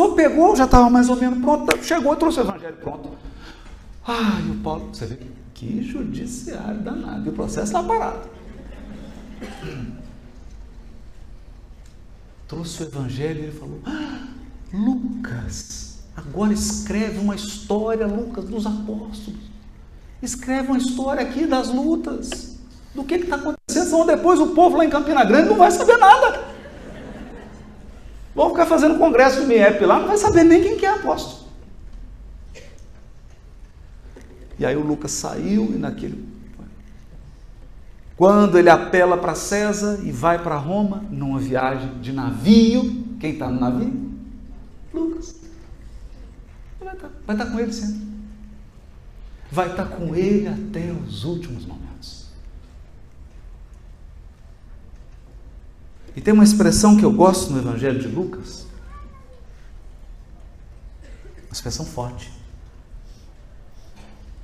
Pesquisou, 0.00 0.14
pegou, 0.14 0.56
já 0.56 0.64
estava 0.64 0.88
mais 0.88 1.08
ou 1.08 1.16
menos 1.16 1.38
pronto. 1.40 1.84
Chegou, 1.84 2.16
trouxe 2.16 2.40
o 2.40 2.42
evangelho 2.42 2.76
pronto. 2.76 3.10
E 4.08 4.50
o 4.50 4.54
Paulo, 4.62 4.88
você 4.92 5.06
vê 5.06 5.18
que 5.54 5.82
judiciário 5.82 6.80
danado. 6.80 7.26
E 7.26 7.28
o 7.28 7.32
processo 7.32 7.66
está 7.66 7.82
parado. 7.82 8.28
Trouxe 12.48 12.82
o 12.82 12.86
evangelho 12.86 13.40
e 13.40 13.42
ele 13.44 13.52
falou: 13.52 13.78
ah, 13.84 14.26
Lucas. 14.72 15.90
Agora 16.16 16.52
escreve 16.52 17.18
uma 17.18 17.34
história, 17.34 18.06
Lucas, 18.06 18.44
dos 18.44 18.66
apóstolos. 18.66 19.40
Escreve 20.22 20.68
uma 20.68 20.78
história 20.78 21.22
aqui 21.22 21.46
das 21.46 21.68
lutas. 21.68 22.58
Do 22.94 23.04
que 23.04 23.14
está 23.14 23.36
acontecendo. 23.36 23.88
Senão 23.88 24.04
depois 24.04 24.40
o 24.40 24.48
povo 24.48 24.76
lá 24.76 24.84
em 24.84 24.90
Campina 24.90 25.24
Grande 25.24 25.48
não 25.48 25.56
vai 25.56 25.70
saber 25.70 25.96
nada. 25.96 26.49
Vão 28.34 28.50
ficar 28.50 28.66
fazendo 28.66 28.98
congresso 28.98 29.40
de 29.40 29.46
MIEP 29.46 29.84
lá, 29.84 29.98
não 29.98 30.08
vai 30.08 30.16
saber 30.16 30.44
nem 30.44 30.62
quem 30.62 30.76
que 30.76 30.86
é 30.86 30.90
apóstolo. 30.90 31.48
E 34.58 34.66
aí 34.66 34.76
o 34.76 34.84
Lucas 34.84 35.10
saiu 35.12 35.72
e 35.74 35.78
naquele. 35.78 36.28
Quando 38.14 38.58
ele 38.58 38.68
apela 38.68 39.16
para 39.16 39.34
César 39.34 40.00
e 40.04 40.12
vai 40.12 40.42
para 40.42 40.54
Roma, 40.56 41.02
numa 41.10 41.38
viagem 41.38 41.98
de 42.00 42.12
navio, 42.12 43.02
quem 43.18 43.32
está 43.32 43.48
no 43.48 43.58
navio? 43.58 44.10
Lucas. 44.92 45.36
Vai 46.78 46.94
estar, 46.94 47.10
vai 47.26 47.36
estar 47.36 47.50
com 47.50 47.58
ele 47.58 47.72
sempre. 47.72 48.10
Vai 49.50 49.70
estar 49.70 49.86
com 49.86 50.14
ele 50.14 50.46
até 50.46 50.92
os 50.92 51.24
últimos 51.24 51.64
momentos. 51.64 51.89
E 56.16 56.20
tem 56.20 56.34
uma 56.34 56.44
expressão 56.44 56.96
que 56.96 57.04
eu 57.04 57.12
gosto 57.12 57.52
no 57.52 57.58
Evangelho 57.58 58.00
de 58.00 58.08
Lucas, 58.08 58.66
uma 61.46 61.52
expressão 61.52 61.84
forte. 61.84 62.32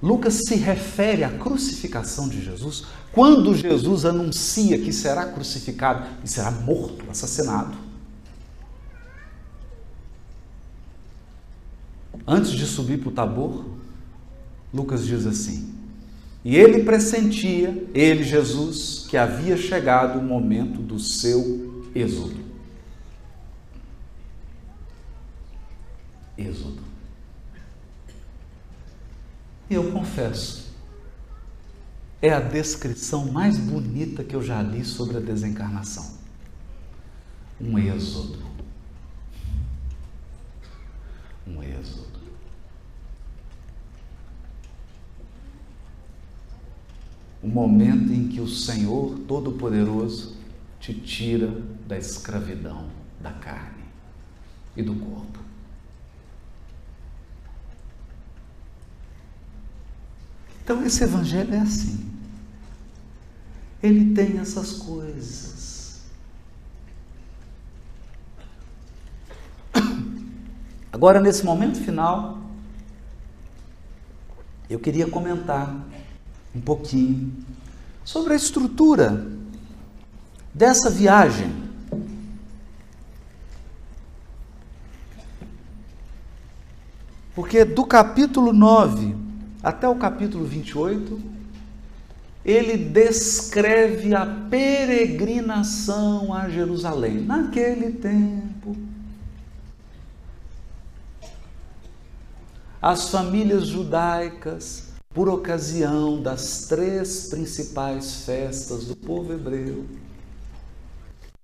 Lucas 0.02 0.42
se 0.46 0.56
refere 0.56 1.24
à 1.24 1.30
crucificação 1.30 2.28
de 2.28 2.44
Jesus 2.44 2.84
quando 3.12 3.54
Jesus 3.54 4.04
anuncia 4.04 4.78
que 4.78 4.92
será 4.92 5.26
crucificado 5.26 6.06
e 6.22 6.28
será 6.28 6.50
morto, 6.50 7.10
assassinado. 7.10 7.86
antes 12.26 12.50
de 12.50 12.66
subir 12.66 12.98
para 12.98 13.08
o 13.08 13.12
Tabor, 13.12 13.64
Lucas 14.74 15.06
diz 15.06 15.26
assim: 15.26 15.75
E 16.46 16.54
ele 16.54 16.84
pressentia, 16.84 17.70
ele, 17.92 18.22
Jesus, 18.22 19.04
que 19.10 19.16
havia 19.16 19.56
chegado 19.56 20.20
o 20.20 20.22
momento 20.22 20.80
do 20.80 20.96
seu 20.96 21.90
êxodo. 21.92 22.38
Êxodo. 26.38 26.80
E 29.68 29.74
eu 29.74 29.90
confesso, 29.90 30.72
é 32.22 32.30
a 32.30 32.38
descrição 32.38 33.26
mais 33.32 33.58
bonita 33.58 34.22
que 34.22 34.36
eu 34.36 34.40
já 34.40 34.62
li 34.62 34.84
sobre 34.84 35.16
a 35.16 35.20
desencarnação. 35.20 36.16
Um 37.60 37.76
êxodo. 37.76 38.38
Um 41.44 41.60
êxodo. 41.60 42.25
O 47.42 47.48
momento 47.48 48.12
em 48.12 48.28
que 48.28 48.40
o 48.40 48.48
Senhor 48.48 49.18
Todo-Poderoso 49.28 50.36
te 50.80 50.94
tira 50.94 51.62
da 51.86 51.96
escravidão 51.96 52.88
da 53.20 53.32
carne 53.32 53.84
e 54.76 54.82
do 54.82 54.94
corpo. 54.94 55.38
Então 60.62 60.84
esse 60.84 61.04
evangelho 61.04 61.54
é 61.54 61.58
assim. 61.58 62.10
Ele 63.82 64.14
tem 64.14 64.38
essas 64.38 64.72
coisas. 64.72 66.00
Agora, 70.92 71.20
nesse 71.20 71.44
momento 71.44 71.78
final, 71.78 72.40
eu 74.68 74.80
queria 74.80 75.08
comentar 75.08 75.72
um 76.56 76.60
pouquinho 76.60 77.32
sobre 78.04 78.32
a 78.32 78.36
estrutura 78.36 79.26
dessa 80.54 80.88
viagem. 80.88 81.52
Porque 87.34 87.64
do 87.64 87.84
capítulo 87.84 88.52
9 88.52 89.14
até 89.62 89.86
o 89.86 89.96
capítulo 89.96 90.46
28, 90.46 91.20
ele 92.44 92.76
descreve 92.76 94.14
a 94.14 94.24
peregrinação 94.24 96.32
a 96.32 96.48
Jerusalém. 96.48 97.20
Naquele 97.20 97.90
tempo, 97.90 98.76
as 102.80 103.10
famílias 103.10 103.66
judaicas, 103.66 104.85
por 105.16 105.30
ocasião 105.30 106.20
das 106.20 106.66
três 106.68 107.28
principais 107.30 108.26
festas 108.26 108.84
do 108.84 108.94
povo 108.94 109.32
hebreu, 109.32 109.86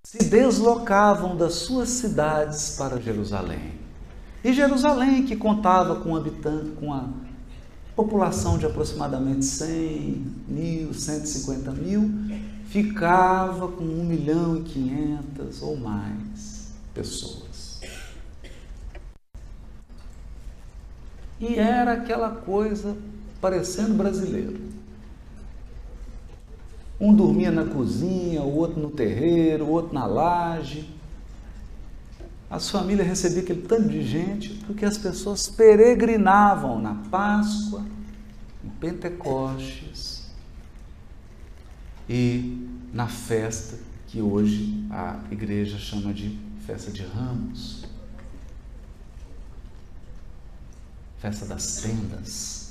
se 0.05 0.19
deslocavam 0.25 1.35
das 1.35 1.55
suas 1.55 1.89
cidades 1.89 2.77
para 2.77 3.01
Jerusalém. 3.01 3.73
E 4.45 4.53
Jerusalém, 4.53 5.25
que 5.25 5.35
contava 5.35 5.97
com 5.97 6.15
habitante, 6.15 6.73
com 6.73 6.93
a 6.93 7.09
população 7.97 8.59
de 8.59 8.67
aproximadamente 8.67 9.47
100 9.47 10.27
mil, 10.47 10.93
150 10.93 11.71
mil, 11.71 12.11
ficava 12.67 13.69
com 13.69 13.85
1 13.85 14.05
milhão 14.05 14.59
e 14.59 14.65
500 14.65 15.63
ou 15.63 15.79
mais 15.79 16.75
pessoas. 16.93 17.81
E 21.41 21.55
era 21.55 21.95
aquela 21.95 22.33
coisa 22.33 22.95
parecendo 23.43 23.93
brasileiro. 23.93 24.59
Um 26.99 27.15
dormia 27.15 27.51
na 27.51 27.67
cozinha, 27.67 28.41
o 28.41 28.57
outro 28.57 28.81
no 28.81 28.91
terreiro, 28.91 29.67
o 29.67 29.71
outro 29.71 29.93
na 29.93 30.07
laje 30.07 30.89
as 32.53 32.69
famílias 32.69 33.07
recebiam 33.09 33.41
aquele 33.41 33.63
tanto 33.63 33.89
de 33.89 34.07
gente 34.07 34.51
porque 34.67 34.85
as 34.85 34.99
pessoas 34.99 35.49
peregrinavam 35.49 36.79
na 36.79 36.97
Páscoa, 37.11 37.83
em 38.63 38.69
Pentecostes 38.69 40.31
e 42.07 42.69
na 42.93 43.09
festa 43.09 43.79
que 44.07 44.21
hoje 44.21 44.87
a 44.91 45.19
igreja 45.31 45.79
chama 45.79 46.13
de 46.13 46.39
festa 46.67 46.91
de 46.91 47.03
ramos. 47.03 47.87
Festa 51.21 51.47
das 51.47 51.77
tendas. 51.77 52.62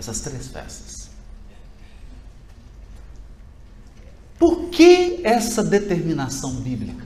Essas 0.00 0.20
três 0.20 0.48
festas. 0.48 1.10
Por 4.38 4.70
que 4.70 5.20
essa 5.22 5.62
determinação 5.62 6.54
bíblica? 6.54 7.04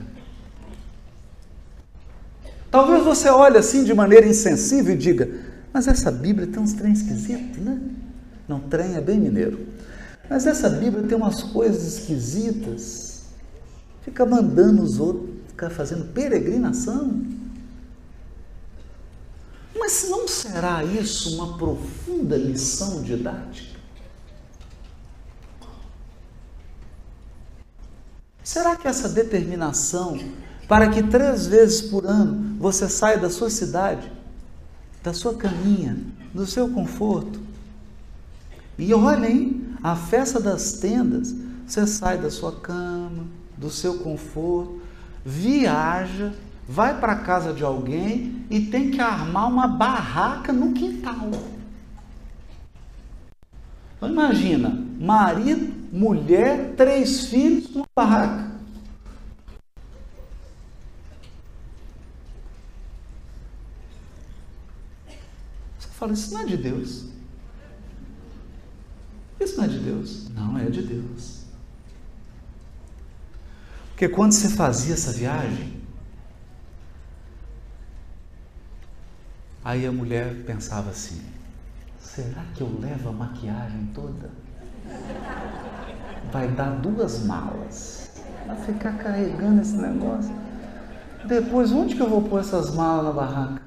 Talvez 2.71 3.03
você 3.03 3.27
olhe 3.27 3.57
assim 3.57 3.83
de 3.83 3.93
maneira 3.93 4.25
insensível 4.25 4.95
e 4.95 4.97
diga: 4.97 5.29
Mas 5.73 5.89
essa 5.89 6.09
Bíblia 6.09 6.47
tem 6.47 6.63
uns 6.63 6.71
trem 6.71 6.93
esquisitos, 6.93 7.57
né? 7.57 7.81
Não, 8.47 8.61
trem 8.61 8.95
é 8.95 9.01
bem 9.01 9.19
mineiro. 9.19 9.67
Mas 10.29 10.47
essa 10.47 10.69
Bíblia 10.69 11.03
tem 11.03 11.17
umas 11.17 11.43
coisas 11.43 11.97
esquisitas. 11.97 13.23
Fica 14.03 14.25
mandando 14.25 14.81
os 14.81 15.01
outros 15.01 15.31
ficar 15.49 15.69
fazendo 15.69 16.13
peregrinação. 16.13 17.25
Mas 19.85 20.09
não 20.09 20.27
será 20.27 20.83
isso 20.83 21.35
uma 21.35 21.59
profunda 21.59 22.35
lição 22.35 23.03
didática? 23.03 23.79
Será 28.43 28.75
que 28.75 28.87
essa 28.87 29.07
determinação 29.07 30.17
para 30.67 30.89
que 30.89 31.03
três 31.03 31.45
vezes 31.45 31.81
por 31.83 32.07
ano 32.07 32.57
você 32.59 32.89
saia 32.89 33.19
da 33.19 33.29
sua 33.29 33.51
cidade, 33.51 34.11
da 35.03 35.13
sua 35.13 35.35
caminha, 35.35 35.95
do 36.33 36.47
seu 36.47 36.67
conforto. 36.69 37.39
E 38.79 38.91
olhem, 38.91 39.67
a 39.83 39.95
festa 39.95 40.39
das 40.39 40.73
tendas, 40.73 41.31
você 41.67 41.85
sai 41.85 42.17
da 42.17 42.31
sua 42.31 42.53
cama, 42.53 43.27
do 43.55 43.69
seu 43.69 43.99
conforto, 43.99 44.81
viaja, 45.23 46.33
vai 46.67 46.99
para 46.99 47.15
casa 47.15 47.53
de 47.53 47.63
alguém 47.63 48.45
e 48.49 48.61
tem 48.61 48.91
que 48.91 48.99
armar 48.99 49.47
uma 49.47 49.67
barraca 49.67 50.51
no 50.51 50.73
quintal. 50.73 51.29
Então 53.95 54.09
imagina, 54.09 54.83
marido, 54.99 55.73
mulher, 55.91 56.73
três 56.75 57.27
filhos, 57.27 57.73
uma 57.75 57.85
barraca. 57.95 58.55
fala, 66.05 66.13
isso 66.13 66.33
não 66.33 66.41
é 66.41 66.45
de 66.45 66.57
Deus. 66.57 67.05
Isso 69.39 69.57
não 69.57 69.63
é 69.63 69.67
de 69.67 69.79
Deus. 69.79 70.29
Não 70.29 70.57
é 70.57 70.65
de 70.65 70.81
Deus. 70.81 71.45
Porque 73.89 74.09
quando 74.09 74.33
você 74.33 74.49
fazia 74.49 74.93
essa 74.93 75.11
viagem, 75.11 75.74
aí 79.65 79.87
a 79.87 79.91
mulher 79.91 80.43
pensava 80.45 80.91
assim: 80.91 81.19
será 81.99 82.43
que 82.53 82.61
eu 82.61 82.69
levo 82.79 83.09
a 83.09 83.11
maquiagem 83.11 83.89
toda? 83.95 84.29
Vai 86.31 86.47
dar 86.49 86.69
duas 86.79 87.25
malas. 87.25 88.11
Vai 88.45 88.57
ficar 88.57 88.95
carregando 88.97 89.61
esse 89.61 89.75
negócio. 89.75 90.33
Depois, 91.27 91.71
onde 91.71 91.95
que 91.95 92.01
eu 92.01 92.07
vou 92.07 92.21
pôr 92.21 92.39
essas 92.39 92.75
malas 92.75 93.05
na 93.05 93.11
barraca? 93.11 93.61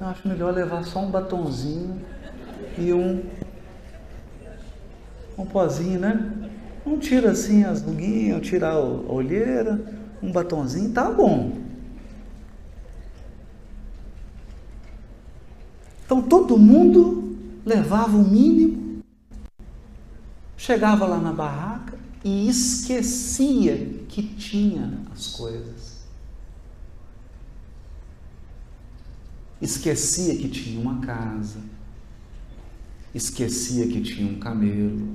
Eu 0.00 0.06
acho 0.06 0.26
melhor 0.26 0.54
levar 0.54 0.82
só 0.84 1.00
um 1.00 1.10
batonzinho 1.10 2.00
e 2.78 2.92
um, 2.92 3.22
um 5.36 5.44
pozinho, 5.44 6.00
né? 6.00 6.32
Um 6.86 6.98
tira 6.98 7.32
assim 7.32 7.64
as 7.64 7.82
ruguinhas, 7.82 8.38
um 8.38 8.40
tira 8.40 8.70
a 8.70 8.78
olheira, 8.78 9.78
um 10.22 10.32
batonzinho, 10.32 10.92
tá 10.92 11.10
bom. 11.10 11.65
Então 16.06 16.22
todo 16.22 16.56
mundo 16.56 17.36
levava 17.64 18.16
o 18.16 18.22
mínimo, 18.22 19.02
chegava 20.56 21.04
lá 21.04 21.18
na 21.18 21.32
barraca 21.32 21.98
e 22.24 22.48
esquecia 22.48 24.04
que 24.08 24.22
tinha 24.22 25.02
as 25.12 25.26
coisas. 25.34 26.06
Esquecia 29.60 30.36
que 30.36 30.48
tinha 30.48 30.80
uma 30.80 31.00
casa, 31.00 31.58
esquecia 33.12 33.88
que 33.88 34.00
tinha 34.00 34.30
um 34.30 34.38
camelo. 34.38 35.08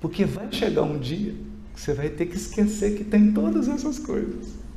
Porque 0.00 0.24
vai 0.24 0.50
chegar 0.50 0.84
um 0.84 0.98
dia 0.98 1.34
que 1.74 1.80
você 1.80 1.92
vai 1.92 2.08
ter 2.08 2.26
que 2.26 2.36
esquecer 2.36 2.96
que 2.96 3.04
tem 3.04 3.30
todas 3.34 3.68
essas 3.68 3.98
coisas. 3.98 4.69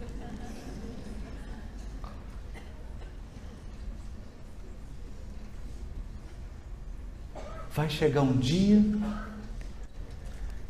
Vai 7.76 7.90
chegar 7.90 8.22
um 8.22 8.38
dia 8.38 8.84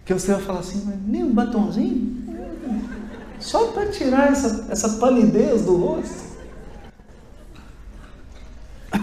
que 0.06 0.14
você 0.14 0.34
vai 0.34 0.41
falar 0.41 0.60
assim, 0.60 0.84
mas 0.86 1.01
nem 1.06 1.24
um 1.24 1.34
batonzinho? 1.34 2.24
Só 3.39 3.72
para 3.72 3.89
tirar 3.89 4.32
essa, 4.32 4.68
essa 4.72 4.89
palidez 4.97 5.64
do 5.66 5.76
rosto. 5.76 6.34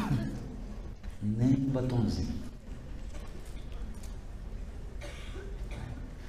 Nem 1.22 1.52
um 1.52 1.70
batonzinho. 1.70 2.40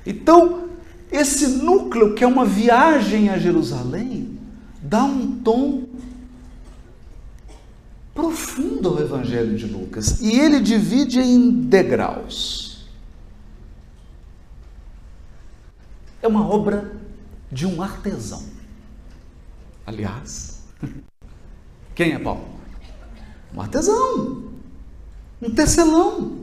Então, 0.05 0.69
esse 1.11 1.47
núcleo, 1.47 2.15
que 2.15 2.24
é 2.24 2.28
uma 2.28 2.45
viagem 2.45 3.30
a 3.30 3.38
Jerusalém, 3.38 4.38
dá 4.82 5.03
um 5.03 5.39
tom 5.39 5.84
profundo 8.22 8.89
ao 8.89 9.01
Evangelho 9.01 9.57
de 9.57 9.65
Lucas. 9.65 10.22
E 10.22 10.39
ele 10.39 10.59
divide 10.59 11.19
em 11.19 11.49
degraus. 11.49 12.86
É 16.22 16.28
uma 16.28 16.47
obra 16.47 17.01
de 17.51 17.65
um 17.65 17.82
artesão. 17.82 18.43
Aliás, 19.88 20.59
quem 21.95 22.11
é 22.11 22.19
Paulo? 22.19 22.47
Um 23.55 23.59
artesão, 23.59 24.51
um 25.41 25.49
tecelão. 25.49 26.41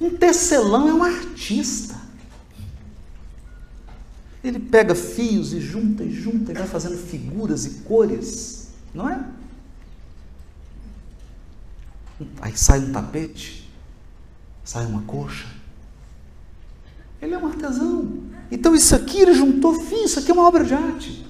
Um 0.00 0.16
tecelão 0.16 0.88
é 0.88 0.94
um 0.94 1.02
artista. 1.04 1.96
Ele 4.42 4.58
pega 4.58 4.96
fios 4.96 5.52
e 5.52 5.60
junta 5.60 6.02
e 6.02 6.10
junta 6.10 6.50
e 6.50 6.54
vai 6.56 6.66
fazendo 6.66 6.96
figuras 6.96 7.66
e 7.66 7.70
cores, 7.82 8.70
não 8.92 9.08
é? 9.08 9.37
Aí 12.40 12.56
sai 12.56 12.80
um 12.80 12.92
tapete, 12.92 13.70
sai 14.64 14.86
uma 14.86 15.02
coxa. 15.02 15.46
Ele 17.20 17.34
é 17.34 17.38
um 17.38 17.46
artesão. 17.46 18.22
Então 18.50 18.74
isso 18.74 18.94
aqui 18.94 19.20
ele 19.20 19.34
juntou 19.34 19.74
fio, 19.74 20.04
isso 20.04 20.18
aqui 20.18 20.30
é 20.30 20.34
uma 20.34 20.46
obra 20.46 20.64
de 20.64 20.74
arte. 20.74 21.26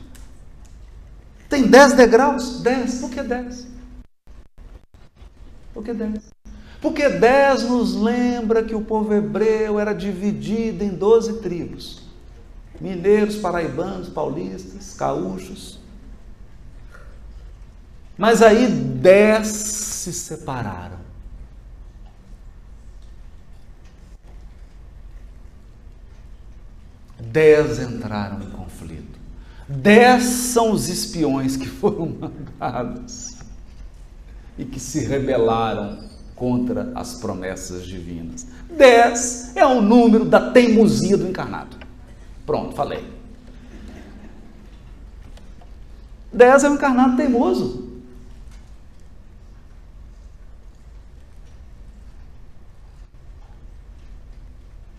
Tem 1.48 1.66
dez 1.66 1.94
degraus? 1.94 2.60
Dez. 2.60 3.00
Por 3.00 3.10
que 3.10 3.22
dez? 3.22 3.66
Por 5.72 5.82
que 5.82 5.92
dez? 5.94 6.30
Porque 6.80 7.08
dez 7.08 7.62
nos 7.62 7.94
lembra 7.94 8.62
que 8.62 8.74
o 8.74 8.82
povo 8.82 9.12
hebreu 9.12 9.80
era 9.80 9.92
dividido 9.92 10.84
em 10.84 10.90
doze 10.90 11.40
tribos. 11.40 12.02
Mineiros, 12.80 13.36
paraibanos, 13.36 14.08
paulistas, 14.08 14.94
caúchos. 14.94 15.77
Mas 18.18 18.42
aí 18.42 18.66
dez 18.66 19.46
se 19.46 20.12
separaram. 20.12 20.98
Dez 27.20 27.78
entraram 27.78 28.42
em 28.42 28.50
conflito. 28.50 29.18
Dez 29.68 30.24
são 30.24 30.72
os 30.72 30.88
espiões 30.88 31.56
que 31.56 31.68
foram 31.68 32.06
mandados 32.58 33.36
e 34.56 34.64
que 34.64 34.80
se 34.80 35.04
rebelaram 35.04 36.08
contra 36.34 36.90
as 36.96 37.14
promessas 37.14 37.86
divinas. 37.86 38.46
Dez 38.68 39.56
é 39.56 39.64
o 39.64 39.80
número 39.80 40.24
da 40.24 40.50
teimosia 40.50 41.16
do 41.16 41.28
encarnado. 41.28 41.76
Pronto, 42.44 42.74
falei. 42.74 43.04
Dez 46.32 46.64
é 46.64 46.70
o 46.70 46.74
encarnado 46.74 47.16
teimoso. 47.16 47.87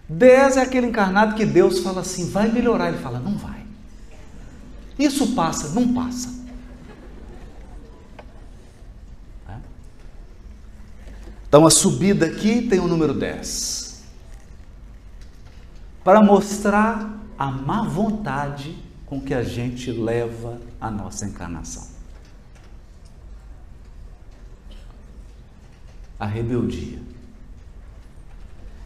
Dez 0.09 0.57
é 0.57 0.61
aquele 0.61 0.87
encarnado 0.87 1.35
que 1.35 1.45
Deus 1.45 1.79
fala 1.79 2.01
assim, 2.01 2.29
vai 2.29 2.51
melhorar. 2.51 2.89
Ele 2.89 2.97
fala, 2.97 3.19
não 3.19 3.37
vai. 3.37 3.63
Isso 4.97 5.35
passa, 5.35 5.69
não 5.69 5.93
passa. 5.93 6.39
Então 11.47 11.65
a 11.65 11.71
subida 11.71 12.27
aqui 12.27 12.67
tem 12.67 12.79
o 12.79 12.87
número 12.87 13.13
10. 13.13 14.03
Para 16.03 16.21
mostrar 16.21 17.19
a 17.37 17.49
má 17.49 17.83
vontade 17.83 18.77
com 19.05 19.19
que 19.19 19.33
a 19.33 19.43
gente 19.43 19.91
leva 19.91 20.59
a 20.79 20.91
nossa 20.91 21.25
encarnação. 21.25 21.87
A 26.19 26.25
rebeldia. 26.25 26.99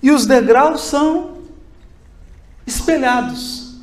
E 0.04 0.12
os 0.12 0.26
degraus 0.26 0.82
são 0.82 1.38
espelhados. 2.68 3.80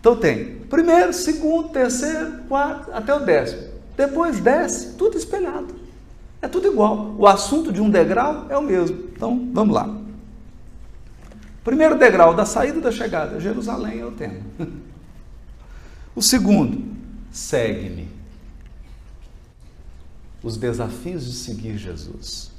Então 0.00 0.16
tem 0.16 0.58
primeiro, 0.68 1.12
segundo, 1.12 1.68
terceiro, 1.68 2.42
quarto, 2.48 2.92
até 2.92 3.14
o 3.14 3.20
décimo. 3.20 3.70
Depois 3.96 4.40
desce, 4.40 4.94
tudo 4.94 5.16
espelhado. 5.16 5.74
É 6.42 6.48
tudo 6.48 6.68
igual. 6.68 7.14
O 7.18 7.26
assunto 7.26 7.72
de 7.72 7.80
um 7.80 7.88
degrau 7.88 8.46
é 8.48 8.56
o 8.56 8.62
mesmo. 8.62 8.96
Então, 9.14 9.48
vamos 9.52 9.74
lá. 9.74 9.94
Primeiro 11.62 11.98
degrau 11.98 12.34
da 12.34 12.46
saída 12.46 12.78
e 12.78 12.80
da 12.80 12.90
chegada, 12.90 13.38
Jerusalém 13.38 14.00
é 14.00 14.04
o 14.04 14.10
tema. 14.10 14.40
O 16.16 16.22
segundo, 16.22 16.82
segue-me. 17.30 18.08
Os 20.42 20.56
desafios 20.56 21.24
de 21.24 21.32
seguir 21.32 21.76
Jesus. 21.76 22.50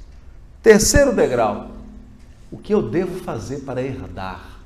Terceiro 0.62 1.14
degrau, 1.14 1.70
o 2.52 2.58
que 2.58 2.72
eu 2.72 2.90
devo 2.90 3.18
fazer 3.24 3.60
para 3.60 3.82
herdar 3.82 4.60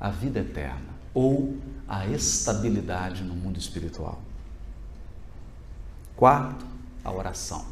a 0.00 0.10
vida 0.10 0.38
eterna 0.38 0.94
ou 1.12 1.58
a 1.88 2.06
estabilidade 2.06 3.24
no 3.24 3.34
mundo 3.34 3.58
espiritual. 3.58 4.22
Quarto, 6.16 6.64
a 7.04 7.12
oração. 7.12 7.66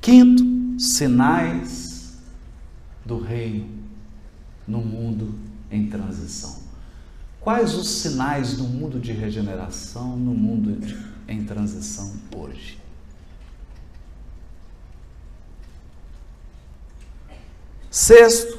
Quinto, 0.00 0.80
sinais 0.80 2.16
do 3.04 3.18
reino 3.18 3.68
no 4.66 4.80
mundo 4.80 5.34
em 5.70 5.88
transição. 5.88 6.60
Quais 7.40 7.74
os 7.74 7.88
sinais 7.88 8.56
do 8.56 8.64
mundo 8.64 9.00
de 9.00 9.12
regeneração 9.12 10.16
no 10.16 10.32
mundo 10.32 10.78
em 11.26 11.44
transição 11.44 12.14
hoje? 12.36 12.79
Sexto, 17.90 18.56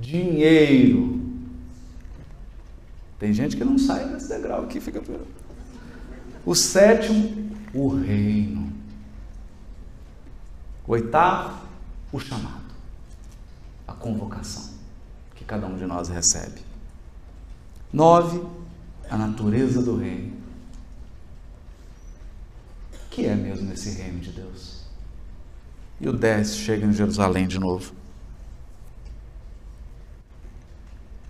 dinheiro. 0.00 1.20
Tem 3.18 3.32
gente 3.32 3.56
que 3.56 3.64
não 3.64 3.76
sai 3.76 4.08
desse 4.08 4.28
degrau 4.28 4.62
aqui, 4.62 4.80
fica. 4.80 5.02
O 6.46 6.54
sétimo, 6.54 7.50
o 7.74 7.88
reino. 7.88 8.72
O 10.86 10.92
oitavo, 10.92 11.66
o 12.12 12.20
chamado, 12.20 12.72
a 13.86 13.92
convocação 13.92 14.78
que 15.34 15.44
cada 15.44 15.66
um 15.66 15.76
de 15.76 15.84
nós 15.84 16.08
recebe. 16.08 16.62
Nove, 17.92 18.40
a 19.10 19.16
natureza 19.16 19.82
do 19.82 19.96
reino. 19.96 20.36
O 22.92 23.08
que 23.10 23.26
é 23.26 23.34
mesmo 23.34 23.72
esse 23.72 23.90
reino 23.90 24.20
de 24.20 24.30
Deus? 24.30 24.84
E 26.00 26.08
o 26.08 26.12
dez 26.12 26.56
chega 26.56 26.86
em 26.86 26.92
Jerusalém 26.92 27.46
de 27.46 27.58
novo. 27.58 27.97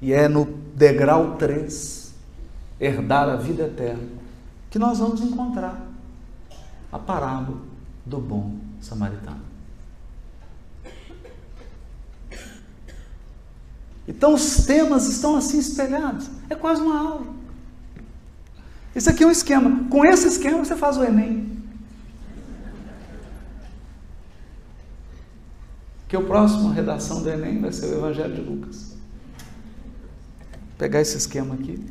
E 0.01 0.13
é 0.13 0.29
no 0.29 0.45
degrau 0.75 1.37
3, 1.37 2.15
herdar 2.81 3.29
a 3.29 3.37
vida 3.37 3.65
eterna, 3.65 4.09
que 4.71 4.79
nós 4.79 4.99
vamos 4.99 5.21
encontrar 5.21 5.81
a 6.93 6.99
parábola 6.99 7.59
do 8.07 8.19
bom 8.19 8.57
samaritano. 8.81 9.49
Então 14.07 14.33
os 14.33 14.65
temas 14.65 15.07
estão 15.07 15.37
assim 15.37 15.59
espelhados. 15.59 16.31
É 16.49 16.55
quase 16.55 16.81
uma 16.81 16.99
aula. 16.99 17.27
Isso 18.95 19.11
aqui 19.11 19.23
é 19.23 19.27
um 19.27 19.31
esquema. 19.31 19.85
Com 19.91 20.05
esse 20.05 20.29
esquema 20.29 20.65
você 20.65 20.75
faz 20.75 20.97
o 20.97 21.05
Enem. 21.05 21.59
Que 26.09 26.17
o 26.17 26.25
próximo 26.25 26.71
redação 26.71 27.23
do 27.23 27.29
Enem 27.29 27.61
vai 27.61 27.71
ser 27.71 27.87
o 27.87 27.99
Evangelho 27.99 28.35
de 28.35 28.41
Lucas 28.41 28.98
pegar 30.79 31.01
esse 31.01 31.17
esquema 31.17 31.55
aqui, 31.57 31.85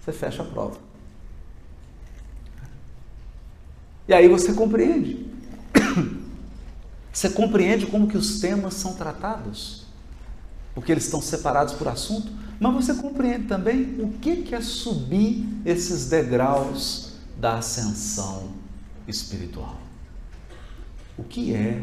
você 0.00 0.12
fecha 0.12 0.42
a 0.42 0.46
prova. 0.46 0.78
E 4.08 4.14
aí 4.14 4.28
você 4.28 4.52
compreende. 4.52 5.26
Você 7.12 7.30
compreende 7.30 7.86
como 7.86 8.08
que 8.08 8.16
os 8.16 8.40
temas 8.40 8.74
são 8.74 8.94
tratados, 8.94 9.86
porque 10.74 10.90
eles 10.90 11.04
estão 11.04 11.22
separados 11.22 11.72
por 11.74 11.86
assunto, 11.86 12.32
mas 12.58 12.74
você 12.74 12.94
compreende 12.94 13.46
também 13.46 14.00
o 14.00 14.18
que 14.18 14.52
é 14.52 14.60
subir 14.60 15.46
esses 15.64 16.08
degraus 16.08 17.12
da 17.38 17.58
ascensão 17.58 18.52
espiritual. 19.06 19.78
o 21.16 21.22
que 21.22 21.54
é 21.54 21.80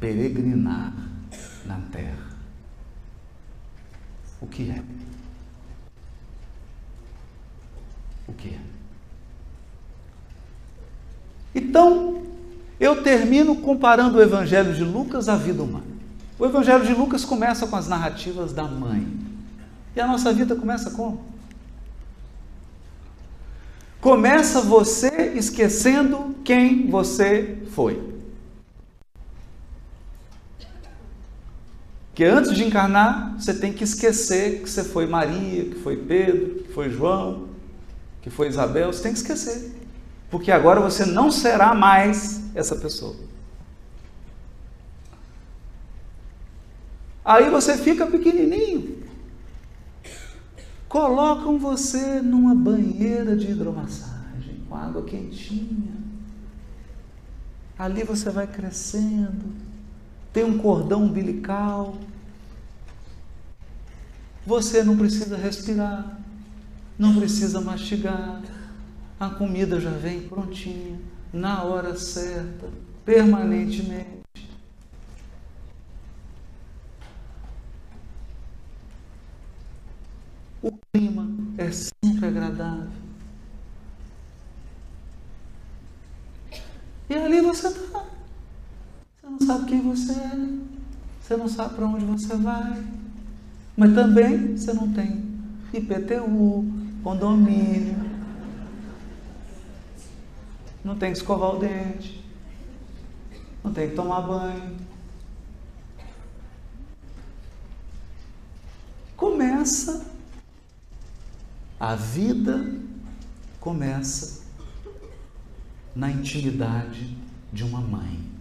peregrinar 0.00 0.92
na 1.64 1.78
terra. 1.92 2.23
O 4.44 4.46
que 4.46 4.70
é? 4.70 4.82
O 8.28 8.32
que 8.34 8.48
é? 8.48 8.60
Então, 11.54 12.22
eu 12.78 13.02
termino 13.02 13.56
comparando 13.56 14.18
o 14.18 14.22
Evangelho 14.22 14.74
de 14.74 14.84
Lucas 14.84 15.30
à 15.30 15.36
vida 15.36 15.62
humana. 15.62 15.86
O 16.38 16.44
Evangelho 16.44 16.84
de 16.84 16.92
Lucas 16.92 17.24
começa 17.24 17.66
com 17.66 17.74
as 17.74 17.88
narrativas 17.88 18.52
da 18.52 18.64
mãe. 18.64 19.08
E 19.96 20.00
a 20.00 20.06
nossa 20.06 20.30
vida 20.30 20.54
começa 20.54 20.90
como? 20.90 21.24
Começa 23.98 24.60
você 24.60 25.32
esquecendo 25.36 26.34
quem 26.44 26.90
você 26.90 27.62
foi. 27.70 28.13
Que 32.14 32.22
antes 32.24 32.54
de 32.54 32.62
encarnar, 32.64 33.34
você 33.36 33.52
tem 33.52 33.72
que 33.72 33.82
esquecer 33.82 34.62
que 34.62 34.70
você 34.70 34.84
foi 34.84 35.04
Maria, 35.04 35.64
que 35.64 35.74
foi 35.74 35.96
Pedro, 35.96 36.62
que 36.62 36.72
foi 36.72 36.88
João, 36.88 37.48
que 38.22 38.30
foi 38.30 38.46
Isabel. 38.46 38.92
Você 38.92 39.02
tem 39.02 39.12
que 39.12 39.18
esquecer. 39.18 39.74
Porque 40.30 40.52
agora 40.52 40.80
você 40.80 41.04
não 41.04 41.30
será 41.32 41.74
mais 41.74 42.40
essa 42.54 42.76
pessoa. 42.76 43.16
Aí 47.24 47.50
você 47.50 47.76
fica 47.76 48.06
pequenininho. 48.06 49.02
Colocam 50.88 51.58
você 51.58 52.20
numa 52.20 52.54
banheira 52.54 53.34
de 53.34 53.50
hidromassagem 53.50 54.62
com 54.68 54.76
água 54.76 55.02
quentinha. 55.02 55.94
Ali 57.76 58.04
você 58.04 58.30
vai 58.30 58.46
crescendo 58.46 59.73
tem 60.34 60.42
um 60.44 60.58
cordão 60.58 61.04
umbilical. 61.04 61.96
Você 64.44 64.82
não 64.82 64.98
precisa 64.98 65.36
respirar, 65.36 66.18
não 66.98 67.14
precisa 67.14 67.60
mastigar. 67.60 68.42
A 69.18 69.30
comida 69.30 69.78
já 69.78 69.90
vem 69.90 70.28
prontinha, 70.28 71.00
na 71.32 71.62
hora 71.62 71.96
certa, 71.96 72.68
permanentemente. 73.04 74.24
O 80.60 80.72
clima 80.92 81.28
é 81.56 81.70
sempre 81.70 82.26
agradável. 82.26 82.90
E 87.08 87.14
ali 87.14 87.40
você 87.40 87.68
está 87.68 88.13
quem 89.74 89.82
você 89.82 90.12
é. 90.12 90.64
Você 91.20 91.36
não 91.36 91.48
sabe 91.48 91.74
para 91.74 91.86
onde 91.86 92.04
você 92.04 92.36
vai. 92.36 92.84
Mas 93.76 93.94
também 93.94 94.56
você 94.56 94.72
não 94.72 94.92
tem 94.92 95.24
IPTU, 95.72 96.64
condomínio. 97.02 97.96
Não 100.84 100.96
tem 100.96 101.10
que 101.10 101.18
escovar 101.18 101.56
o 101.56 101.58
dente. 101.58 102.22
Não 103.64 103.72
tem 103.72 103.88
que 103.88 103.96
tomar 103.96 104.20
banho. 104.20 104.76
Começa 109.16 110.12
a 111.80 111.96
vida 111.96 112.72
começa 113.60 114.44
na 115.96 116.10
intimidade 116.10 117.16
de 117.52 117.64
uma 117.64 117.80
mãe 117.80 118.33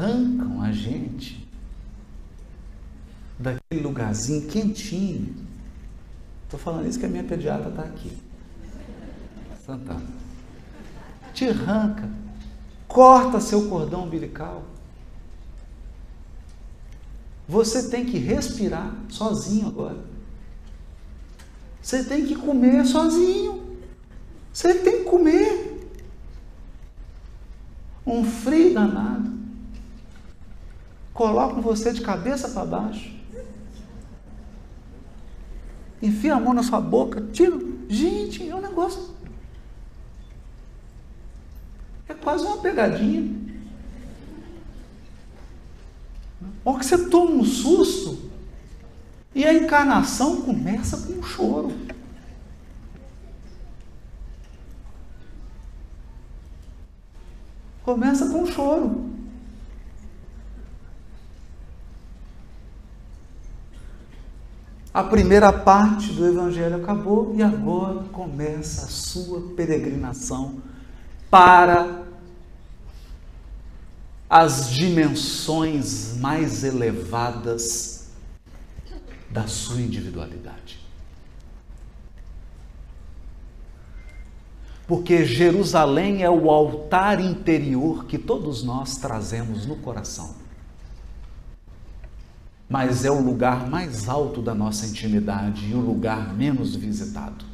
arrancam 0.00 0.62
a 0.62 0.72
gente 0.72 1.46
daquele 3.38 3.82
lugarzinho 3.82 4.48
quentinho. 4.48 5.34
Estou 6.44 6.58
falando 6.58 6.88
isso 6.88 6.98
que 6.98 7.06
a 7.06 7.08
minha 7.08 7.24
pediatra 7.24 7.68
está 7.68 7.82
aqui. 7.82 8.16
Santana. 9.64 10.06
Te 11.34 11.48
arranca, 11.48 12.08
corta 12.88 13.40
seu 13.40 13.68
cordão 13.68 14.04
umbilical. 14.04 14.64
Você 17.46 17.88
tem 17.88 18.04
que 18.04 18.18
respirar 18.18 18.94
sozinho 19.08 19.68
agora. 19.68 20.04
Você 21.82 22.04
tem 22.04 22.26
que 22.26 22.34
comer 22.34 22.84
sozinho. 22.86 23.78
Você 24.52 24.74
tem 24.74 24.98
que 24.98 25.04
comer. 25.04 25.68
Um 28.06 28.24
frio 28.24 28.74
danado 28.74 29.29
colocam 31.20 31.60
você 31.60 31.92
de 31.92 32.00
cabeça 32.00 32.48
para 32.48 32.64
baixo, 32.64 33.14
enfia 36.00 36.34
a 36.34 36.40
mão 36.40 36.54
na 36.54 36.62
sua 36.62 36.80
boca, 36.80 37.20
tira. 37.30 37.58
Gente, 37.90 38.48
é 38.48 38.56
um 38.56 38.60
negócio. 38.62 39.14
É 42.08 42.14
quase 42.14 42.46
uma 42.46 42.56
pegadinha. 42.56 43.38
Ou 46.64 46.78
que 46.78 46.86
você 46.86 47.10
toma 47.10 47.32
um 47.32 47.44
susto 47.44 48.30
e 49.34 49.44
a 49.44 49.52
encarnação 49.52 50.40
começa 50.40 50.96
com 51.06 51.12
um 51.18 51.22
choro. 51.22 51.70
Começa 57.84 58.26
com 58.30 58.44
um 58.44 58.46
choro. 58.46 59.19
A 64.92 65.04
primeira 65.04 65.52
parte 65.52 66.12
do 66.12 66.26
Evangelho 66.26 66.76
acabou 66.76 67.32
e 67.36 67.42
agora 67.42 68.02
começa 68.12 68.86
a 68.86 68.88
sua 68.88 69.54
peregrinação 69.54 70.60
para 71.30 72.02
as 74.28 74.70
dimensões 74.70 76.16
mais 76.16 76.64
elevadas 76.64 78.10
da 79.30 79.46
sua 79.46 79.80
individualidade. 79.80 80.80
Porque 84.88 85.24
Jerusalém 85.24 86.24
é 86.24 86.30
o 86.30 86.50
altar 86.50 87.20
interior 87.20 88.06
que 88.06 88.18
todos 88.18 88.64
nós 88.64 88.96
trazemos 88.96 89.64
no 89.66 89.76
coração 89.76 90.49
mas 92.70 93.04
é 93.04 93.10
o 93.10 93.20
lugar 93.20 93.68
mais 93.68 94.08
alto 94.08 94.40
da 94.40 94.54
nossa 94.54 94.86
intimidade 94.86 95.68
e 95.68 95.74
o 95.74 95.80
lugar 95.80 96.32
menos 96.32 96.76
visitado. 96.76 97.44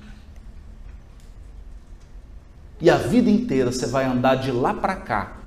E 2.78 2.90
a 2.90 2.98
vida 2.98 3.30
inteira 3.30 3.72
você 3.72 3.86
vai 3.86 4.04
andar 4.04 4.34
de 4.34 4.52
lá 4.52 4.74
para 4.74 4.94
cá 4.94 5.38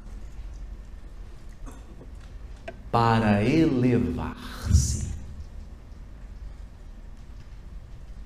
para 2.92 3.44
elevar-se. 3.44 5.14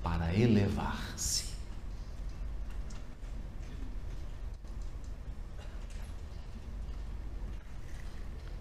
Para 0.02 0.34
elevar-se. 0.34 1.44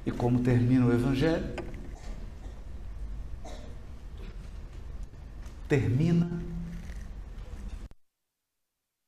E 0.04 0.10
como 0.10 0.40
termina 0.40 0.86
o 0.86 0.92
Evangelho? 0.92 1.71
Termina 5.72 6.30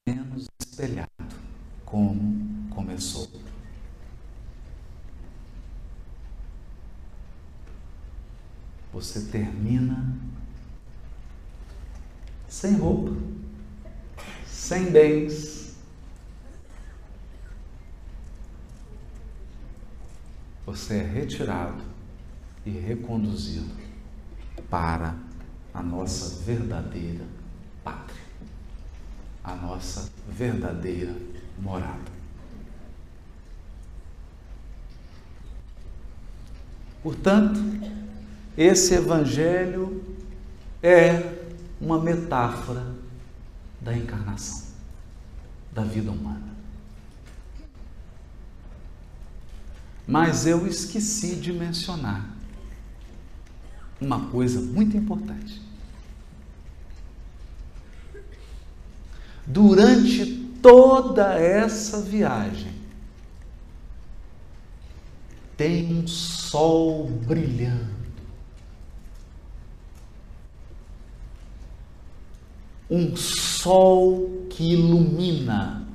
menos 0.08 0.46
espelhado 0.58 1.10
como 1.84 2.70
começou. 2.70 3.30
Você 8.94 9.30
termina 9.30 10.16
sem 12.48 12.78
roupa, 12.78 13.12
sem 14.46 14.90
bens. 14.90 15.76
Você 20.64 20.96
é 20.96 21.02
retirado 21.02 21.84
e 22.64 22.70
reconduzido 22.70 23.76
para 24.70 25.23
a 25.74 25.82
nossa 25.82 26.42
verdadeira 26.44 27.24
pátria, 27.82 28.22
a 29.42 29.56
nossa 29.56 30.08
verdadeira 30.28 31.14
morada. 31.58 32.14
Portanto, 37.02 37.60
esse 38.56 38.94
Evangelho 38.94 40.02
é 40.82 41.34
uma 41.80 42.00
metáfora 42.00 42.94
da 43.80 43.94
encarnação, 43.94 44.68
da 45.72 45.82
vida 45.82 46.10
humana. 46.10 46.54
Mas 50.06 50.46
eu 50.46 50.66
esqueci 50.66 51.34
de 51.36 51.52
mencionar 51.52 52.34
uma 54.00 54.26
coisa 54.30 54.60
muito 54.60 54.96
importante. 54.96 55.63
Durante 59.46 60.24
toda 60.62 61.34
essa 61.34 62.00
viagem, 62.00 62.72
tem 65.56 65.94
um 65.94 66.06
sol 66.06 67.06
brilhando. 67.06 67.94
Um 72.90 73.16
sol 73.16 74.46
que 74.50 74.72
ilumina, 74.72 75.86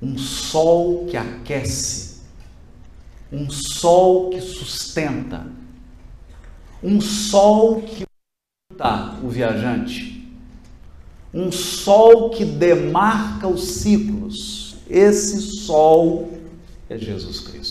um 0.00 0.18
sol 0.18 1.06
que 1.06 1.16
aquece, 1.16 2.20
um 3.30 3.48
sol 3.50 4.30
que 4.30 4.40
sustenta, 4.40 5.46
um 6.82 7.00
sol 7.00 7.82
que 7.82 8.04
orienta 8.70 9.24
o 9.24 9.28
viajante, 9.28 10.21
um 11.32 11.50
sol 11.50 12.30
que 12.30 12.44
demarca 12.44 13.48
os 13.48 13.62
ciclos. 13.64 14.76
Esse 14.88 15.40
sol 15.40 16.30
é 16.88 16.98
Jesus 16.98 17.40
Cristo. 17.40 17.61